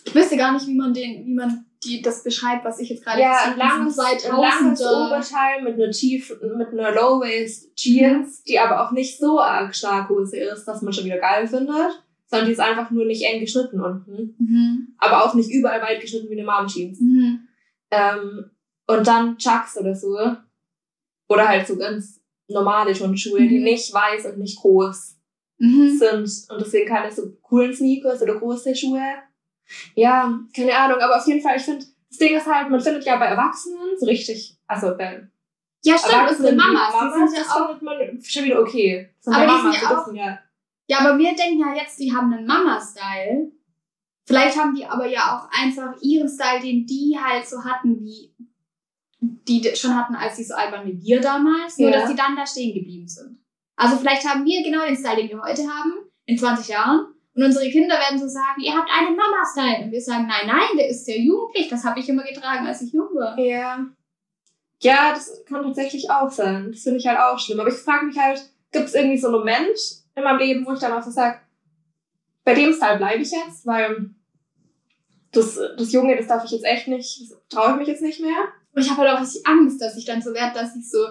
ich 0.05 0.16
wüsste 0.16 0.38
gar 0.38 0.53
nicht, 0.53 0.68
wie 0.68 0.76
man 0.76 0.93
den, 0.93 1.26
wie 1.26 1.34
man 1.34 1.66
die, 1.84 2.01
das 2.01 2.23
beschreibt, 2.23 2.65
was 2.65 2.80
ich 2.80 2.89
jetzt 2.89 3.03
gerade 3.03 3.21
Ja, 3.21 3.38
ein 3.45 3.57
langes, 3.57 3.97
ein 3.99 4.17
langes 4.32 4.82
2000er 4.82 5.07
Oberteil 5.07 5.61
mit 5.63 5.75
einer 5.75 5.91
tief, 5.91 6.34
mit 6.41 6.67
einer 6.69 6.91
Low-Waist 6.91 7.75
Jeans, 7.75 8.43
die 8.43 8.59
aber 8.59 8.86
auch 8.86 8.91
nicht 8.91 9.19
so 9.19 9.39
arg 9.39 9.75
Schlaghose 9.75 10.38
ist, 10.38 10.65
dass 10.65 10.82
man 10.82 10.91
schon 10.93 11.05
wieder 11.05 11.19
geil 11.19 11.47
findet, 11.47 12.03
sondern 12.25 12.47
die 12.47 12.53
ist 12.53 12.59
einfach 12.59 12.89
nur 12.91 13.05
nicht 13.05 13.23
eng 13.23 13.39
geschnitten 13.41 13.80
unten. 13.80 14.36
Mhm. 14.39 14.95
Aber 14.97 15.23
auch 15.23 15.34
nicht 15.36 15.51
überall 15.51 15.82
weit 15.82 16.01
geschnitten 16.01 16.30
wie 16.30 16.39
eine 16.39 16.45
Mom 16.49 16.67
Jeans. 16.67 16.99
Mhm. 16.99 17.47
Ähm, 17.91 18.49
und 18.88 19.05
dann 19.07 19.38
Chucks 19.38 19.78
oder 19.78 19.95
so. 19.95 20.17
Oder 21.30 21.47
halt 21.47 21.67
so 21.67 21.78
ganz 21.78 22.19
normale 22.47 22.93
Turnschuhe, 22.93 23.39
die 23.47 23.59
Mhm. 23.59 23.63
nicht 23.65 23.93
weiß 23.93 24.25
und 24.25 24.39
nicht 24.39 24.59
groß 24.59 25.15
Mhm. 25.59 25.97
sind. 25.97 26.30
Und 26.49 26.61
deswegen 26.61 26.88
keine 26.88 27.11
so 27.11 27.32
coolen 27.41 27.73
Sneakers 27.73 28.21
oder 28.21 28.36
große 28.39 28.75
Schuhe. 28.75 29.01
Ja, 29.95 30.39
keine 30.55 30.78
Ahnung. 30.78 30.99
Aber 30.99 31.18
auf 31.18 31.28
jeden 31.28 31.41
Fall, 31.41 31.57
ich 31.57 31.63
finde, 31.63 31.86
das 32.09 32.18
Ding 32.18 32.36
ist 32.36 32.45
halt, 32.47 32.70
man 32.70 32.80
findet 32.80 33.05
ja 33.05 33.18
bei 33.18 33.26
Erwachsenen 33.26 33.97
so 33.99 34.05
richtig, 34.05 34.57
also 34.68 34.95
bei 34.97 35.28
Ja, 35.84 35.97
stimmt, 35.97 36.30
unsere 36.32 36.55
Mamas, 36.55 36.91
die 36.91 37.05
Mamas, 37.05 37.32
sind 37.32 37.38
ja 37.45 37.51
auch. 37.51 37.68
findet 37.68 37.82
man 37.84 38.22
schon 38.24 38.43
wieder 38.45 38.61
okay. 38.61 39.09
Das 39.18 39.26
sind 39.26 39.34
Aber 39.36 39.45
ja 39.45 39.57
die 39.57 39.61
sind 39.78 39.82
ja 39.89 39.97
auch- 39.97 40.13
ja. 40.13 40.39
Ja, 40.89 40.99
aber 40.99 41.18
wir 41.20 41.36
denken 41.36 41.59
ja 41.59 41.74
jetzt, 41.76 41.99
die 41.99 42.13
haben 42.15 42.32
einen 42.34 42.45
Mama-Style. 42.47 43.51
Vielleicht 44.26 44.57
haben 44.57 44.74
die 44.76 44.86
aber 44.86 45.05
ja 45.07 45.38
auch 45.38 45.49
einfach 45.61 46.01
ihren 46.01 46.30
Style, 46.30 46.61
den 46.61 46.86
die 46.86 47.18
halt 47.22 47.45
so 47.47 47.63
hatten, 47.63 47.99
wie 48.01 48.34
die 49.20 49.76
schon 49.76 49.95
hatten, 49.95 50.15
als 50.15 50.36
sie 50.38 50.43
so 50.43 50.53
alt 50.53 50.72
waren 50.72 50.86
wie 50.88 51.01
wir 51.01 51.20
damals, 51.22 51.78
nur 51.78 51.89
Ja. 51.89 51.99
dass 52.01 52.09
die 52.09 52.15
dann 52.15 52.36
da 52.36 52.45
stehen 52.45 52.74
geblieben 52.74 53.07
sind. 53.07 53.39
Also 53.76 53.97
vielleicht 53.97 54.28
haben 54.28 54.45
wir 54.45 54.63
genau 54.63 54.86
den 54.86 54.95
Style, 54.95 55.15
den 55.18 55.30
wir 55.30 55.41
heute 55.41 55.63
haben, 55.68 55.93
in 56.26 56.38
20 56.38 56.68
Jahren. 56.70 57.07
Und 57.38 57.44
unsere 57.44 57.70
Kinder 57.70 57.94
werden 58.00 58.18
so 58.18 58.28
sagen, 58.28 58.60
ihr 58.64 58.74
habt 58.74 58.90
einen 58.92 59.16
Mama-Style. 59.16 59.86
Und 59.86 59.92
wir 59.92 60.02
sagen, 60.02 60.26
nein, 60.26 60.48
nein, 60.48 60.76
der 60.76 60.90
ist 60.90 61.06
sehr 61.06 61.20
jugendlich. 61.20 61.70
Das 61.70 61.84
habe 61.84 62.00
ich 62.00 62.10
immer 62.10 62.24
getragen, 62.24 62.66
als 62.66 62.82
ich 62.82 62.92
jung 62.92 63.10
war. 63.14 63.38
Ja. 63.38 63.86
Ja, 64.82 65.14
das 65.14 65.46
kann 65.46 65.62
tatsächlich 65.62 66.10
auch 66.10 66.32
sein. 66.32 66.72
Das 66.72 66.82
finde 66.82 66.98
ich 66.98 67.06
halt 67.06 67.20
auch 67.20 67.38
schlimm. 67.38 67.60
Aber 67.60 67.70
ich 67.70 67.76
frage 67.76 68.08
mich 68.08 68.18
halt, 68.18 68.42
gibt 68.72 68.86
es 68.86 68.96
irgendwie 68.96 69.20
so 69.20 69.28
einen 69.28 69.38
Moment 69.38 69.78
in 70.16 70.24
meinem 70.24 70.40
Leben, 70.40 70.66
wo 70.66 70.74
ich 70.74 70.80
dann 70.80 70.94
auch 70.94 71.04
so 71.04 71.12
sage, 71.12 71.40
bei 72.44 72.56
dem 72.56 72.74
Style 72.74 72.98
bleibe 72.98 73.22
ich 73.22 73.30
jetzt, 73.30 73.68
weil 73.68 74.10
das, 75.32 75.60
das 75.78 75.92
Junge, 75.92 76.16
das 76.16 76.26
darf 76.26 76.44
ich 76.44 76.52
jetzt 76.52 76.66
echt 76.66 76.88
nicht, 76.88 77.22
das 77.22 77.38
traue 77.50 77.74
ich 77.74 77.78
mich 77.78 77.88
jetzt 77.88 78.02
nicht 78.02 78.20
mehr. 78.20 78.48
Und 78.74 78.82
ich 78.82 78.90
habe 78.90 79.02
halt 79.02 79.12
auch 79.12 79.22
richtig 79.22 79.46
Angst, 79.46 79.80
dass 79.80 79.96
ich 79.96 80.06
dann 80.06 80.24
so 80.24 80.34
werde, 80.34 80.60
dass 80.60 80.76
ich 80.76 80.90
so 80.90 81.06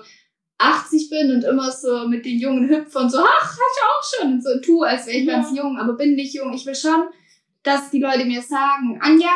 80 0.58 1.10
bin 1.10 1.30
und 1.32 1.44
immer 1.44 1.70
so 1.70 2.08
mit 2.08 2.24
den 2.24 2.38
Jungen 2.38 2.68
hüpfe 2.68 2.98
und 2.98 3.10
so, 3.10 3.18
ach, 3.18 3.50
hab 3.50 3.58
ich 3.72 3.82
auch 3.82 4.02
schon. 4.20 4.32
Und 4.34 4.42
so 4.44 4.58
tue, 4.60 4.86
als 4.86 5.06
wäre 5.06 5.18
ich 5.18 5.26
Ja. 5.26 5.34
ganz 5.34 5.56
jung, 5.56 5.78
aber 5.78 5.94
bin 5.94 6.14
nicht 6.14 6.34
jung. 6.34 6.52
Ich 6.52 6.64
will 6.66 6.74
schon, 6.74 7.04
dass 7.62 7.90
die 7.90 8.00
Leute 8.00 8.24
mir 8.24 8.40
sagen, 8.42 8.98
Anja, 9.02 9.30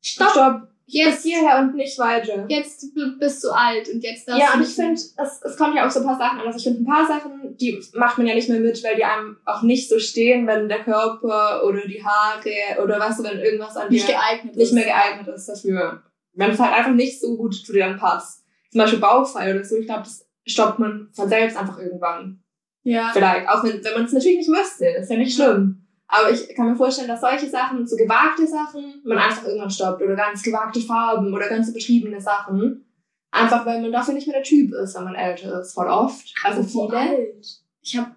stopp, 0.00 0.30
Stopp. 0.30 0.68
Bis 0.86 0.94
jetzt, 0.96 1.22
hierher 1.22 1.60
und 1.60 1.74
nicht 1.74 1.98
weiter. 1.98 2.44
jetzt 2.46 2.84
bist 3.18 3.42
du 3.42 3.48
alt 3.50 3.88
und 3.88 4.04
jetzt 4.04 4.28
darfst 4.28 4.40
Ja, 4.42 4.48
du 4.48 4.52
und 4.54 4.60
nicht 4.60 4.68
ich 4.70 4.76
finde, 4.76 5.00
es, 5.00 5.40
es 5.42 5.56
kommt 5.56 5.74
ja 5.74 5.86
auch 5.86 5.90
so 5.90 6.00
ein 6.00 6.04
paar 6.06 6.18
Sachen 6.18 6.40
an. 6.40 6.46
Also 6.46 6.58
ich 6.58 6.64
finde, 6.64 6.82
ein 6.82 6.84
paar 6.84 7.06
Sachen, 7.06 7.56
die 7.56 7.82
macht 7.94 8.18
man 8.18 8.26
ja 8.26 8.34
nicht 8.34 8.50
mehr 8.50 8.60
mit, 8.60 8.84
weil 8.84 8.94
die 8.96 9.04
einem 9.04 9.38
auch 9.46 9.62
nicht 9.62 9.88
so 9.88 9.98
stehen, 9.98 10.46
wenn 10.46 10.68
der 10.68 10.84
Körper 10.84 11.64
oder 11.64 11.86
die 11.88 12.04
Haare 12.04 12.82
oder 12.82 13.00
was, 13.00 13.22
wenn 13.22 13.38
irgendwas 13.38 13.76
an 13.78 13.88
nicht 13.88 14.06
dir 14.06 14.12
geeignet 14.12 14.56
nicht 14.56 14.74
mehr 14.74 14.84
geeignet 14.84 15.26
ist 15.34 15.48
dafür. 15.48 16.02
Wenn 16.34 16.50
es 16.50 16.58
halt 16.60 16.74
einfach 16.74 16.92
nicht 16.92 17.18
so 17.18 17.34
gut 17.36 17.54
zu 17.54 17.72
dir 17.72 17.86
dann 17.86 17.98
passt. 17.98 18.44
Zum 18.70 18.80
Beispiel 18.80 18.98
Bauchfall 18.98 19.54
oder 19.54 19.64
so, 19.64 19.76
ich 19.76 19.86
glaube, 19.86 20.02
das 20.02 20.23
stoppt 20.46 20.78
man 20.78 21.08
von 21.12 21.28
selbst 21.28 21.56
einfach 21.56 21.78
irgendwann. 21.78 22.42
Ja. 22.82 23.10
Vielleicht. 23.12 23.48
Auch 23.48 23.64
wenn, 23.64 23.82
wenn 23.82 23.94
man 23.94 24.04
es 24.04 24.12
natürlich 24.12 24.38
nicht 24.38 24.50
müsste. 24.50 24.86
Ist 24.86 25.10
ja 25.10 25.16
nicht 25.16 25.34
schlimm. 25.34 25.80
Aber 26.06 26.30
ich 26.30 26.54
kann 26.54 26.66
mir 26.66 26.76
vorstellen, 26.76 27.08
dass 27.08 27.22
solche 27.22 27.48
Sachen, 27.48 27.86
so 27.86 27.96
gewagte 27.96 28.46
Sachen, 28.46 29.00
man 29.04 29.18
einfach 29.18 29.44
irgendwann 29.44 29.70
stoppt. 29.70 30.02
Oder 30.02 30.14
ganz 30.16 30.42
gewagte 30.42 30.80
Farben 30.80 31.32
oder 31.32 31.48
ganz 31.48 31.68
übertriebene 31.70 32.20
Sachen. 32.20 32.84
Einfach 33.30 33.66
weil 33.66 33.80
man 33.80 33.90
dafür 33.90 34.14
nicht 34.14 34.28
mehr 34.28 34.36
der 34.36 34.44
Typ 34.44 34.72
ist, 34.74 34.94
wenn 34.94 35.04
man 35.04 35.14
älter 35.14 35.60
ist. 35.60 35.72
Voll 35.72 35.88
oft. 35.88 36.32
Also 36.44 36.60
Apropos 36.60 36.90
viele. 36.90 36.98
alt. 36.98 37.46
Ich 37.80 37.96
habe 37.96 38.10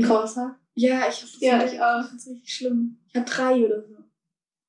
Großer. 0.00 0.56
ja, 0.74 1.08
ich 1.08 1.22
habe 1.22 1.30
das 1.32 1.40
Ja, 1.40 1.64
ich 1.64 1.80
auch. 1.80 2.02
Das 2.02 2.12
ist 2.14 2.28
richtig 2.28 2.54
schlimm. 2.54 2.98
Ich 3.08 3.16
habe 3.16 3.26
drei 3.28 3.64
oder 3.64 3.80
so. 3.82 3.96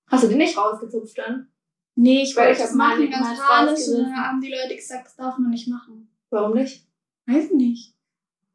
Hast 0.08 0.24
du 0.24 0.28
den 0.30 0.38
nicht 0.38 0.58
rausgezupft 0.58 1.18
dann? 1.18 1.48
Nee, 1.96 2.24
ich 2.24 2.36
Weil 2.36 2.48
wollte 2.48 2.52
ich 2.54 2.64
das 2.64 2.72
hab 2.72 2.78
machen, 2.78 3.10
ganz 3.10 3.40
panisch. 3.40 3.88
Und 3.90 4.04
dann 4.04 4.16
haben 4.18 4.42
die 4.42 4.52
Leute 4.52 4.76
gesagt, 4.76 5.06
das 5.06 5.16
darf 5.16 5.38
man 5.38 5.50
nicht 5.52 5.68
machen. 5.68 6.10
Warum 6.36 6.54
nicht? 6.54 6.86
Weiß 7.28 7.52
nicht. 7.52 7.94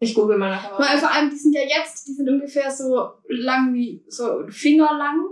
Ich 0.01 0.15
google 0.15 0.37
mal 0.39 0.51
nachher. 0.51 0.79
Weil 0.79 0.99
vor 0.99 1.11
allem, 1.11 1.31
die 1.31 1.37
sind 1.37 1.55
ja 1.55 1.63
jetzt, 1.63 2.07
die 2.07 2.13
sind 2.13 2.29
ungefähr 2.29 2.71
so 2.71 3.13
lang 3.29 3.73
wie, 3.75 4.05
so 4.09 4.45
Finger 4.49 4.97
lang. 4.99 5.25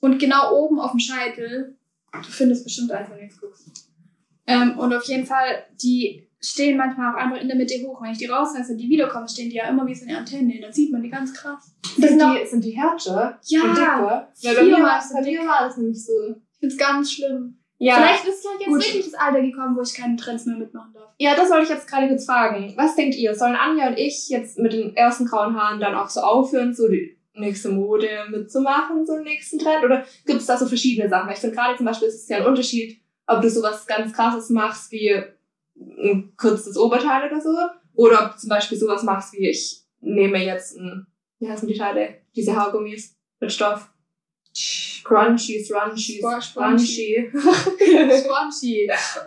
Und 0.00 0.18
genau 0.18 0.54
oben 0.54 0.78
auf 0.80 0.92
dem 0.92 1.00
Scheitel. 1.00 1.76
Du 2.12 2.22
findest 2.22 2.64
bestimmt 2.64 2.92
eins, 2.92 3.10
wenn 3.10 3.18
du 3.18 3.24
jetzt 3.24 3.40
guckst. 3.40 3.90
Ähm, 4.46 4.78
und 4.78 4.92
auf 4.94 5.04
jeden 5.04 5.26
Fall, 5.26 5.64
die 5.82 6.28
stehen 6.40 6.76
manchmal 6.76 7.12
auch 7.12 7.18
einfach 7.18 7.40
in 7.40 7.48
der 7.48 7.56
Mitte 7.56 7.74
hoch. 7.84 8.02
Wenn 8.02 8.12
ich 8.12 8.18
die 8.18 8.26
rausreiße 8.26 8.72
und 8.72 8.78
die 8.78 8.88
wiederkommen, 8.88 9.26
stehen 9.28 9.48
die 9.50 9.56
ja 9.56 9.68
immer 9.68 9.86
wie 9.86 9.94
so 9.94 10.06
eine 10.06 10.18
Antenne. 10.18 10.60
Dann 10.60 10.72
sieht 10.72 10.92
man 10.92 11.02
die 11.02 11.08
ganz 11.10 11.32
krass. 11.34 11.74
Das 11.82 11.94
Sind 12.10 12.20
sind 12.20 12.34
die, 12.38 12.46
sind 12.46 12.64
die 12.64 12.70
härter 12.72 13.40
Ja, 13.46 13.62
und 13.62 13.70
dicker? 13.76 14.28
Weil 14.42 14.54
bei 14.54 14.62
mir, 14.64 14.82
war- 14.84 15.00
so 15.02 15.14
bei 15.14 15.20
mir 15.22 15.38
dick. 15.40 15.48
war 15.48 15.66
das 15.66 15.76
nämlich 15.76 16.04
so. 16.04 16.12
ich 16.52 16.58
find's 16.60 16.76
ganz 16.76 17.12
schlimm. 17.12 17.58
Ja, 17.78 17.96
Vielleicht 17.96 18.26
ist 18.26 18.44
ja 18.44 18.50
jetzt 18.58 18.68
gut. 18.68 18.84
wirklich 18.84 19.04
das 19.04 19.14
Alter 19.14 19.40
gekommen, 19.42 19.76
wo 19.76 19.82
ich 19.82 19.94
keine 19.94 20.16
Trends 20.16 20.46
mehr 20.46 20.56
mitmachen 20.56 20.92
darf. 20.94 21.10
ja, 21.18 21.34
das 21.34 21.50
wollte 21.50 21.64
ich 21.64 21.70
jetzt 21.70 21.88
gerade 21.88 22.08
kurz 22.08 22.24
fragen. 22.24 22.72
Was 22.76 22.94
denkt 22.94 23.16
ihr? 23.16 23.34
Sollen 23.34 23.56
Anja 23.56 23.88
und 23.88 23.98
ich 23.98 24.28
jetzt 24.28 24.58
mit 24.58 24.72
den 24.72 24.96
ersten 24.96 25.26
grauen 25.26 25.54
Haaren 25.60 25.80
dann 25.80 25.94
auch 25.94 26.08
so 26.08 26.20
aufhören, 26.20 26.72
so 26.72 26.88
die 26.88 27.18
nächste 27.34 27.70
Mode 27.70 28.08
mitzumachen, 28.30 29.04
so 29.04 29.14
den 29.16 29.24
nächsten 29.24 29.58
Trend? 29.58 29.84
Oder 29.84 30.04
gibt 30.24 30.40
es 30.40 30.46
da 30.46 30.56
so 30.56 30.66
verschiedene 30.66 31.08
Sachen? 31.08 31.26
Weil 31.26 31.34
ich 31.34 31.40
finde 31.40 31.56
gerade 31.56 31.76
zum 31.76 31.86
Beispiel 31.86 32.08
ist 32.08 32.22
es 32.22 32.28
ja 32.28 32.36
ein 32.38 32.46
Unterschied, 32.46 33.00
ob 33.26 33.42
du 33.42 33.50
sowas 33.50 33.86
ganz 33.86 34.12
krasses 34.12 34.50
machst 34.50 34.92
wie 34.92 35.12
ein 35.76 36.32
kurzes 36.36 36.76
Oberteil 36.76 37.28
oder 37.28 37.40
so, 37.40 37.50
oder 37.94 38.24
ob 38.26 38.32
du 38.32 38.38
zum 38.38 38.48
Beispiel 38.50 38.78
sowas 38.78 39.02
machst 39.02 39.32
wie 39.32 39.48
ich 39.48 39.82
nehme 40.00 40.44
jetzt 40.44 40.76
ein, 40.76 41.06
wie 41.40 41.48
heißen 41.48 41.66
die 41.66 41.76
Teile? 41.76 42.18
Diese 42.36 42.54
Haargummis 42.54 43.16
mit 43.40 43.52
Stoff. 43.52 43.90
Crunchy, 45.04 45.62
Scrunchy. 45.64 46.22
Spongy. 46.40 47.30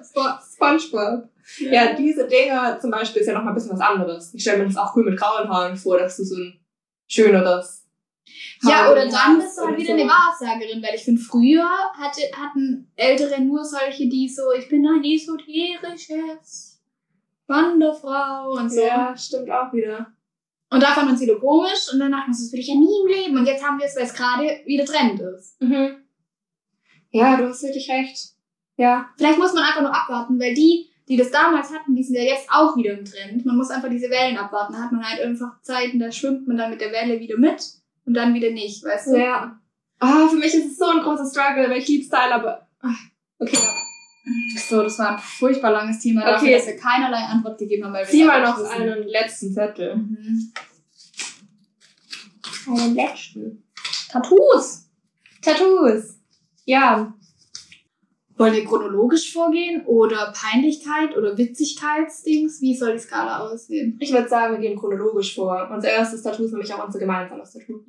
Spo- 0.04 0.40
SpongeBob. 0.54 1.30
Ja, 1.60 1.94
diese 1.94 2.28
Dinger 2.28 2.80
zum 2.80 2.92
Beispiel 2.92 3.22
ist 3.22 3.28
ja 3.28 3.34
noch 3.34 3.44
mal 3.44 3.52
ein 3.52 3.56
bisschen 3.56 3.72
was 3.72 3.80
anderes. 3.80 4.34
Ich 4.34 4.42
stelle 4.42 4.60
mir 4.60 4.66
das 4.66 4.78
auch 4.78 4.96
cool 4.96 5.04
mit 5.06 5.18
grauen 5.20 5.48
Haaren 5.50 5.76
vor, 5.78 5.98
dass 5.98 6.18
du 6.18 6.24
so 6.24 6.36
ein 6.36 6.60
schöneres. 7.08 7.86
Ja, 8.64 8.84
Haar 8.84 8.92
oder 8.92 9.08
dann 9.08 9.40
bist 9.40 9.58
du 9.58 9.66
halt 9.66 9.78
wieder 9.78 9.96
so. 9.96 10.02
eine 10.02 10.10
Wahrsagerin, 10.10 10.82
weil 10.84 10.96
ich 10.96 11.04
finde, 11.04 11.22
früher 11.22 11.70
hatte, 11.98 12.22
hatten 12.36 12.92
Ältere 12.96 13.40
nur 13.42 13.64
solche, 13.64 14.10
die 14.10 14.28
so, 14.28 14.52
ich 14.58 14.68
bin 14.68 14.86
ein 14.86 15.04
esoterisches 15.04 16.82
Wanderfrau 17.48 18.52
und 18.58 18.70
so. 18.70 18.82
Ja, 18.82 19.16
stimmt 19.16 19.50
auch 19.50 19.72
wieder. 19.72 20.08
Und 20.70 20.84
da 20.84 20.88
fand 20.88 21.08
man 21.08 21.18
sie 21.18 21.26
so 21.26 21.40
komisch 21.40 21.92
und 21.94 22.00
dann 22.00 22.12
dachte 22.12 22.26
man, 22.28 22.34
so, 22.34 22.44
das 22.44 22.52
will 22.52 22.60
ich 22.60 22.68
ja 22.68 22.76
nie 22.76 23.00
im 23.02 23.08
Leben. 23.08 23.38
Und 23.38 23.46
jetzt 23.46 23.64
haben 23.66 23.80
wir 23.80 23.86
es, 23.86 23.96
weil 23.96 24.04
es 24.04 24.14
gerade 24.14 24.62
wieder 24.66 24.86
Trend 24.86 25.20
ist. 25.20 25.62
Mhm. 25.62 25.96
Ja, 27.12 27.38
du 27.38 27.48
hast 27.48 27.64
wirklich 27.64 27.90
recht. 27.90 28.34
Ja. 28.76 29.10
Vielleicht 29.18 29.40
muss 29.40 29.54
man 29.54 29.64
einfach 29.64 29.82
nur 29.82 29.96
abwarten, 29.96 30.40
weil 30.40 30.54
die, 30.54 30.90
die 31.08 31.16
das 31.16 31.32
damals 31.32 31.72
hatten, 31.74 31.96
die 31.96 32.04
sind 32.04 32.16
ja 32.16 32.22
jetzt 32.24 32.50
auch 32.52 32.76
wieder 32.76 32.98
im 32.98 33.06
Trend. 33.06 33.46
Man 33.46 33.56
muss 33.56 33.70
einfach 33.72 33.90
diese 33.90 34.10
Wellen 34.10 34.38
abwarten. 34.38 34.74
Da 34.74 34.80
hat 34.80 34.92
man 34.92 35.08
halt 35.08 35.22
einfach 35.22 35.62
Zeiten, 35.62 36.00
da 36.00 36.12
schwimmt 36.12 36.48
man 36.48 36.58
dann 36.58 36.70
mit 36.70 36.82
der 36.82 36.92
Welle 36.92 37.20
wieder 37.20 37.38
mit 37.38 37.64
und 38.06 38.14
dann 38.14 38.34
wieder 38.34 38.52
nicht, 38.52 38.84
weißt 38.84 39.08
du? 39.08 39.18
Ja. 39.18 39.60
Ah, 40.00 40.28
für 40.28 40.36
mich 40.36 40.54
ist 40.54 40.72
es 40.72 40.78
so 40.78 40.86
ein 40.86 41.00
großer 41.00 41.26
Struggle, 41.26 41.70
weil 41.70 41.80
ich 41.80 41.88
liebe 41.88 42.04
Style, 42.04 42.34
aber. 42.36 42.68
ah, 42.82 42.94
Okay, 43.40 43.58
So, 44.70 44.84
das 44.84 45.00
war 45.00 45.12
ein 45.12 45.20
furchtbar 45.20 45.72
langes 45.72 46.00
Thema 46.00 46.22
Okay. 46.22 46.32
dafür, 46.32 46.52
dass 46.52 46.68
wir 46.68 46.78
keinerlei 46.78 47.18
Antwort 47.20 47.58
gegeben 47.58 47.86
haben, 47.86 47.94
weil 47.94 48.06
wir 48.06 48.12
zieh 48.12 48.24
mal 48.26 48.42
noch 48.42 48.60
wissen. 48.60 48.72
einen 48.72 49.04
letzten 49.08 49.54
Zettel. 49.54 49.96
Mhm. 49.96 50.52
Einen 52.68 52.96
letzten. 52.96 53.64
Tattoos! 54.10 54.90
Tattoos. 55.42 56.20
Ja. 56.66 57.14
Wollen 58.36 58.54
wir 58.54 58.66
chronologisch 58.66 59.34
vorgehen 59.34 59.84
oder 59.86 60.32
Peinlichkeit 60.36 61.16
oder 61.18 61.38
Witzigkeitsdings? 61.38 62.62
Wie 62.62 62.76
soll 62.76 62.94
die 62.94 63.00
Skala 63.00 63.40
aussehen? 63.40 63.98
Ich 64.00 64.12
würde 64.12 64.28
sagen, 64.30 64.54
wir 64.56 64.60
gehen 64.62 64.78
chronologisch 64.78 65.34
vor. 65.34 65.70
Unser 65.74 65.90
erstes 65.90 66.22
Tattoo 66.22 66.44
ist 66.44 66.52
nämlich 66.52 66.72
auch 66.74 66.86
unser 66.86 67.00
gemeinsames 67.00 67.54
Tattoo. 67.54 67.84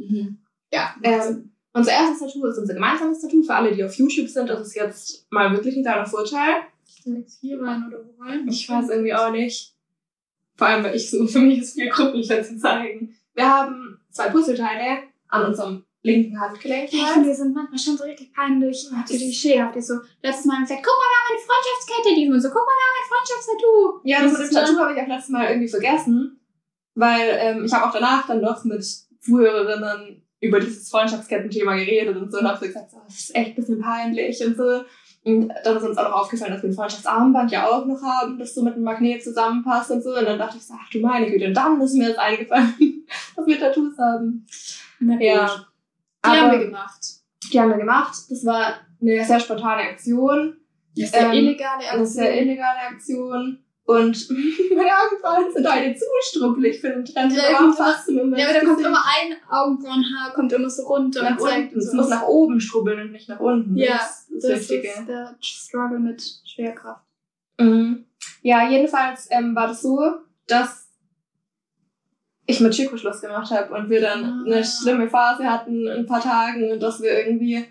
Ja. 0.72 0.94
Ähm, 1.02 1.52
unser 1.72 1.92
erstes 1.92 2.20
Tattoo 2.20 2.46
ist 2.46 2.58
unser 2.58 2.74
gemeinsames 2.74 3.20
Tattoo. 3.20 3.42
Für 3.42 3.54
alle, 3.54 3.74
die 3.74 3.84
auf 3.84 3.94
YouTube 3.94 4.28
sind, 4.28 4.48
das 4.48 4.60
ist 4.60 4.74
jetzt 4.74 5.26
mal 5.30 5.52
wirklich 5.52 5.76
ein 5.76 5.82
kleiner 5.82 6.06
Vorteil. 6.06 6.62
ich 6.86 7.02
soll 7.02 7.16
jetzt 7.16 7.40
hier 7.40 7.60
rein 7.60 7.84
oder 7.86 8.04
wo 8.04 8.22
rein? 8.22 8.46
Ich 8.48 8.68
weiß 8.68 8.88
irgendwie 8.90 9.14
auch 9.14 9.30
nicht. 9.30 9.74
Vor 10.56 10.66
allem, 10.66 10.84
weil 10.84 10.96
ich 10.96 11.10
so, 11.10 11.26
für 11.26 11.40
mich 11.40 11.60
ist 11.60 11.74
viel 11.74 11.88
krüppeliger 11.88 12.42
zu 12.42 12.58
zeigen. 12.58 13.14
Wir 13.34 13.48
haben 13.48 14.00
zwei 14.10 14.30
Puzzleteile 14.30 15.04
an 15.28 15.46
unserem 15.46 15.84
linken 16.02 16.40
Handgelenk. 16.40 16.92
Ja, 16.92 16.98
ich 16.98 17.06
finde, 17.08 17.28
wir 17.28 17.34
sind 17.34 17.54
manchmal 17.54 17.78
schon 17.78 17.96
so 17.96 18.04
richtig 18.04 18.32
peinlich. 18.32 18.88
So 18.88 18.96
klischeehaft. 19.06 19.74
Die 19.76 19.82
so, 19.82 19.94
letztes 20.22 20.46
Mal 20.46 20.62
gesagt, 20.62 20.82
guck 20.82 20.94
mal, 20.96 21.04
wir 21.04 21.20
haben 21.20 21.30
eine 21.30 21.46
Freundschaftskette. 21.46 22.14
Die 22.16 22.28
und 22.28 22.40
so, 22.40 22.48
guck 22.48 22.66
mal, 22.66 22.74
wir 22.78 22.86
haben 22.86 22.98
ein 22.98 23.08
Freundschaftstattoo. 23.08 24.00
Ja, 24.04 24.22
das 24.22 24.32
mit 24.32 24.40
dem 24.40 24.44
ist, 24.44 24.52
ne? 24.52 24.60
Tattoo 24.60 24.78
habe 24.78 24.92
ich 24.94 25.02
auch 25.02 25.08
letztes 25.08 25.30
Mal 25.30 25.48
irgendwie 25.48 25.68
vergessen. 25.68 26.40
Weil 26.94 27.38
ähm, 27.38 27.64
ich 27.64 27.72
habe 27.72 27.86
auch 27.86 27.92
danach 27.92 28.26
dann 28.26 28.40
noch 28.40 28.64
mit 28.64 28.84
Zuhörerinnen 29.20 30.27
über 30.40 30.60
dieses 30.60 30.88
Freundschaftskettenthema 30.90 31.74
geredet 31.76 32.16
und 32.16 32.30
so 32.30 32.38
und 32.38 32.46
habe 32.48 32.58
so 32.58 32.66
gesagt, 32.66 32.90
so, 32.90 32.98
das 33.04 33.14
ist 33.18 33.34
echt 33.36 33.50
ein 33.50 33.54
bisschen 33.56 33.80
peinlich 33.80 34.44
und 34.44 34.56
so. 34.56 34.82
Und 35.24 35.52
dann 35.64 35.76
ist 35.76 35.82
uns 35.82 35.98
auch 35.98 36.08
noch 36.08 36.16
aufgefallen, 36.22 36.52
dass 36.52 36.62
wir 36.62 36.70
ein 36.70 36.74
Freundschaftsarmband 36.74 37.50
ja 37.50 37.66
auch 37.68 37.84
noch 37.84 38.00
haben, 38.02 38.38
das 38.38 38.54
so 38.54 38.62
mit 38.62 38.76
dem 38.76 38.82
Magnet 38.84 39.22
zusammenpasst 39.22 39.90
und 39.90 40.02
so. 40.02 40.16
Und 40.16 40.24
dann 40.24 40.38
dachte 40.38 40.56
ich 40.56 40.66
so, 40.66 40.74
ach 40.80 40.88
du 40.90 41.00
meine 41.00 41.30
Güte, 41.30 41.46
und 41.46 41.54
dann 41.54 41.80
ist 41.80 41.94
mir 41.94 42.08
das 42.08 42.18
eingefallen, 42.18 42.74
dass 43.36 43.46
wir 43.46 43.58
Tattoos 43.58 43.98
haben. 43.98 44.46
Na 45.00 45.14
gut. 45.14 45.22
Ja. 45.22 45.66
Die 46.24 46.28
haben 46.30 46.50
wir 46.50 46.56
Aber 46.56 46.64
gemacht. 46.64 47.00
die 47.52 47.60
haben 47.60 47.70
wir 47.70 47.76
gemacht. 47.78 48.14
Das 48.30 48.44
war 48.46 48.74
eine 49.00 49.24
sehr 49.24 49.40
spontane 49.40 49.82
Aktion. 49.82 50.56
Eine 50.96 51.08
Ähm, 51.12 51.32
illegale 51.32 51.90
Eine 51.90 52.06
sehr 52.06 52.40
illegale 52.42 52.78
Aktion. 52.90 53.58
Und 53.88 54.28
meine 54.76 54.90
Augenbrauen 54.90 55.50
sind 55.50 55.66
heute 55.66 55.94
zu 55.94 56.04
struppelig 56.20 56.78
für 56.78 56.90
den 56.90 57.06
Trend. 57.06 57.32
Ja, 57.34 57.42
Warum 57.54 57.72
fasst 57.72 58.06
du 58.06 58.12
mir 58.22 58.38
Ja, 58.38 58.50
aber 58.50 58.60
da 58.60 58.66
kommt 58.66 58.80
immer 58.84 59.02
ein 59.02 59.36
Augenbrauenhaar, 59.48 60.34
kommt 60.34 60.52
immer 60.52 60.68
so 60.68 60.82
runter 60.82 61.22
nach 61.22 61.30
und 61.30 61.40
zeigt 61.40 61.72
unten. 61.72 61.78
Es 61.78 61.94
muss 61.94 62.08
nach 62.10 62.24
oben 62.24 62.60
strubbeln 62.60 63.00
und 63.00 63.12
nicht 63.12 63.30
nach 63.30 63.40
unten. 63.40 63.78
Ja, 63.78 63.94
das 63.94 64.28
ist 64.28 64.44
das 64.44 64.60
ist 64.70 65.08
der 65.08 65.36
Struggle 65.40 66.00
mit 66.00 66.22
Schwerkraft. 66.44 67.02
Mhm. 67.58 68.04
Ja, 68.42 68.68
jedenfalls 68.68 69.26
ähm, 69.30 69.56
war 69.56 69.68
das 69.68 69.80
so, 69.80 69.98
dass 70.46 70.90
ich 72.44 72.60
mit 72.60 72.74
Chico 72.74 72.98
Schluss 72.98 73.22
gemacht 73.22 73.50
habe 73.50 73.72
und 73.74 73.88
wir 73.88 74.02
dann 74.02 74.22
Ah. 74.22 74.42
eine 74.44 74.64
schlimme 74.66 75.08
Phase 75.08 75.50
hatten 75.50 75.86
in 75.86 76.00
ein 76.00 76.06
paar 76.06 76.20
Tagen 76.20 76.72
und 76.72 76.80
dass 76.82 77.00
wir 77.00 77.24
irgendwie, 77.26 77.64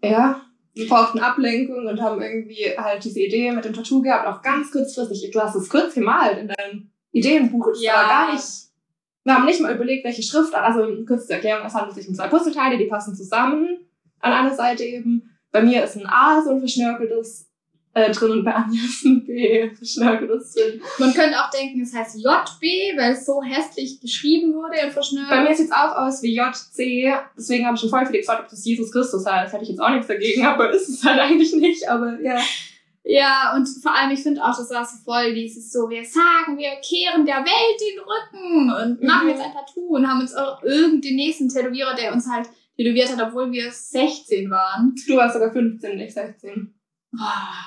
ja, 0.00 0.42
wir 0.74 0.88
brauchten 0.88 1.20
Ablenkung 1.20 1.86
und 1.86 2.00
haben 2.02 2.20
irgendwie 2.20 2.76
halt 2.76 3.04
diese 3.04 3.20
Idee 3.20 3.52
mit 3.52 3.64
dem 3.64 3.72
Tattoo 3.72 4.02
gehabt, 4.02 4.26
auch 4.26 4.42
ganz 4.42 4.70
kurzfristig. 4.72 5.30
Du 5.30 5.40
hast 5.40 5.54
es 5.54 5.68
kurz 5.68 5.94
gemalt 5.94 6.38
in 6.38 6.48
deinem 6.48 6.90
Ideenbuch. 7.12 7.68
Das 7.68 7.82
Ja. 7.82 7.94
war 7.94 8.08
gar 8.08 8.32
nicht. 8.32 8.44
Wir 9.22 9.34
haben 9.34 9.46
nicht 9.46 9.60
mal 9.60 9.74
überlegt, 9.74 10.04
welche 10.04 10.22
Schrift, 10.22 10.54
also 10.54 10.86
kurz 11.06 11.26
zur 11.26 11.36
Erklärung, 11.36 11.64
es 11.66 11.74
handelt 11.74 11.94
sich 11.94 12.08
um 12.08 12.14
zwei 12.14 12.28
Puzzleteile, 12.28 12.76
die 12.76 12.86
passen 12.86 13.14
zusammen. 13.14 13.78
An 14.20 14.32
einer 14.32 14.54
Seite 14.54 14.84
eben. 14.84 15.30
Bei 15.52 15.62
mir 15.62 15.84
ist 15.84 15.96
ein 15.96 16.06
A, 16.06 16.42
so 16.42 16.50
ein 16.50 16.58
verschnörkeltes 16.58 17.48
äh, 17.94 18.10
drin 18.12 18.32
und 18.32 18.44
bei 18.44 18.52
Anja 18.54 18.80
ist 18.84 19.04
ein 19.04 19.24
B, 19.24 19.70
verschnörkeltes 19.74 20.52
drin. 20.54 20.80
Man 20.98 21.14
könnte 21.14 21.38
auch 21.38 21.50
denken, 21.50 21.80
es 21.82 21.94
heißt 21.94 22.16
JB, 22.16 22.98
weil 22.98 23.12
es 23.12 23.24
so 23.24 23.40
hässlich 23.42 24.00
geschrieben 24.00 24.52
wurde 24.52 24.84
und 24.84 24.92
verschnürt. 24.92 25.30
Bei 25.30 25.42
mir 25.42 25.54
sieht 25.54 25.66
es 25.66 25.72
auch 25.72 25.94
aus 25.96 26.22
wie 26.22 26.34
JC, 26.36 27.12
deswegen 27.36 27.64
habe 27.66 27.74
ich 27.76 27.80
schon 27.80 27.90
voll 27.90 28.04
viele 28.06 28.18
gefragt, 28.18 28.42
ob 28.44 28.48
das 28.50 28.64
Jesus 28.64 28.90
Christus 28.92 29.24
heißt. 29.24 29.52
Hätte 29.52 29.62
ich 29.64 29.70
jetzt 29.70 29.80
auch 29.80 29.90
nichts 29.90 30.08
dagegen, 30.08 30.44
aber 30.46 30.70
ist 30.72 30.88
es 30.88 31.04
halt 31.04 31.20
eigentlich 31.20 31.54
nicht, 31.54 31.88
aber 31.88 32.20
ja. 32.20 32.38
Ja, 33.06 33.52
und 33.54 33.68
vor 33.82 33.94
allem, 33.94 34.12
ich 34.12 34.22
finde 34.22 34.42
auch, 34.42 34.56
das 34.56 34.70
war 34.70 34.82
so 34.84 34.96
voll 35.04 35.34
dieses 35.34 35.70
so, 35.70 35.90
wir 35.90 36.02
sagen, 36.06 36.56
wir 36.56 36.70
kehren 36.82 37.26
der 37.26 37.44
Welt 37.44 37.78
den 37.78 38.00
Rücken 38.00 38.72
und 38.72 39.00
Mhm. 39.02 39.06
machen 39.06 39.28
jetzt 39.28 39.42
ein 39.42 39.52
Tattoo 39.52 39.94
und 39.96 40.08
haben 40.08 40.20
uns 40.20 40.34
auch 40.34 40.62
irgendeinen 40.62 41.16
nächsten 41.16 41.50
Tätowierer, 41.50 41.94
der 41.94 42.14
uns 42.14 42.26
halt 42.26 42.48
tätowiert 42.78 43.14
hat, 43.14 43.28
obwohl 43.28 43.52
wir 43.52 43.70
16 43.70 44.50
waren. 44.50 44.94
Du 45.06 45.16
warst 45.16 45.34
sogar 45.34 45.52
15, 45.52 45.98
nicht 45.98 46.14
16. 46.14 46.74
Ah. 47.20 47.66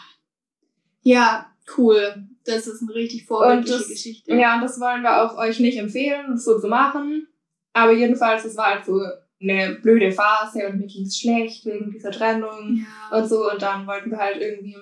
Ja, 1.07 1.49
cool. 1.77 2.25
Das 2.45 2.67
ist 2.67 2.81
eine 2.81 2.93
richtig 2.93 3.25
vorbildliche 3.25 3.77
das- 3.79 3.87
Geschichte. 3.87 4.33
Ja, 4.35 4.55
und 4.55 4.61
das 4.61 4.77
wollen 4.79 5.03
wir 5.03 5.21
auch 5.23 5.37
euch 5.37 5.59
nicht 5.59 5.77
empfehlen, 5.77 6.25
das 6.31 6.43
so 6.43 6.59
zu 6.59 6.67
machen. 6.67 7.27
Aber 7.73 7.93
jedenfalls, 7.93 8.43
es 8.43 8.57
war 8.57 8.65
halt 8.75 8.85
so 8.85 8.99
eine 9.41 9.75
blöde 9.81 10.11
Phase 10.11 10.67
und 10.67 10.79
mir 10.79 10.87
ging 10.87 11.05
es 11.05 11.17
schlecht 11.17 11.65
wegen 11.65 11.91
dieser 11.91 12.11
Trennung 12.11 12.85
Ja, 13.11 13.17
und 13.17 13.29
so. 13.29 13.49
Und 13.49 13.61
dann 13.61 13.87
wollten 13.87 14.11
wir 14.11 14.17
halt 14.17 14.41
irgendwie. 14.41 14.75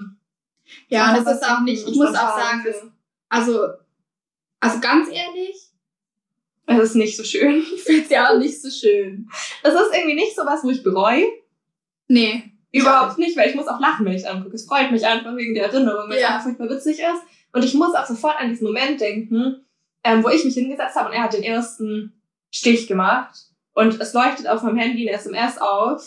ja 0.88 1.10
und 1.16 1.24
das 1.26 1.36
ist 1.36 1.48
auch 1.48 1.62
nicht, 1.62 1.88
ich 1.88 1.96
muss 1.96 2.10
auch 2.16 2.38
sagen, 2.40 2.64
so. 2.66 2.88
also, 3.30 3.68
also 4.62 4.80
ganz 4.80 5.10
ehrlich, 5.10 5.58
Es 6.68 6.80
ist 6.80 6.96
nicht 6.96 7.16
so 7.18 7.24
schön. 7.24 7.60
ich 7.76 7.84
finde 7.84 8.02
es 8.04 8.10
ja 8.10 8.32
auch 8.34 8.40
nicht 8.40 8.60
so 8.60 8.70
schön. 8.72 9.30
Es 9.62 9.74
ist 9.76 9.94
irgendwie 9.94 10.16
nicht 10.16 10.36
so 10.36 10.44
was, 10.44 10.64
wo 10.64 10.70
ich 10.72 10.82
bereue. 10.82 11.28
Nee. 12.08 12.52
Überhaupt 12.82 13.18
nicht, 13.18 13.38
weil 13.38 13.50
ich 13.50 13.56
muss 13.56 13.68
auch 13.68 13.80
lachen, 13.80 14.06
wenn 14.06 14.14
ich 14.14 14.22
es 14.24 14.28
angucke. 14.28 14.56
Es 14.56 14.66
freut 14.66 14.92
mich 14.92 15.06
einfach 15.06 15.36
wegen 15.36 15.54
der 15.56 15.66
Erinnerung, 15.66 16.10
weil 16.10 16.18
es 16.18 16.22
Ja. 16.22 16.30
einfach 16.30 16.44
furchtbar 16.44 16.70
witzig 16.70 17.00
ist. 17.00 17.22
Und 17.54 17.64
ich 17.64 17.74
muss 17.74 17.96
auch 17.96 18.06
sofort 18.06 18.38
an 18.40 18.50
diesen 18.50 18.66
Moment 18.68 19.00
denken, 19.00 19.66
ähm, 20.04 20.24
wo 20.24 20.30
ich 20.30 20.44
mich 20.46 20.54
hingesetzt 20.56 20.96
habe 20.96 21.10
und 21.10 21.16
er 21.16 21.24
hat 21.24 21.34
den 21.34 21.44
ersten 21.44 22.14
Stich 22.52 22.88
gemacht. 22.88 23.36
Und 23.74 24.00
es 24.00 24.14
leuchtet 24.14 24.48
auf 24.48 24.62
meinem 24.64 24.78
Handy 24.78 25.08
eine 25.08 25.18
SMS 25.18 25.58
auf. 25.58 26.06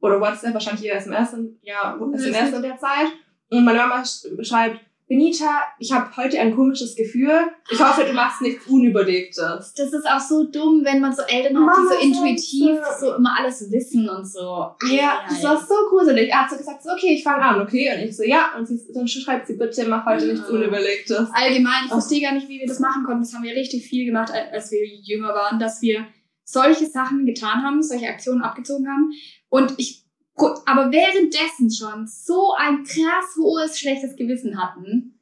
Oder 0.00 0.20
WhatsApp, 0.20 0.52
wahrscheinlich 0.52 0.82
hier 0.82 0.94
SMS, 0.94 1.32
in, 1.32 1.58
ja, 1.62 1.98
SMS 2.12 2.52
in 2.52 2.62
der 2.62 2.76
Zeit. 2.78 3.06
Und 3.48 3.64
meine 3.64 3.78
Mama 3.78 4.02
sch- 4.02 4.44
schreibt, 4.44 4.80
Benita, 5.06 5.60
ich 5.78 5.92
habe 5.92 6.16
heute 6.16 6.40
ein 6.40 6.54
komisches 6.56 6.96
Gefühl. 6.96 7.30
Ich 7.70 7.78
hoffe, 7.78 8.04
du 8.04 8.14
machst 8.14 8.40
nichts 8.40 8.66
Unüberlegtes. 8.66 9.74
Das 9.76 9.92
ist 9.92 10.08
auch 10.08 10.20
so 10.20 10.44
dumm, 10.44 10.82
wenn 10.82 11.00
man 11.00 11.14
so 11.14 11.22
Eltern 11.22 11.56
hat, 11.56 11.76
Mama 11.76 11.90
die 12.00 12.10
so 12.10 12.20
intuitiv 12.20 12.78
so. 12.98 13.06
so 13.08 13.14
immer 13.16 13.38
alles 13.38 13.70
wissen 13.70 14.08
und 14.08 14.26
so. 14.26 14.70
Ja, 14.90 15.24
das 15.28 15.42
war 15.42 15.60
so 15.60 15.74
gruselig. 15.90 16.30
Er 16.30 16.42
hat 16.42 16.50
so 16.50 16.56
gesagt, 16.56 16.82
so, 16.82 16.90
okay, 16.90 17.14
ich 17.14 17.22
fange 17.22 17.42
an, 17.42 17.60
okay? 17.60 17.94
Und 17.94 18.08
ich 18.08 18.16
so, 18.16 18.22
ja. 18.22 18.52
Und 18.56 18.66
sie, 18.66 18.80
dann 18.94 19.06
schreibt 19.06 19.46
sie, 19.46 19.54
bitte 19.54 19.86
mach 19.86 20.06
heute 20.06 20.26
nichts 20.26 20.48
Ja. 20.48 20.54
Unüberlegtes. 20.54 21.28
Allgemein, 21.32 21.84
ich 21.84 21.90
verstehe 21.90 22.22
gar 22.22 22.32
nicht, 22.32 22.48
wie 22.48 22.60
wir 22.60 22.66
das 22.66 22.80
machen 22.80 23.04
konnten. 23.04 23.22
Das 23.22 23.34
haben 23.34 23.44
wir 23.44 23.54
richtig 23.54 23.86
viel 23.86 24.06
gemacht, 24.06 24.32
als 24.52 24.70
wir 24.70 24.86
jünger 24.86 25.34
waren, 25.34 25.58
dass 25.58 25.82
wir 25.82 26.06
solche 26.44 26.86
Sachen 26.86 27.26
getan 27.26 27.62
haben, 27.62 27.82
solche 27.82 28.08
Aktionen 28.08 28.42
abgezogen 28.42 28.88
haben. 28.88 29.12
Und 29.50 29.74
ich, 29.76 30.03
aber 30.36 30.90
währenddessen 30.90 31.70
schon 31.70 32.06
so 32.06 32.54
ein 32.54 32.84
krass 32.84 33.36
hohes, 33.38 33.78
schlechtes 33.78 34.16
Gewissen 34.16 34.60
hatten, 34.60 35.20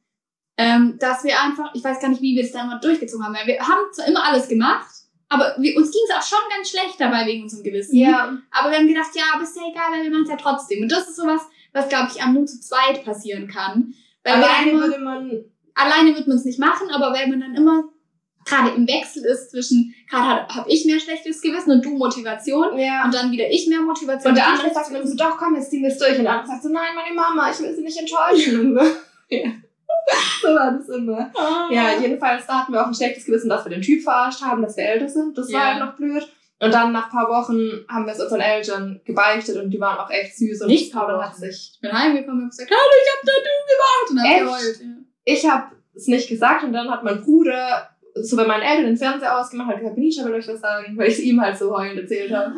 ähm, 0.57 0.97
dass 0.99 1.23
wir 1.23 1.41
einfach, 1.41 1.73
ich 1.73 1.83
weiß 1.83 1.99
gar 1.99 2.09
nicht, 2.09 2.21
wie 2.21 2.35
wir 2.35 2.43
das 2.43 2.51
dann 2.51 2.67
mal 2.67 2.79
durchgezogen 2.79 3.25
haben. 3.25 3.35
weil 3.35 3.47
Wir 3.47 3.59
haben 3.59 3.91
zwar 3.91 4.07
immer 4.07 4.23
alles 4.23 4.47
gemacht, 4.47 4.87
aber 5.29 5.55
wir, 5.57 5.75
uns 5.77 5.91
ging 5.91 6.01
es 6.07 6.15
auch 6.15 6.27
schon 6.27 6.49
ganz 6.55 6.69
schlecht 6.69 6.99
dabei 6.99 7.25
wegen 7.25 7.43
unserem 7.43 7.63
Gewissen. 7.63 7.95
Ja. 7.95 8.37
Aber 8.51 8.69
wir 8.69 8.77
haben 8.77 8.87
gedacht, 8.87 9.15
ja, 9.15 9.23
aber 9.33 9.43
ist 9.43 9.55
ja 9.55 9.63
egal, 9.69 9.91
weil 9.91 10.03
wir 10.03 10.11
machen 10.11 10.23
es 10.23 10.29
ja 10.29 10.37
trotzdem. 10.37 10.83
Und 10.83 10.91
das 10.91 11.09
ist 11.09 11.15
sowas, 11.15 11.41
was, 11.73 11.89
glaube 11.89 12.09
ich, 12.13 12.21
am 12.21 12.33
nur 12.33 12.45
zu 12.45 12.59
zweit 12.59 13.03
passieren 13.03 13.47
kann. 13.47 13.93
Weil 14.23 14.35
Alleine 14.35 14.73
würde 14.73 14.99
man, 14.99 15.45
alleine 15.73 16.15
wird 16.15 16.27
man 16.27 16.37
es 16.37 16.45
nicht 16.45 16.59
machen, 16.59 16.89
aber 16.91 17.13
wenn 17.13 17.31
man 17.31 17.39
dann 17.41 17.55
immer 17.55 17.83
gerade 18.45 18.69
im 18.75 18.87
Wechsel 18.87 19.23
ist 19.25 19.51
zwischen, 19.51 19.93
gerade 20.09 20.41
habe 20.47 20.55
hab 20.55 20.67
ich 20.67 20.85
mehr 20.85 20.99
schlechtes 20.99 21.41
Gewissen 21.41 21.71
und 21.71 21.85
du 21.85 21.91
Motivation 21.97 22.77
ja. 22.77 23.03
und 23.05 23.13
dann 23.13 23.31
wieder 23.31 23.49
ich 23.49 23.67
mehr 23.67 23.81
Motivation. 23.81 24.31
Und 24.31 24.35
der 24.37 24.45
du 24.45 24.51
andere 24.51 24.73
sagt 24.73 24.93
dann 24.93 25.07
so, 25.07 25.15
doch, 25.15 25.37
komm, 25.37 25.55
jetzt 25.55 25.69
ziehen 25.71 25.81
wir 25.83 25.89
es 25.89 25.97
durch. 25.97 26.17
Und 26.17 26.23
der 26.23 26.33
andere 26.33 26.47
sagt 26.47 26.63
so, 26.63 26.69
nein, 26.69 26.95
meine 26.95 27.13
Mama, 27.15 27.49
ich 27.51 27.59
will 27.59 27.75
sie 27.75 27.81
nicht 27.83 27.97
enttäuschen. 27.97 28.59
Und 28.59 28.73
so. 28.79 28.85
Ja. 29.29 29.51
so 30.41 30.47
war 30.49 30.71
das 30.71 30.89
immer. 30.89 31.31
Ah. 31.35 31.67
Ja, 31.71 31.99
jedenfalls, 31.99 32.45
da 32.45 32.59
hatten 32.61 32.73
wir 32.73 32.81
auch 32.81 32.87
ein 32.87 32.93
schlechtes 32.93 33.25
Gewissen, 33.25 33.49
dass 33.49 33.65
wir 33.65 33.69
den 33.71 33.81
Typ 33.81 34.01
verarscht 34.03 34.41
haben, 34.41 34.61
dass 34.61 34.75
wir 34.77 34.83
älter 34.85 35.07
sind. 35.09 35.37
Das 35.37 35.51
war 35.51 35.59
Ja. 35.61 35.67
halt 35.73 35.79
noch 35.85 35.95
blöd. 35.95 36.27
Und 36.59 36.73
dann 36.73 36.93
nach 36.93 37.05
ein 37.05 37.11
paar 37.11 37.29
Wochen 37.29 37.59
haben 37.89 38.05
wir 38.05 38.13
es 38.13 38.21
unseren 38.21 38.39
Eltern 38.39 39.01
gebeichtet 39.03 39.57
und 39.57 39.69
die 39.71 39.79
waren 39.81 39.97
auch 39.97 40.09
echt 40.09 40.37
süß. 40.37 40.61
Und 40.61 40.67
Nicht 40.67 40.93
Paula 40.93 41.21
hat 41.21 41.35
sich. 41.35 41.71
Ich 41.75 41.79
bin 41.81 41.91
heimgekommen 41.91 42.37
und 42.39 42.43
hab 42.45 42.51
gesagt, 42.51 42.71
hallo, 42.71 42.91
ich 43.01 43.11
hab 43.11 43.21
Tattoo 43.25 43.59
gemacht. 43.73 44.11
Und 44.11 44.19
hab 44.19 44.31
Echt? 44.31 44.43
geheult. 44.45 44.79
Ja. 44.81 45.03
Ich 45.25 45.49
habe 45.49 45.75
es 45.95 46.07
nicht 46.07 46.29
gesagt 46.29 46.63
und 46.63 46.71
dann 46.73 46.89
hat 46.89 47.03
mein 47.03 47.21
Bruder 47.21 47.89
so 48.15 48.35
bei 48.37 48.45
meinen 48.45 48.63
Eltern 48.63 48.85
den 48.85 48.97
Fernseher 48.97 49.39
ausgemacht 49.39 49.69
hat 49.69 49.77
gesagt, 49.79 49.95
Benisha 49.95 50.25
will 50.25 50.33
euch 50.33 50.47
was 50.47 50.61
sagen, 50.61 50.97
weil 50.97 51.07
ich 51.07 51.15
es 51.15 51.19
ihm 51.19 51.41
halt 51.41 51.57
so 51.57 51.75
heulend 51.75 51.99
erzählt 51.99 52.31
habe. 52.31 52.53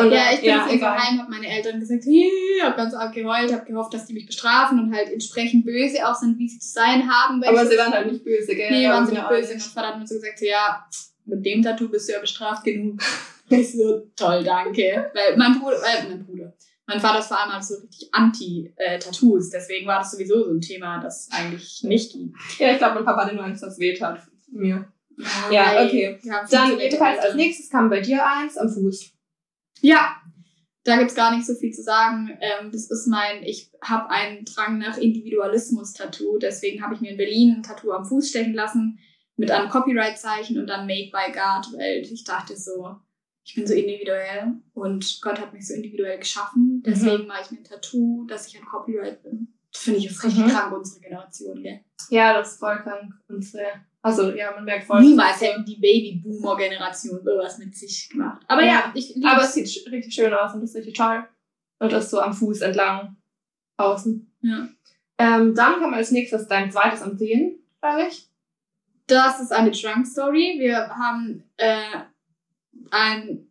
Und 0.00 0.10
Ja, 0.12 0.32
ich 0.32 0.40
bin 0.40 0.48
ja, 0.50 0.56
jetzt 0.56 0.66
irgendwo 0.66 0.74
egal. 0.86 0.98
heim, 0.98 1.20
hab 1.20 1.28
meine 1.28 1.46
Eltern 1.48 1.78
gesagt, 1.78 2.02
hey, 2.04 2.28
hab 2.60 2.76
ganz 2.76 2.92
arg 2.92 3.14
geheult, 3.14 3.52
hab 3.52 3.66
gehofft, 3.66 3.94
dass 3.94 4.06
die 4.06 4.14
mich 4.14 4.26
bestrafen 4.26 4.80
und 4.80 4.94
halt 4.94 5.10
entsprechend 5.12 5.64
böse 5.64 6.06
auch 6.08 6.14
sind, 6.16 6.38
wie 6.38 6.48
sie 6.48 6.58
zu 6.58 6.68
sein 6.68 7.08
haben. 7.08 7.40
weil 7.40 7.50
Aber 7.50 7.62
ich 7.62 7.68
sie 7.70 7.78
waren 7.78 7.92
halt 7.92 8.10
nicht 8.10 8.24
böse, 8.24 8.54
gell? 8.56 8.70
Nee, 8.70 8.88
waren 8.88 9.06
sie 9.06 9.14
ja 9.14 9.20
nicht 9.20 9.28
böse. 9.30 9.52
Mein 9.52 9.60
Vater 9.60 9.88
hat 9.88 9.98
mir 10.00 10.06
so 10.06 10.16
gesagt, 10.16 10.38
so, 10.40 10.44
ja, 10.44 10.84
mit 11.24 11.46
dem 11.46 11.62
Tattoo 11.62 11.88
bist 11.88 12.08
du 12.08 12.12
ja 12.14 12.20
bestraft 12.20 12.64
genug. 12.64 13.00
Ich 13.52 13.72
so, 13.72 14.06
toll, 14.14 14.44
danke. 14.44 15.10
Weil 15.12 15.36
mein 15.36 15.58
Bruder, 15.58 15.78
äh, 15.78 16.08
mein 16.08 16.24
Bruder, 16.24 16.52
mein 16.90 17.00
Vater 17.00 17.20
ist 17.20 17.28
vor 17.28 17.40
allem 17.40 17.52
halt 17.52 17.64
so 17.64 17.74
richtig 17.76 18.08
anti-Tattoos. 18.12 19.50
Deswegen 19.50 19.86
war 19.86 19.98
das 20.00 20.10
sowieso 20.12 20.44
so 20.44 20.50
ein 20.50 20.60
Thema, 20.60 21.00
das 21.00 21.28
eigentlich 21.32 21.82
nicht 21.84 22.12
ging. 22.12 22.34
Ja, 22.58 22.72
ich 22.72 22.78
glaube, 22.78 22.96
mein 22.96 23.04
Papa 23.04 23.24
hatte 23.24 23.34
nur 23.34 23.44
Angst, 23.44 23.62
dass 23.62 23.74
es 23.74 23.78
weh 23.78 23.94
tat. 23.94 24.20
Mir. 24.52 24.86
Ja, 25.50 25.74
weil- 25.76 25.86
okay. 25.86 26.18
Ja, 26.22 26.44
Dann 26.50 26.78
jedenfalls 26.78 27.20
als 27.20 27.34
nächstes 27.34 27.70
kam 27.70 27.88
bei 27.90 28.00
dir 28.00 28.26
eins 28.26 28.56
am 28.56 28.68
Fuß. 28.68 29.10
Ja, 29.82 30.16
da 30.84 30.96
gibt's 30.98 31.14
gar 31.14 31.34
nicht 31.36 31.46
so 31.46 31.54
viel 31.54 31.72
zu 31.72 31.82
sagen. 31.82 32.30
Ähm, 32.40 32.70
das 32.72 32.90
ist 32.90 33.06
mein, 33.06 33.42
ich 33.42 33.70
habe 33.82 34.08
einen 34.10 34.44
Drang 34.44 34.78
nach 34.78 34.96
Individualismus-Tattoo. 34.96 36.38
Deswegen 36.38 36.82
habe 36.82 36.94
ich 36.94 37.00
mir 37.00 37.10
in 37.12 37.16
Berlin 37.16 37.56
ein 37.58 37.62
Tattoo 37.62 37.92
am 37.92 38.04
Fuß 38.04 38.30
stechen 38.30 38.54
lassen 38.54 38.98
mit 39.36 39.50
einem 39.50 39.68
Copyright-Zeichen 39.68 40.58
und 40.58 40.66
dann 40.66 40.86
Made 40.86 41.10
by 41.12 41.32
God, 41.32 41.78
weil 41.78 42.02
ich 42.02 42.24
dachte 42.24 42.56
so, 42.56 42.96
ich 43.50 43.56
bin 43.56 43.66
so 43.66 43.74
individuell 43.74 44.52
und 44.74 45.18
Gott 45.22 45.40
hat 45.40 45.52
mich 45.52 45.66
so 45.66 45.74
individuell 45.74 46.18
geschaffen. 46.20 46.82
Deswegen 46.86 47.26
mache 47.26 47.42
ich 47.44 47.50
mir 47.50 47.58
ein 47.58 47.64
Tattoo, 47.64 48.24
dass 48.28 48.46
ich 48.46 48.56
ein 48.56 48.64
Copyright 48.64 49.24
bin. 49.24 49.48
Das 49.72 49.82
finde 49.82 49.98
ich 49.98 50.06
ist 50.06 50.22
richtig 50.22 50.44
Mhm. 50.44 50.50
krank, 50.50 50.72
unsere 50.76 51.00
Generation, 51.00 51.60
gell? 51.60 51.80
Ja, 52.10 52.32
das 52.32 52.52
ist 52.52 52.60
voll 52.60 52.78
krank. 52.80 53.12
Also 54.02 54.30
ja, 54.34 54.52
man 54.52 54.64
merkt 54.64 54.84
voll. 54.86 55.00
Niemals 55.00 55.40
hätten 55.40 55.64
die 55.64 55.76
Baby-Boomer-Generation 55.80 57.24
sowas 57.24 57.58
mit 57.58 57.76
sich 57.76 58.08
gemacht. 58.08 58.40
Aber 58.46 58.62
ja, 58.62 58.68
Ja, 58.68 58.92
ich 58.94 59.14
liebe 59.16 59.28
Aber 59.28 59.42
es 59.42 59.54
sieht 59.54 59.90
richtig 59.90 60.14
schön 60.14 60.32
aus 60.32 60.54
und 60.54 60.60
das 60.60 60.70
ist 60.70 60.76
richtig 60.76 60.94
toll. 60.94 61.24
Und 61.80 61.92
das 61.92 62.08
so 62.08 62.20
am 62.20 62.32
Fuß 62.32 62.60
entlang 62.60 63.16
außen. 63.78 64.32
Ja. 64.42 64.68
Ähm, 65.18 65.54
dann 65.56 65.80
kam 65.80 65.92
als 65.92 66.12
nächstes 66.12 66.46
dein 66.46 66.70
zweites 66.70 67.02
am 67.02 67.18
Zehen, 67.18 67.58
glaube 67.80 68.06
ich. 68.08 68.28
Das 69.08 69.40
ist 69.40 69.52
eine 69.52 69.72
Drunk 69.72 70.06
Story. 70.06 70.56
Wir 70.60 70.88
haben 70.88 71.42
äh, 71.56 71.82
ein 72.90 73.46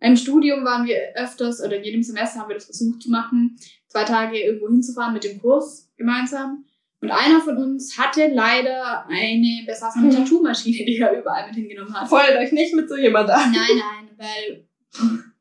im 0.00 0.16
Studium 0.16 0.64
waren 0.64 0.86
wir 0.86 0.96
öfters 1.14 1.60
oder 1.60 1.78
in 1.78 1.84
jedem 1.84 2.02
Semester 2.02 2.40
haben 2.40 2.48
wir 2.48 2.54
das 2.54 2.66
versucht 2.66 3.02
zu 3.02 3.10
machen, 3.10 3.56
zwei 3.88 4.04
Tage 4.04 4.38
irgendwo 4.38 4.68
hinzufahren 4.68 5.14
mit 5.14 5.24
dem 5.24 5.40
Kurs 5.40 5.90
gemeinsam. 5.96 6.64
Und 7.00 7.10
einer 7.10 7.40
von 7.40 7.56
uns 7.56 7.98
hatte 7.98 8.28
leider 8.28 9.06
eine 9.08 9.64
besaßene 9.66 10.06
Mhm. 10.06 10.10
Tattoo-Maschine, 10.10 10.84
die 10.86 10.98
er 10.98 11.18
überall 11.18 11.46
mit 11.46 11.56
hingenommen 11.56 11.94
hat. 11.94 12.08
Freut 12.08 12.36
euch 12.36 12.52
nicht 12.52 12.74
mit 12.74 12.88
so 12.88 12.96
jemand 12.96 13.30
an. 13.30 13.52
Nein, 13.52 13.78
nein, 13.78 14.10
weil 14.16 14.66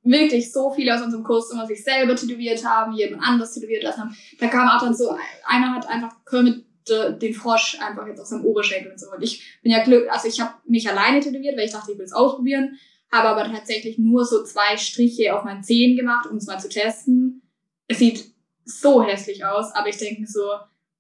wirklich 0.04 0.52
so 0.52 0.72
viele 0.72 0.94
aus 0.96 1.02
unserem 1.02 1.24
Kurs 1.24 1.52
immer 1.52 1.66
sich 1.66 1.84
selber 1.84 2.16
tätowiert 2.16 2.64
haben, 2.66 2.94
jemand 2.94 3.24
anderes 3.24 3.54
tätowiert 3.54 3.84
lassen 3.84 4.02
haben. 4.02 4.18
Da 4.40 4.48
kam 4.48 4.68
auch 4.68 4.82
dann 4.82 4.96
so, 4.96 5.18
einer 5.46 5.74
hat 5.74 5.88
einfach 5.88 6.16
äh, 6.32 6.65
den 6.90 7.34
Frosch 7.34 7.78
einfach 7.80 8.08
jetzt 8.08 8.20
auf 8.20 8.28
seinem 8.28 8.46
Oberschenkel 8.46 8.92
und 8.92 9.00
so. 9.00 9.12
Und 9.12 9.22
ich 9.24 9.60
bin 9.62 9.72
ja 9.72 9.84
glück, 9.84 10.08
also 10.12 10.28
ich 10.28 10.40
habe 10.40 10.54
mich 10.66 10.90
alleine 10.90 11.20
tätowiert, 11.20 11.58
weil 11.58 11.66
ich 11.66 11.72
dachte, 11.72 11.92
ich 11.92 11.98
will 11.98 12.06
es 12.06 12.14
ausprobieren, 12.14 12.78
habe 13.12 13.30
aber 13.30 13.44
tatsächlich 13.52 13.98
nur 13.98 14.26
so 14.26 14.44
zwei 14.44 14.78
Striche 14.78 15.36
auf 15.36 15.44
meinen 15.44 15.64
Zehen 15.64 15.96
gemacht, 15.98 16.28
um 16.30 16.38
es 16.38 16.48
mal 16.48 16.60
zu 16.60 16.70
testen. 16.70 17.42
Es 17.88 18.00
sieht 18.00 18.26
so 18.66 19.04
hässlich 19.04 19.46
aus, 19.46 19.72
aber 19.74 19.90
ich 19.90 19.98
denke 19.98 20.22
mir 20.22 20.28
so, 20.28 20.44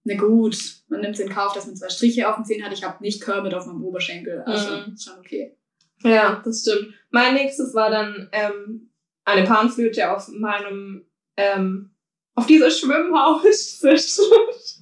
na 0.03 0.15
gut, 0.15 0.57
man 0.87 1.01
nimmt 1.01 1.15
es 1.15 1.19
in 1.19 1.29
Kauf, 1.29 1.53
dass 1.53 1.65
man 1.65 1.75
zwei 1.75 1.89
Striche 1.89 2.29
auf 2.29 2.35
den 2.35 2.45
Zehen 2.45 2.63
hat. 2.63 2.71
Ich 2.71 2.83
habe 2.83 3.01
nicht 3.03 3.23
Kermit 3.23 3.53
auf 3.55 3.65
meinem 3.65 3.83
Oberschenkel, 3.83 4.41
also 4.43 4.75
Mhm. 4.87 4.93
ist 4.93 5.03
schon 5.05 5.17
okay. 5.17 5.57
Ja, 6.03 6.41
das 6.45 6.61
stimmt. 6.61 6.93
Mein 7.09 7.33
nächstes 7.33 7.73
war 7.73 7.89
dann 7.89 8.29
ähm, 8.31 8.91
eine 9.23 9.43
Panflöte 9.47 10.11
auf 10.15 10.27
meinem, 10.29 11.05
ähm, 11.37 11.89
auf 12.35 12.45
dieser 12.45 12.69
Schwimmhaut. 12.69 13.41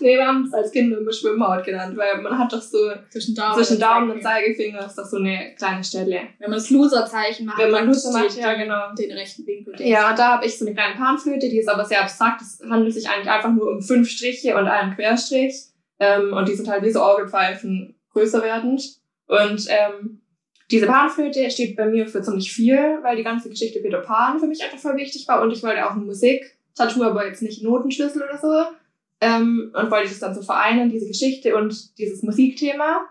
nee, 0.00 0.16
wir 0.16 0.26
haben 0.26 0.44
es 0.44 0.52
als 0.52 0.70
Kinder 0.70 0.98
immer 0.98 1.12
Schwimmhaut 1.12 1.64
genannt, 1.64 1.96
weil 1.96 2.20
man 2.20 2.38
hat 2.38 2.52
doch 2.52 2.62
so 2.62 2.78
Zwischen 3.10 3.34
Daumen, 3.34 3.54
zwischen 3.54 3.74
und 3.74 3.82
Daumen 3.82 4.10
und 4.10 4.22
Zeigefinger. 4.22 4.86
Ist 4.86 4.98
doch 4.98 5.04
so 5.04 5.18
eine 5.18 5.54
kleine 5.56 5.82
Stelle. 5.82 6.20
Wenn 6.38 6.50
man 6.50 6.58
das 6.58 6.70
Loser-Zeichen 6.70 7.46
macht, 7.46 7.58
Wenn 7.58 7.70
man 7.70 7.80
dann 7.80 7.88
Loser 7.88 8.12
macht, 8.12 8.36
ja, 8.36 8.54
genau. 8.54 8.94
den 8.98 9.12
rechten 9.12 9.46
Winkel. 9.46 9.74
Ja, 9.80 10.14
da 10.14 10.32
habe 10.32 10.46
ich 10.46 10.58
so 10.58 10.66
eine 10.66 10.74
kleine 10.74 10.96
Panflöte, 10.96 11.48
die 11.48 11.58
ist 11.58 11.68
aber 11.68 11.84
sehr 11.84 12.02
abstrakt. 12.02 12.40
Es 12.42 12.60
handelt 12.68 12.94
sich 12.94 13.08
eigentlich 13.08 13.30
einfach 13.30 13.52
nur 13.52 13.70
um 13.70 13.82
fünf 13.82 14.08
Striche 14.08 14.56
und 14.56 14.66
einen 14.66 14.94
Querstrich. 14.94 15.54
Ähm, 15.98 16.32
und 16.32 16.48
die 16.48 16.54
sind 16.54 16.68
halt 16.68 16.82
wie 16.82 16.90
so 16.90 17.00
Orgelpfeifen 17.00 17.94
größer 18.12 18.42
werdend. 18.42 18.82
Und 19.26 19.66
ähm, 19.68 20.22
diese 20.70 20.86
Panflöte 20.86 21.50
steht 21.50 21.76
bei 21.76 21.86
mir 21.86 22.06
für 22.06 22.22
ziemlich 22.22 22.52
viel, 22.52 22.98
weil 23.02 23.16
die 23.16 23.22
ganze 23.22 23.50
Geschichte 23.50 23.80
Peter 23.80 24.00
Pan 24.00 24.40
für 24.40 24.46
mich 24.46 24.62
einfach 24.64 24.78
voll 24.78 24.96
wichtig 24.96 25.28
war. 25.28 25.42
Und 25.42 25.50
ich 25.50 25.62
wollte 25.62 25.86
auch 25.86 25.92
ein 25.92 26.06
Musik-Tattoo, 26.06 27.02
aber 27.04 27.26
jetzt 27.26 27.42
nicht 27.42 27.62
Notenschlüssel 27.62 28.22
oder 28.22 28.38
so. 28.38 28.74
Ähm, 29.22 29.72
und 29.72 29.90
wollte 29.92 30.08
das 30.08 30.18
dann 30.18 30.34
so 30.34 30.42
vereinen, 30.42 30.90
diese 30.90 31.06
Geschichte 31.06 31.54
und 31.56 31.96
dieses 31.98 32.22
Musikthema. 32.24 33.06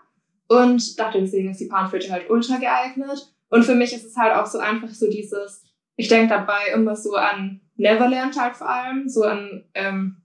Und 0.47 0.99
dachte, 0.99 1.21
deswegen 1.21 1.49
ist 1.51 1.61
die 1.61 1.67
Panflöte 1.67 2.11
halt 2.11 2.29
ultra 2.29 2.57
geeignet. 2.57 3.33
Und 3.49 3.63
für 3.63 3.75
mich 3.75 3.93
ist 3.93 4.05
es 4.05 4.17
halt 4.17 4.35
auch 4.35 4.45
so 4.45 4.59
einfach 4.59 4.89
so 4.89 5.09
dieses, 5.09 5.63
ich 5.95 6.09
denke 6.09 6.27
dabei 6.33 6.73
immer 6.75 6.97
so 6.97 7.15
an 7.15 7.61
Neverland 7.77 8.37
halt 8.37 8.57
vor 8.57 8.67
allem, 8.69 9.07
so 9.07 9.23
an, 9.23 9.63
ähm, 9.73 10.17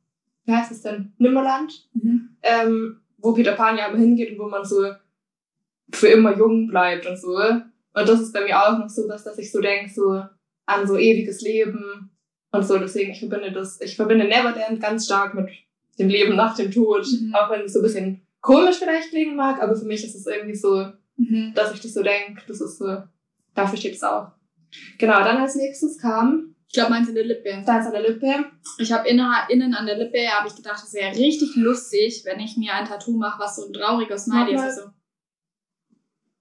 wie 0.44 0.52
heißt 0.52 0.72
es 0.72 0.82
denn, 0.82 1.12
Nimmerland, 1.18 1.88
Mhm. 1.94 2.36
ähm, 2.42 3.00
wo 3.18 3.32
Peter 3.32 3.52
Pan 3.52 3.78
ja 3.78 3.86
immer 3.86 3.98
hingeht 3.98 4.32
und 4.32 4.38
wo 4.40 4.48
man 4.48 4.64
so 4.64 4.92
für 5.92 6.08
immer 6.08 6.36
jung 6.36 6.66
bleibt 6.66 7.06
und 7.06 7.18
so. 7.18 7.36
Und 7.36 8.08
das 8.08 8.20
ist 8.20 8.32
bei 8.32 8.42
mir 8.44 8.60
auch 8.60 8.76
noch 8.78 8.88
so 8.88 9.08
was, 9.08 9.22
dass 9.22 9.38
ich 9.38 9.52
so 9.52 9.60
denke, 9.60 9.92
so 9.92 10.22
an 10.66 10.86
so 10.86 10.96
ewiges 10.96 11.40
Leben 11.42 12.10
und 12.50 12.62
so. 12.64 12.76
Deswegen, 12.78 13.12
ich 13.12 13.20
verbinde 13.20 13.52
das, 13.52 13.80
ich 13.80 13.94
verbinde 13.96 14.26
Neverland 14.26 14.80
ganz 14.80 15.06
stark 15.06 15.34
mit 15.34 15.48
dem 15.98 16.08
Leben 16.08 16.36
nach 16.36 16.54
dem 16.56 16.70
Tod. 16.70 17.06
Mhm. 17.06 17.34
Auch 17.34 17.50
wenn 17.50 17.62
es 17.62 17.72
so 17.72 17.80
ein 17.80 17.82
bisschen 17.82 18.26
komisch 18.40 18.76
vielleicht 18.76 19.10
klingen 19.10 19.36
mag, 19.36 19.60
aber 19.62 19.74
für 19.76 19.84
mich 19.86 20.04
ist 20.04 20.14
es 20.14 20.26
irgendwie 20.26 20.54
so, 20.54 20.92
Mhm. 21.18 21.52
dass 21.54 21.72
ich 21.72 21.80
das 21.80 21.94
so 21.94 22.02
denke. 22.02 22.42
Das 22.46 22.60
ist 22.60 22.78
so, 22.78 23.02
dafür 23.54 23.78
steht 23.78 23.94
es 23.94 24.02
auch. 24.02 24.32
Genau, 24.98 25.20
dann 25.20 25.38
als 25.38 25.54
nächstes 25.54 25.98
kam 25.98 26.54
Ich 26.68 26.74
glaube, 26.74 26.90
meins 26.90 27.08
in 27.08 27.14
der 27.14 27.24
Lippe. 27.24 27.62
Tanz 27.64 27.86
an 27.86 27.92
der 27.92 28.02
Lippe. 28.02 28.44
Ich 28.78 28.92
habe 28.92 29.08
innen, 29.08 29.26
innen 29.48 29.72
an 29.74 29.86
der 29.86 29.96
Lippe, 29.96 30.26
habe 30.28 30.48
ich 30.48 30.54
gedacht, 30.54 30.82
es 30.84 30.92
wäre 30.92 31.16
richtig 31.16 31.54
lustig, 31.56 32.22
wenn 32.26 32.38
ich 32.40 32.56
mir 32.58 32.74
ein 32.74 32.84
Tattoo 32.86 33.16
mache, 33.16 33.40
was 33.40 33.56
so 33.56 33.66
ein 33.66 33.72
trauriger 33.72 34.18
Smiley 34.18 34.54
ist. 34.56 34.60
Also. 34.60 34.82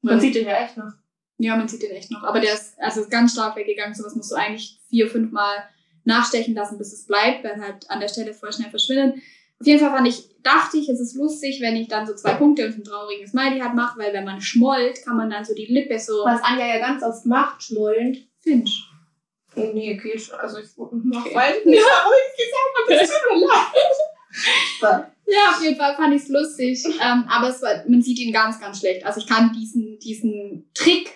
Man 0.01 0.19
sieht 0.19 0.35
den 0.35 0.45
ja 0.47 0.57
echt 0.57 0.77
noch. 0.77 0.91
Ja, 1.37 1.55
man 1.55 1.67
sieht 1.67 1.83
den 1.83 1.91
echt 1.91 2.11
noch. 2.11 2.23
Aber 2.23 2.39
der 2.39 2.53
ist, 2.53 2.77
also 2.79 3.01
ist 3.01 3.11
ganz 3.11 3.33
stark 3.33 3.55
weggegangen. 3.55 3.93
Sowas 3.93 4.15
musst 4.15 4.31
du 4.31 4.35
eigentlich 4.35 4.79
vier, 4.89 5.07
fünf 5.09 5.31
Mal 5.31 5.63
nachstechen 6.03 6.53
lassen, 6.53 6.77
bis 6.77 6.93
es 6.93 7.05
bleibt, 7.05 7.43
weil 7.43 7.59
halt 7.61 7.89
an 7.89 7.99
der 7.99 8.07
Stelle 8.07 8.33
voll 8.33 8.51
schnell 8.53 8.69
verschwindet. 8.69 9.15
Auf 9.59 9.67
jeden 9.67 9.79
Fall 9.79 9.91
fand 9.91 10.07
ich, 10.07 10.29
dachte 10.43 10.77
ich, 10.77 10.89
es 10.89 10.99
ist 10.99 11.15
lustig, 11.15 11.59
wenn 11.61 11.75
ich 11.75 11.87
dann 11.87 12.05
so 12.05 12.13
zwei 12.13 12.33
Punkte 12.33 12.65
und 12.67 12.77
ein 12.77 12.83
trauriges 12.83 13.31
Smiley 13.31 13.59
hat 13.59 13.73
mache, 13.73 13.97
weil 13.99 14.13
wenn 14.13 14.25
man 14.25 14.41
schmollt, 14.41 15.03
kann 15.03 15.15
man 15.17 15.29
dann 15.29 15.45
so 15.45 15.53
die 15.55 15.65
Lippe 15.65 15.97
so. 15.97 16.23
Was 16.25 16.41
Anja 16.43 16.67
ja 16.67 16.79
ganz 16.79 17.01
oft 17.03 17.25
macht, 17.25 17.63
schmollend. 17.63 18.27
Finch. 18.41 18.83
Nee, 19.55 19.95
geht 19.95 20.21
schon. 20.21 20.35
Also 20.37 20.57
ich 20.59 20.67
Okay. 20.77 21.33
weiß 21.33 21.65
nicht, 21.65 21.81
warum 21.81 22.13
ich 22.27 22.45
gesagt 22.45 22.75
habe, 22.77 22.93
das 22.99 23.09
tut 23.09 23.39
mir 23.39 23.47
leid. 23.47 25.11
Ja, 25.27 25.49
auf 25.55 25.63
jeden 25.63 25.77
Fall 25.77 25.95
fand 25.95 26.13
ich 26.13 26.21
es 26.23 26.27
lustig. 26.27 26.83
ähm, 27.01 27.23
aber 27.29 27.49
es 27.49 27.61
war, 27.61 27.83
man 27.87 28.01
sieht 28.01 28.19
ihn 28.19 28.33
ganz, 28.33 28.59
ganz 28.59 28.79
schlecht. 28.79 29.05
Also 29.05 29.21
ich 29.21 29.27
kann 29.27 29.53
diesen, 29.53 29.97
diesen 29.99 30.69
Trick, 30.73 31.09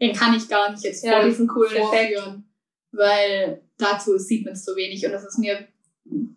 den 0.00 0.14
kann 0.14 0.34
ich 0.34 0.48
gar 0.48 0.70
nicht 0.72 0.82
jetzt 0.82 1.04
Ja, 1.04 1.24
diesen 1.24 1.46
coolen 1.46 1.70
Effekt. 1.76 2.18
vorführen. 2.18 2.44
Weil 2.92 3.62
dazu 3.76 4.18
sieht 4.18 4.44
man 4.44 4.54
es 4.54 4.64
zu 4.64 4.74
wenig. 4.74 5.04
Und 5.04 5.12
das 5.12 5.24
ist 5.24 5.38
mir 5.38 5.68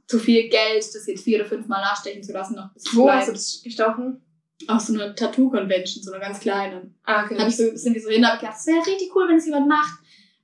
zu 0.08 0.20
viel 0.20 0.50
Geld, 0.50 0.78
das 0.78 1.06
jetzt 1.08 1.24
vier 1.24 1.40
oder 1.40 1.50
fünf 1.50 1.68
Mal 1.68 1.82
nachstechen 1.82 2.24
zu 2.24 2.32
lassen, 2.34 2.56
noch 2.56 2.74
bis 2.74 2.86
Wo 2.96 3.10
hast 3.10 3.28
du 3.28 3.32
bleibt. 3.32 3.38
das 3.38 3.62
gestochen? 3.64 4.22
Auf 4.68 4.82
so 4.82 4.94
einer 4.94 5.14
Tattoo-Convention, 5.16 6.04
so 6.04 6.12
einer 6.12 6.22
ganz 6.22 6.40
kleinen. 6.40 6.96
Ah, 7.04 7.28
Da 7.30 7.38
hab 7.38 7.48
ich 7.48 7.58
so, 7.58 7.76
sind 7.76 7.94
wir 7.94 8.02
so 8.02 8.10
hin, 8.10 8.26
hab 8.26 8.36
ich 8.36 8.40
gedacht, 8.40 8.56
das 8.58 8.66
wäre 8.68 8.80
richtig 8.86 9.16
cool, 9.16 9.28
wenn 9.30 9.36
es 9.38 9.46
jemand 9.46 9.68
macht. 9.68 10.00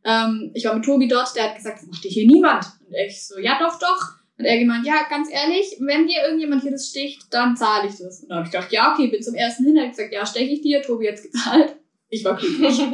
Ähm, 0.06 0.52
ich 0.54 0.66
war 0.66 0.76
mit 0.76 0.86
Tobi 0.86 1.08
dort, 1.08 1.36
der 1.36 1.46
hat 1.46 1.56
gesagt, 1.56 1.80
das 1.80 1.88
macht 1.88 2.04
hier 2.04 2.28
niemand. 2.28 2.66
Und 2.88 2.94
ich 3.08 3.26
so, 3.26 3.40
ja 3.40 3.58
doch, 3.60 3.80
doch. 3.80 4.16
Und 4.38 4.46
er 4.46 4.60
gemeint, 4.60 4.86
ja, 4.86 5.06
ganz 5.10 5.30
ehrlich, 5.32 5.78
wenn 5.80 6.06
dir 6.08 6.24
irgendjemand 6.26 6.62
hier 6.62 6.72
das 6.72 6.90
sticht, 6.90 7.24
dann 7.32 7.56
zahle 7.56 7.88
ich 7.88 7.96
das. 7.98 8.22
Und 8.22 8.30
dann 8.30 8.40
hab 8.40 8.46
ich 8.46 8.52
gedacht, 8.52 8.72
ja, 8.72 8.94
okay, 8.94 9.08
bin 9.08 9.22
zum 9.24 9.36
ersten 9.36 9.64
hin, 9.64 9.80
hat 9.80 9.90
gesagt, 9.92 10.12
ja, 10.14 10.26
steche 10.26 10.54
ich 10.54 10.62
dir, 10.62 10.82
Tobi 10.82 11.08
hat's 11.08 11.24
gezahlt. 11.24 11.76
Ich 12.10 12.24
war 12.26 12.36
glücklich. 12.36 12.80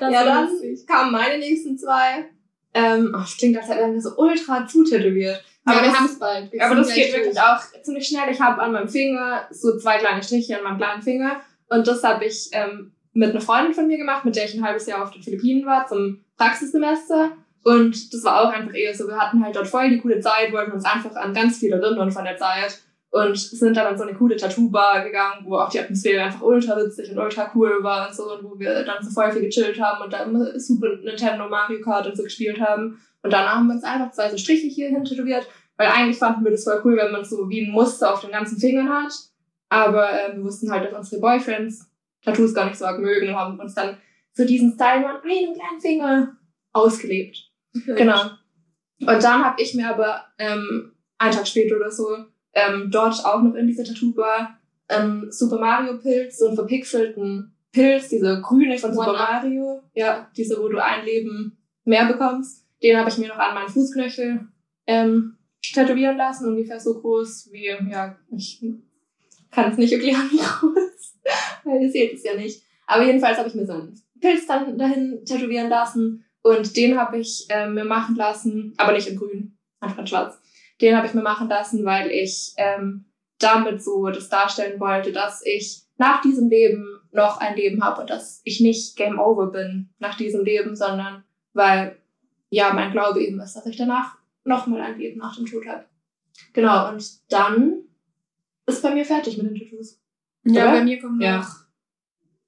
Ja, 0.00 0.24
dann 0.24 0.48
kamen 0.86 1.10
meine 1.10 1.38
nächsten 1.38 1.76
zwei. 1.76 2.30
Ähm, 2.72 3.12
oh, 3.14 3.18
das 3.18 3.36
klingt, 3.36 3.56
als 3.58 3.68
hätten 3.68 3.94
wir 3.94 4.00
so 4.00 4.16
ultra 4.16 4.66
zutätowiert. 4.66 5.42
Aber 5.64 5.78
Aber 5.78 5.86
wir 5.86 5.98
haben 5.98 6.06
es 6.06 6.18
bald. 6.18 6.52
Wir 6.52 6.64
Aber 6.64 6.76
das 6.76 6.94
geht 6.94 7.12
durch. 7.12 7.22
wirklich 7.24 7.40
auch 7.40 7.60
ziemlich 7.82 8.06
schnell. 8.06 8.30
Ich 8.30 8.40
habe 8.40 8.62
an 8.62 8.72
meinem 8.72 8.88
Finger 8.88 9.46
so 9.50 9.76
zwei 9.78 9.98
kleine 9.98 10.22
Striche 10.22 10.56
an 10.56 10.64
meinem 10.64 10.78
kleinen 10.78 11.02
Finger. 11.02 11.40
Und 11.68 11.86
das 11.86 12.02
habe 12.02 12.24
ich 12.24 12.48
ähm, 12.52 12.92
mit 13.12 13.30
einer 13.30 13.40
Freundin 13.40 13.74
von 13.74 13.86
mir 13.86 13.98
gemacht, 13.98 14.24
mit 14.24 14.36
der 14.36 14.44
ich 14.44 14.54
ein 14.54 14.64
halbes 14.64 14.86
Jahr 14.86 15.02
auf 15.02 15.10
den 15.10 15.22
Philippinen 15.22 15.66
war 15.66 15.86
zum 15.86 16.24
Praxissemester. 16.36 17.32
Und 17.62 18.14
das 18.14 18.24
war 18.24 18.42
auch 18.42 18.52
einfach 18.52 18.74
eher 18.74 18.94
so, 18.94 19.06
wir 19.06 19.18
hatten 19.18 19.44
halt 19.44 19.54
dort 19.54 19.68
voll 19.68 19.90
die 19.90 20.00
coole 20.00 20.20
Zeit, 20.20 20.52
wollten 20.52 20.72
uns 20.72 20.84
einfach 20.84 21.14
an 21.16 21.34
ganz 21.34 21.58
viele 21.58 21.76
erinnern 21.76 22.10
von 22.10 22.24
der 22.24 22.38
Zeit. 22.38 22.80
Und 23.12 23.36
sind 23.36 23.76
dann 23.76 23.88
an 23.88 23.98
so 23.98 24.04
eine 24.04 24.14
coole 24.14 24.36
Tattoo-Bar 24.36 25.02
gegangen, 25.04 25.44
wo 25.44 25.56
auch 25.56 25.68
die 25.68 25.80
Atmosphäre 25.80 26.22
einfach 26.22 26.42
ultra 26.42 26.76
witzig 26.76 27.10
und 27.10 27.18
ultra 27.18 27.50
cool 27.56 27.82
war 27.82 28.08
und 28.08 28.14
so. 28.14 28.32
Und 28.32 28.44
wo 28.44 28.58
wir 28.58 28.84
dann 28.84 29.02
so 29.02 29.10
voll 29.10 29.32
viel 29.32 29.42
gechillt 29.42 29.80
haben 29.80 30.04
und 30.04 30.12
da 30.12 30.22
immer 30.22 30.58
Super 30.60 30.96
Nintendo, 31.02 31.48
Mario 31.48 31.80
Kart 31.80 32.06
und 32.06 32.16
so 32.16 32.22
gespielt 32.22 32.60
haben. 32.60 33.00
Und 33.22 33.32
danach 33.32 33.56
haben 33.56 33.66
wir 33.66 33.74
uns 33.74 33.82
einfach 33.82 34.12
zwei 34.12 34.30
so 34.30 34.38
Striche 34.38 34.68
hier 34.68 34.90
hin 34.90 35.04
tätowiert. 35.04 35.48
Weil 35.76 35.88
eigentlich 35.88 36.18
fanden 36.18 36.44
wir 36.44 36.52
das 36.52 36.62
voll 36.62 36.80
cool, 36.84 36.96
wenn 36.96 37.10
man 37.10 37.24
so 37.24 37.48
wie 37.48 37.66
ein 37.66 37.72
Muster 37.72 38.12
auf 38.12 38.20
den 38.20 38.30
ganzen 38.30 38.58
Fingern 38.58 38.88
hat. 38.88 39.12
Aber 39.70 40.08
äh, 40.12 40.36
wir 40.36 40.44
wussten 40.44 40.70
halt, 40.70 40.84
dass 40.84 40.96
unsere 40.96 41.20
Boyfriends 41.20 41.90
Tattoos 42.22 42.54
gar 42.54 42.66
nicht 42.66 42.78
so 42.78 42.84
arg 42.84 43.00
mögen 43.00 43.28
und 43.28 43.36
haben 43.36 43.58
uns 43.58 43.74
dann 43.74 43.96
so 44.34 44.44
diesen 44.44 44.74
Style 44.74 45.00
nur 45.00 45.10
an 45.10 45.22
einem 45.22 45.54
kleinen 45.54 45.80
Finger 45.80 46.36
ausgelebt. 46.72 47.50
Genau. 47.86 48.22
Und 49.00 49.24
dann 49.24 49.44
habe 49.44 49.62
ich 49.62 49.74
mir 49.74 49.88
aber 49.88 50.26
ähm, 50.38 50.92
einen 51.18 51.34
Tag 51.34 51.46
später 51.46 51.76
oder 51.76 51.90
so 51.90 52.26
ähm, 52.54 52.90
dort 52.90 53.24
auch 53.24 53.42
noch 53.42 53.54
in 53.54 53.66
dieser 53.66 53.84
Tattoo-Bar 53.84 54.58
ähm, 54.90 55.28
Super 55.30 55.58
Mario 55.58 55.98
Pilz, 55.98 56.38
so 56.38 56.48
einen 56.48 56.56
verpixelten 56.56 57.54
Pilz, 57.72 58.08
diese 58.08 58.40
grüne 58.40 58.76
von 58.78 58.92
Super. 58.92 59.12
Mario, 59.12 59.82
ja, 59.94 60.28
diese, 60.36 60.60
wo 60.60 60.68
du 60.68 60.82
ein 60.82 61.04
Leben 61.04 61.56
mehr 61.84 62.06
bekommst. 62.06 62.66
Den 62.82 62.96
habe 62.96 63.08
ich 63.08 63.18
mir 63.18 63.28
noch 63.28 63.38
an 63.38 63.54
meinen 63.54 63.68
Fußknöchel 63.68 64.48
ähm, 64.86 65.36
tätowieren 65.62 66.16
lassen, 66.16 66.48
ungefähr 66.48 66.80
so 66.80 67.00
groß 67.00 67.50
wie, 67.52 67.66
ja, 67.90 68.16
ich 68.36 68.64
kann 69.50 69.70
es 69.70 69.78
nicht 69.78 69.92
erklären, 69.92 70.28
wie 70.30 70.38
groß, 70.38 71.18
weil 71.64 71.82
ihr 71.82 71.90
seht 71.90 72.14
es 72.14 72.24
ja 72.24 72.34
nicht. 72.34 72.62
Aber 72.86 73.04
jedenfalls 73.04 73.38
habe 73.38 73.48
ich 73.48 73.54
mir 73.54 73.66
so 73.66 73.74
einen 73.74 74.00
Pilz 74.20 74.46
dann 74.46 74.76
dahin 74.76 75.24
tätowieren 75.24 75.68
lassen 75.68 76.24
und 76.42 76.76
den 76.76 76.98
habe 76.98 77.18
ich 77.18 77.46
ähm, 77.50 77.74
mir 77.74 77.84
machen 77.84 78.16
lassen, 78.16 78.74
aber 78.78 78.92
nicht 78.92 79.06
in 79.06 79.16
grün, 79.16 79.56
einfach 79.78 79.98
in 79.98 80.06
schwarz. 80.06 80.39
Den 80.80 80.96
habe 80.96 81.06
ich 81.06 81.14
mir 81.14 81.22
machen 81.22 81.48
lassen, 81.48 81.84
weil 81.84 82.10
ich 82.10 82.54
ähm, 82.56 83.04
damit 83.38 83.82
so 83.82 84.08
das 84.08 84.28
darstellen 84.28 84.80
wollte, 84.80 85.12
dass 85.12 85.44
ich 85.44 85.82
nach 85.98 86.20
diesem 86.22 86.48
Leben 86.48 87.00
noch 87.12 87.38
ein 87.38 87.56
Leben 87.56 87.82
habe 87.84 88.02
und 88.02 88.10
dass 88.10 88.40
ich 88.44 88.60
nicht 88.60 88.96
Game 88.96 89.18
Over 89.18 89.48
bin 89.48 89.90
nach 89.98 90.16
diesem 90.16 90.44
Leben, 90.44 90.76
sondern 90.76 91.24
weil 91.52 91.96
ja 92.50 92.72
mein 92.72 92.92
Glaube 92.92 93.22
eben 93.22 93.40
ist, 93.40 93.54
dass 93.54 93.66
ich 93.66 93.76
danach 93.76 94.16
nochmal 94.44 94.80
ein 94.80 94.98
Leben 94.98 95.18
nach 95.18 95.36
dem 95.36 95.46
Tod 95.46 95.66
habe. 95.66 95.84
Genau, 96.52 96.88
und 96.88 97.20
dann 97.32 97.84
ist 98.66 98.82
bei 98.82 98.94
mir 98.94 99.04
fertig 99.04 99.36
mit 99.36 99.50
den 99.50 99.58
Tattoos. 99.58 100.00
Ja, 100.44 100.64
Oder? 100.64 100.72
bei 100.72 100.84
mir 100.84 101.00
kommen 101.00 101.20
Ja. 101.20 101.38
noch. 101.38 101.50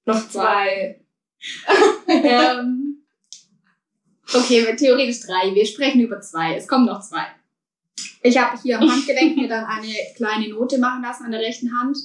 Noch 0.05 0.29
zwei. 0.29 1.01
ähm, 2.09 3.05
okay, 4.33 4.75
theoretisch 4.77 5.21
drei. 5.21 5.55
Wir 5.55 5.67
sprechen 5.67 6.01
über 6.01 6.21
zwei. 6.21 6.57
Es 6.57 6.67
kommen 6.67 6.87
noch 6.87 7.01
zwei. 7.01 7.27
Ich 8.23 8.39
habe 8.39 8.59
hier 8.61 8.81
am 8.81 8.89
Handgelenk 8.93 9.37
mir 9.37 9.49
dann 9.49 9.65
eine 9.65 9.93
kleine 10.17 10.49
Note 10.49 10.79
machen 10.79 11.03
lassen 11.03 11.25
an 11.25 11.33
der 11.33 11.41
rechten 11.41 11.79
Hand, 11.79 11.97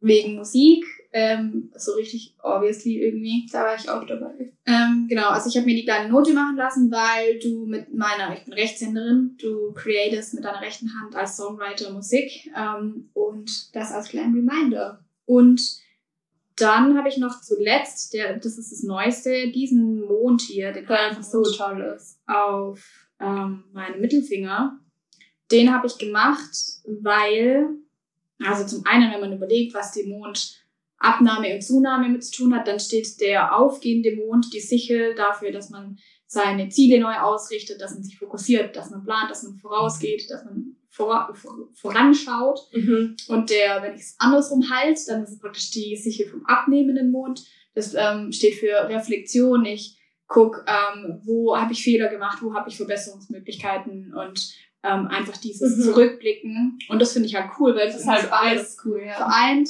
wegen 0.00 0.36
Musik. 0.36 0.84
Ähm, 1.14 1.70
so 1.76 1.92
richtig 1.92 2.34
obviously 2.42 3.02
irgendwie. 3.02 3.46
Da 3.52 3.64
war 3.64 3.76
ich 3.76 3.88
auch 3.88 4.04
dabei. 4.06 4.52
Ähm, 4.64 5.06
genau, 5.08 5.28
also 5.28 5.50
ich 5.50 5.56
habe 5.56 5.66
mir 5.66 5.76
die 5.76 5.84
kleine 5.84 6.08
Note 6.08 6.32
machen 6.32 6.56
lassen, 6.56 6.90
weil 6.90 7.38
du 7.38 7.66
mit 7.66 7.92
meiner, 7.92 8.32
ich 8.34 8.44
bin 8.44 8.54
Rechtshänderin, 8.54 9.36
du 9.38 9.72
createst 9.74 10.32
mit 10.34 10.44
deiner 10.44 10.62
rechten 10.62 10.90
Hand 10.98 11.14
als 11.14 11.36
Songwriter 11.36 11.92
Musik 11.92 12.50
ähm, 12.56 13.10
und 13.12 13.74
das 13.74 13.92
als 13.92 14.08
kleinen 14.08 14.34
Reminder. 14.34 15.04
Und 15.26 15.60
dann 16.56 16.96
habe 16.96 17.08
ich 17.08 17.18
noch 17.18 17.40
zuletzt, 17.40 18.14
der, 18.14 18.38
das 18.38 18.58
ist 18.58 18.72
das 18.72 18.82
Neueste, 18.82 19.50
diesen 19.50 20.00
Mond 20.06 20.42
hier, 20.42 20.72
Der 20.72 20.88
einfach 20.88 21.22
so 21.22 21.42
toll 21.42 21.94
ist. 21.94 22.20
auf 22.26 23.08
ähm, 23.20 23.64
meinen 23.72 24.00
Mittelfinger. 24.00 24.78
Den 25.52 25.72
habe 25.72 25.86
ich 25.86 25.98
gemacht, 25.98 26.50
weil, 26.86 27.68
also 28.42 28.66
zum 28.66 28.86
einen, 28.86 29.12
wenn 29.12 29.20
man 29.20 29.32
überlegt, 29.32 29.74
was 29.74 29.92
die 29.92 30.04
Mondabnahme 30.04 31.54
und 31.54 31.62
Zunahme 31.62 32.08
mit 32.08 32.24
zu 32.24 32.42
tun 32.42 32.54
hat, 32.54 32.66
dann 32.66 32.80
steht 32.80 33.20
der 33.20 33.56
aufgehende 33.56 34.16
Mond, 34.16 34.52
die 34.52 34.60
Sichel, 34.60 35.14
dafür, 35.14 35.52
dass 35.52 35.70
man 35.70 35.98
seine 36.26 36.70
Ziele 36.70 36.98
neu 36.98 37.14
ausrichtet, 37.14 37.80
dass 37.82 37.92
man 37.92 38.02
sich 38.02 38.18
fokussiert, 38.18 38.74
dass 38.74 38.90
man 38.90 39.04
plant, 39.04 39.30
dass 39.30 39.42
man 39.42 39.56
vorausgeht, 39.56 40.30
dass 40.30 40.44
man 40.46 40.76
vor, 40.88 41.30
vor, 41.34 41.68
voranschaut. 41.74 42.60
Mhm. 42.72 43.16
Und 43.28 43.50
der, 43.50 43.82
wenn 43.82 43.94
ich 43.94 44.00
es 44.00 44.16
andersrum 44.18 44.70
halte, 44.70 45.00
dann 45.08 45.24
ist 45.24 45.32
es 45.32 45.38
praktisch 45.38 45.70
die 45.70 45.96
Sichel 45.96 46.26
vom 46.28 46.46
abnehmenden 46.46 47.10
Mond. 47.10 47.44
Das 47.74 47.94
ähm, 47.94 48.32
steht 48.32 48.54
für 48.54 48.88
Reflexion. 48.88 49.66
Ich 49.66 49.98
guck, 50.26 50.64
ähm, 50.66 51.20
wo 51.24 51.56
habe 51.56 51.72
ich 51.72 51.82
Fehler 51.82 52.08
gemacht, 52.08 52.38
wo 52.42 52.54
habe 52.54 52.70
ich 52.70 52.76
Verbesserungsmöglichkeiten 52.78 54.14
und 54.14 54.54
ähm, 54.84 55.06
einfach 55.08 55.36
dieses 55.36 55.76
Mhm. 55.76 55.82
Zurückblicken. 55.82 56.78
Und 56.88 57.00
das 57.00 57.12
finde 57.12 57.28
ich 57.28 57.34
halt 57.34 57.50
cool, 57.58 57.74
weil 57.76 57.86
Das 57.86 57.94
das 57.94 58.02
ist 58.02 58.08
halt 58.08 58.32
alles 58.32 58.32
alles 58.32 58.76
cool, 58.84 59.02
ja. 59.04 59.14
vereint. 59.14 59.68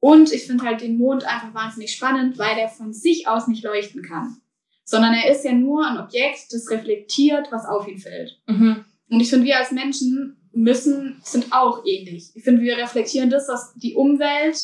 Und 0.00 0.32
ich 0.32 0.46
finde 0.46 0.64
halt 0.64 0.80
den 0.80 0.98
Mond 0.98 1.24
einfach 1.24 1.54
wahnsinnig 1.54 1.92
spannend, 1.92 2.38
weil 2.38 2.56
der 2.56 2.68
von 2.68 2.92
sich 2.92 3.28
aus 3.28 3.46
nicht 3.46 3.62
leuchten 3.64 4.02
kann. 4.02 4.36
Sondern 4.84 5.14
er 5.14 5.30
ist 5.30 5.44
ja 5.44 5.52
nur 5.52 5.86
ein 5.86 5.96
Objekt, 5.98 6.52
das 6.52 6.68
reflektiert, 6.70 7.52
was 7.52 7.66
auf 7.66 7.86
ihn 7.86 7.98
fällt. 7.98 8.40
Mhm. 8.46 8.84
Und 9.08 9.20
ich 9.20 9.30
finde, 9.30 9.46
wir 9.46 9.58
als 9.58 9.70
Menschen 9.70 10.36
müssen, 10.52 11.20
sind 11.22 11.52
auch 11.52 11.84
ähnlich. 11.86 12.30
Ich 12.34 12.42
finde, 12.44 12.62
wir 12.62 12.76
reflektieren 12.76 13.30
das, 13.30 13.48
was 13.48 13.72
die 13.76 13.94
Umwelt 13.94 14.58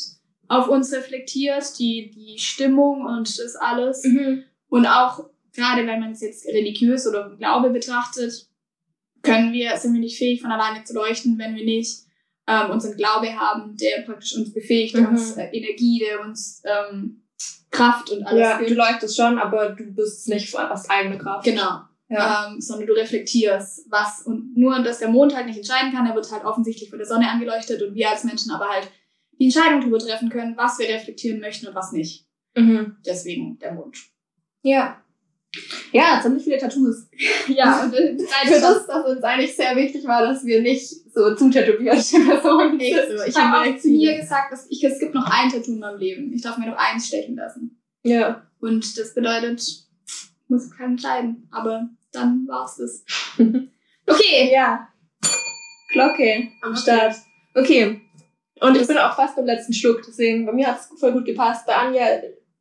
auf 0.48 0.68
uns 0.68 0.92
reflektiert, 0.92 1.78
die, 1.78 2.10
die 2.10 2.38
Stimmung 2.38 3.06
und 3.06 3.38
das 3.38 3.54
alles. 3.56 4.02
Mhm. 4.04 4.42
Und 4.68 4.86
auch, 4.86 5.24
gerade 5.54 5.86
wenn 5.86 6.00
man 6.00 6.12
es 6.12 6.20
jetzt 6.20 6.46
religiös 6.46 7.06
oder 7.06 7.36
Glaube 7.38 7.70
betrachtet, 7.70 8.48
können 9.22 9.52
wir, 9.52 9.76
sind 9.76 9.92
wir 9.94 10.00
nicht 10.00 10.18
fähig, 10.18 10.40
von 10.42 10.50
alleine 10.50 10.84
zu 10.84 10.94
leuchten, 10.94 11.38
wenn 11.38 11.54
wir 11.54 11.64
nicht 11.64 12.02
ähm, 12.46 12.70
unseren 12.70 12.96
Glaube 12.96 13.28
haben, 13.38 13.76
der 13.76 14.02
praktisch 14.02 14.34
uns 14.36 14.52
befähigt, 14.52 14.94
der 14.94 15.02
Mhm. 15.02 15.08
uns 15.08 15.36
äh, 15.36 15.48
Energie, 15.52 15.98
der 16.08 16.20
uns 16.26 16.62
ähm, 16.64 17.22
Kraft 17.70 18.10
und 18.10 18.24
alles 18.24 18.40
Ja, 18.40 18.58
du 18.58 18.64
gibt. 18.64 18.76
leuchtest 18.78 19.16
schon, 19.16 19.38
aber 19.38 19.70
du 19.70 19.84
bist 19.92 20.28
nicht 20.28 20.54
aus 20.56 20.88
eigener 20.88 21.18
Kraft. 21.18 21.44
Genau. 21.44 21.80
Ja. 22.10 22.48
ähm, 22.48 22.58
sondern 22.58 22.86
du 22.86 22.94
reflektierst 22.94 23.84
was 23.90 24.22
und 24.22 24.56
nur, 24.56 24.78
dass 24.82 24.98
der 25.00 25.08
Mond 25.10 25.36
halt 25.36 25.44
nicht 25.44 25.58
entscheiden 25.58 25.92
kann, 25.92 26.06
er 26.06 26.14
wird 26.14 26.32
halt 26.32 26.42
offensichtlich 26.46 26.88
von 26.88 26.98
der 26.98 27.06
Sonne 27.06 27.28
angeleuchtet 27.28 27.82
und 27.82 27.94
wir 27.94 28.08
als 28.08 28.24
Menschen 28.24 28.50
aber 28.50 28.66
halt 28.66 28.88
die 29.38 29.44
Entscheidung 29.44 29.80
darüber 29.82 29.98
treffen 29.98 30.30
können, 30.30 30.56
was 30.56 30.78
wir 30.78 30.88
reflektieren 30.88 31.38
möchten 31.38 31.66
und 31.68 31.74
was 31.74 31.92
nicht. 31.92 32.26
Mhm. 32.56 32.96
Deswegen 33.04 33.58
der 33.58 33.74
Mond. 33.74 33.98
Ja. 34.62 35.02
Ja, 35.92 36.20
ziemlich 36.22 36.44
viele 36.44 36.58
Tattoos. 36.58 37.06
Ja, 37.48 37.82
und 37.82 37.94
äh, 37.94 38.16
Für 38.46 38.60
das, 38.60 38.86
dass 38.86 39.06
uns 39.06 39.22
eigentlich 39.22 39.56
sehr 39.56 39.74
wichtig 39.74 40.06
war, 40.06 40.22
dass 40.22 40.44
wir 40.44 40.60
nicht 40.60 40.86
so 41.12 41.34
zutätowierte 41.34 42.20
Personen 42.28 42.78
sind. 42.78 43.18
so. 43.18 43.24
Ich 43.24 43.36
habe 43.36 43.70
auch 43.70 43.78
zu 43.78 43.88
mir 43.88 44.18
gesagt, 44.18 44.52
dass 44.52 44.66
ich, 44.70 44.84
es 44.84 44.98
gibt 44.98 45.14
noch 45.14 45.26
ein 45.30 45.50
Tattoo 45.50 45.72
in 45.72 45.78
meinem 45.78 45.98
Leben. 45.98 46.32
Ich 46.34 46.42
darf 46.42 46.58
mir 46.58 46.66
noch 46.66 46.76
eins 46.76 47.08
stechen 47.08 47.36
lassen. 47.36 47.80
Ja. 48.02 48.46
Und 48.60 48.98
das 48.98 49.14
bedeutet, 49.14 49.60
ich 49.62 49.86
muss 50.48 50.70
keinen 50.70 50.92
entscheiden. 50.92 51.48
Aber 51.50 51.88
dann 52.12 52.46
war's 52.46 52.76
das. 52.76 53.04
Okay, 54.06 54.50
ja. 54.52 54.88
Glocke 55.92 56.48
am. 56.62 56.76
Start. 56.76 57.14
Okay. 57.54 58.00
Und 58.60 58.76
ich 58.76 58.86
bin 58.86 58.98
auch 58.98 59.14
fast 59.14 59.36
beim 59.36 59.46
letzten 59.46 59.72
Schluck, 59.72 60.02
deswegen 60.06 60.44
bei 60.44 60.52
mir 60.52 60.66
hat 60.66 60.80
es 60.80 60.98
voll 60.98 61.12
gut 61.12 61.24
gepasst. 61.24 61.64
Bei 61.66 61.76
Anja, 61.76 62.04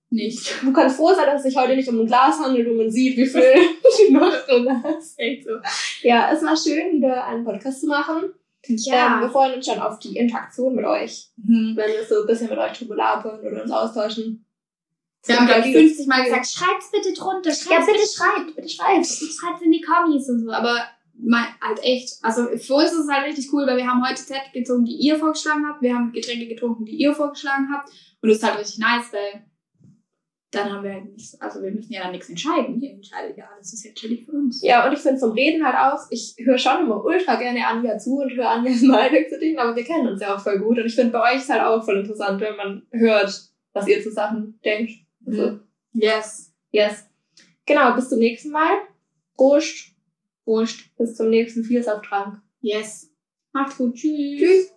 Nicht. 0.09 0.63
du 0.63 0.71
kannst 0.71 0.95
froh 0.97 1.13
sein, 1.13 1.25
dass 1.25 1.41
es 1.43 1.51
sich 1.51 1.57
heute 1.57 1.75
nicht 1.75 1.89
um 1.89 1.99
ein 1.99 2.07
Glas 2.07 2.39
handelt 2.39 2.67
und 2.67 2.77
man 2.77 2.89
sieht, 2.89 3.17
wie 3.17 3.25
viel 3.25 3.41
du 4.07 4.13
noch 4.13 4.45
drin 4.45 4.81
hast. 4.83 5.19
Echt 5.19 5.43
so. 5.45 5.51
Ja, 6.01 6.31
es 6.31 6.41
war 6.43 6.55
schön, 6.55 6.97
wieder 6.97 7.25
einen 7.25 7.43
Podcast 7.43 7.81
zu 7.81 7.87
machen. 7.87 8.31
Ähm, 8.69 8.75
wir 9.21 9.29
freuen 9.29 9.53
uns 9.55 9.65
schon 9.65 9.79
auf 9.79 9.99
die 9.99 10.17
Interaktion 10.17 10.75
mit 10.75 10.85
euch, 10.85 11.29
Mhm. 11.37 11.73
wenn 11.75 11.91
wir 11.91 12.03
so 12.05 12.21
ein 12.21 12.27
bisschen 12.27 12.49
mit 12.49 12.57
euch 12.57 12.73
drüber 12.77 12.95
labern 12.95 13.39
oder 13.39 13.61
uns 13.63 13.71
austauschen. 13.71 14.45
Wir 15.25 15.37
haben, 15.37 15.47
glaube 15.47 15.67
ich, 15.67 15.75
50 15.75 16.07
Mal 16.07 16.23
gesagt, 16.23 16.47
Schreibt's 16.47 16.91
bitte 16.91 17.13
drunter. 17.13 17.49
Ja, 17.49 17.55
Schreibt's 17.55 17.85
bitte 17.87 18.07
schreibt, 18.07 18.55
bitte 18.55 18.69
schreibt. 18.69 19.05
Schreibt's 19.05 19.61
in 19.61 19.71
die 19.71 19.81
Kommis 19.81 20.29
und 20.29 20.39
so. 20.45 20.51
aber 20.51 20.85
mein, 21.19 21.45
halt 21.61 21.83
echt, 21.83 22.13
also 22.21 22.47
für 22.57 22.75
uns 22.75 22.91
ist 22.91 22.99
es 22.99 23.09
halt 23.09 23.25
richtig 23.25 23.51
cool, 23.51 23.65
weil 23.65 23.77
wir 23.77 23.87
haben 23.87 24.07
heute 24.07 24.23
Zettel 24.23 24.51
gezogen, 24.53 24.85
die 24.85 24.93
ihr 24.95 25.17
vorgeschlagen 25.17 25.65
habt. 25.67 25.81
Wir 25.81 25.95
haben 25.95 26.11
Getränke 26.13 26.47
getrunken, 26.47 26.85
die 26.85 26.95
ihr 26.95 27.13
vorgeschlagen 27.13 27.69
habt. 27.73 27.89
Und 28.21 28.29
das 28.29 28.37
ist 28.37 28.43
halt 28.43 28.59
richtig 28.59 28.77
nice, 28.79 29.11
weil 29.11 29.45
dann 30.51 30.71
haben 30.71 30.83
wir 30.83 30.93
halt 30.93 31.05
nichts, 31.05 31.39
also 31.41 31.61
wir 31.61 31.71
müssen 31.71 31.91
ja 31.91 32.03
dann 32.03 32.13
nichts 32.13 32.29
entscheiden. 32.29 32.79
Ihr 32.81 32.91
entscheidet 32.91 33.37
ja 33.37 33.45
alles, 33.53 33.71
das 33.71 33.73
ist 33.73 33.85
ja 33.85 33.93
chillig 33.93 34.25
für 34.25 34.31
uns. 34.31 34.61
Ja, 34.63 34.87
und 34.87 34.93
ich 34.93 34.99
finde 34.99 35.19
zum 35.19 35.31
Reden 35.31 35.65
halt 35.65 35.75
auch, 35.75 35.99
ich 36.09 36.35
höre 36.39 36.57
schon 36.57 36.85
immer 36.85 37.03
ultra 37.03 37.35
gerne 37.35 37.67
Anja 37.67 37.97
zu 37.97 38.17
und 38.17 38.31
höre 38.31 38.49
Anjas 38.49 38.81
Meinung 38.83 39.25
zu 39.29 39.39
Dingen, 39.39 39.59
aber 39.59 39.75
wir 39.75 39.83
kennen 39.83 40.07
uns 40.07 40.21
ja 40.21 40.35
auch 40.35 40.39
voll 40.39 40.59
gut. 40.59 40.77
Und 40.79 40.85
ich 40.85 40.95
finde 40.95 41.11
bei 41.11 41.33
euch 41.33 41.41
ist 41.41 41.49
halt 41.49 41.61
auch 41.63 41.83
voll 41.83 41.97
interessant, 41.97 42.39
wenn 42.39 42.55
man 42.55 42.87
hört, 42.91 43.51
was 43.73 43.87
ihr 43.87 44.01
zu 44.01 44.11
Sachen 44.11 44.59
denkt. 44.63 44.91
Also, 45.25 45.51
Mhm. 45.51 45.61
Yes. 45.93 46.53
yes. 46.71 47.09
Genau, 47.65 47.93
bis 47.95 48.09
zum 48.09 48.19
nächsten 48.19 48.51
Mal. 48.51 48.77
Prost. 49.35 49.95
Prost. 50.45 50.95
Bis 50.97 51.15
zum 51.15 51.29
nächsten 51.29 51.63
Vielsauftrag. 51.63 52.39
Yes. 52.61 53.11
Macht's 53.51 53.77
gut. 53.77 53.95
Tschüss. 53.95 54.39
Tschüss. 54.39 54.76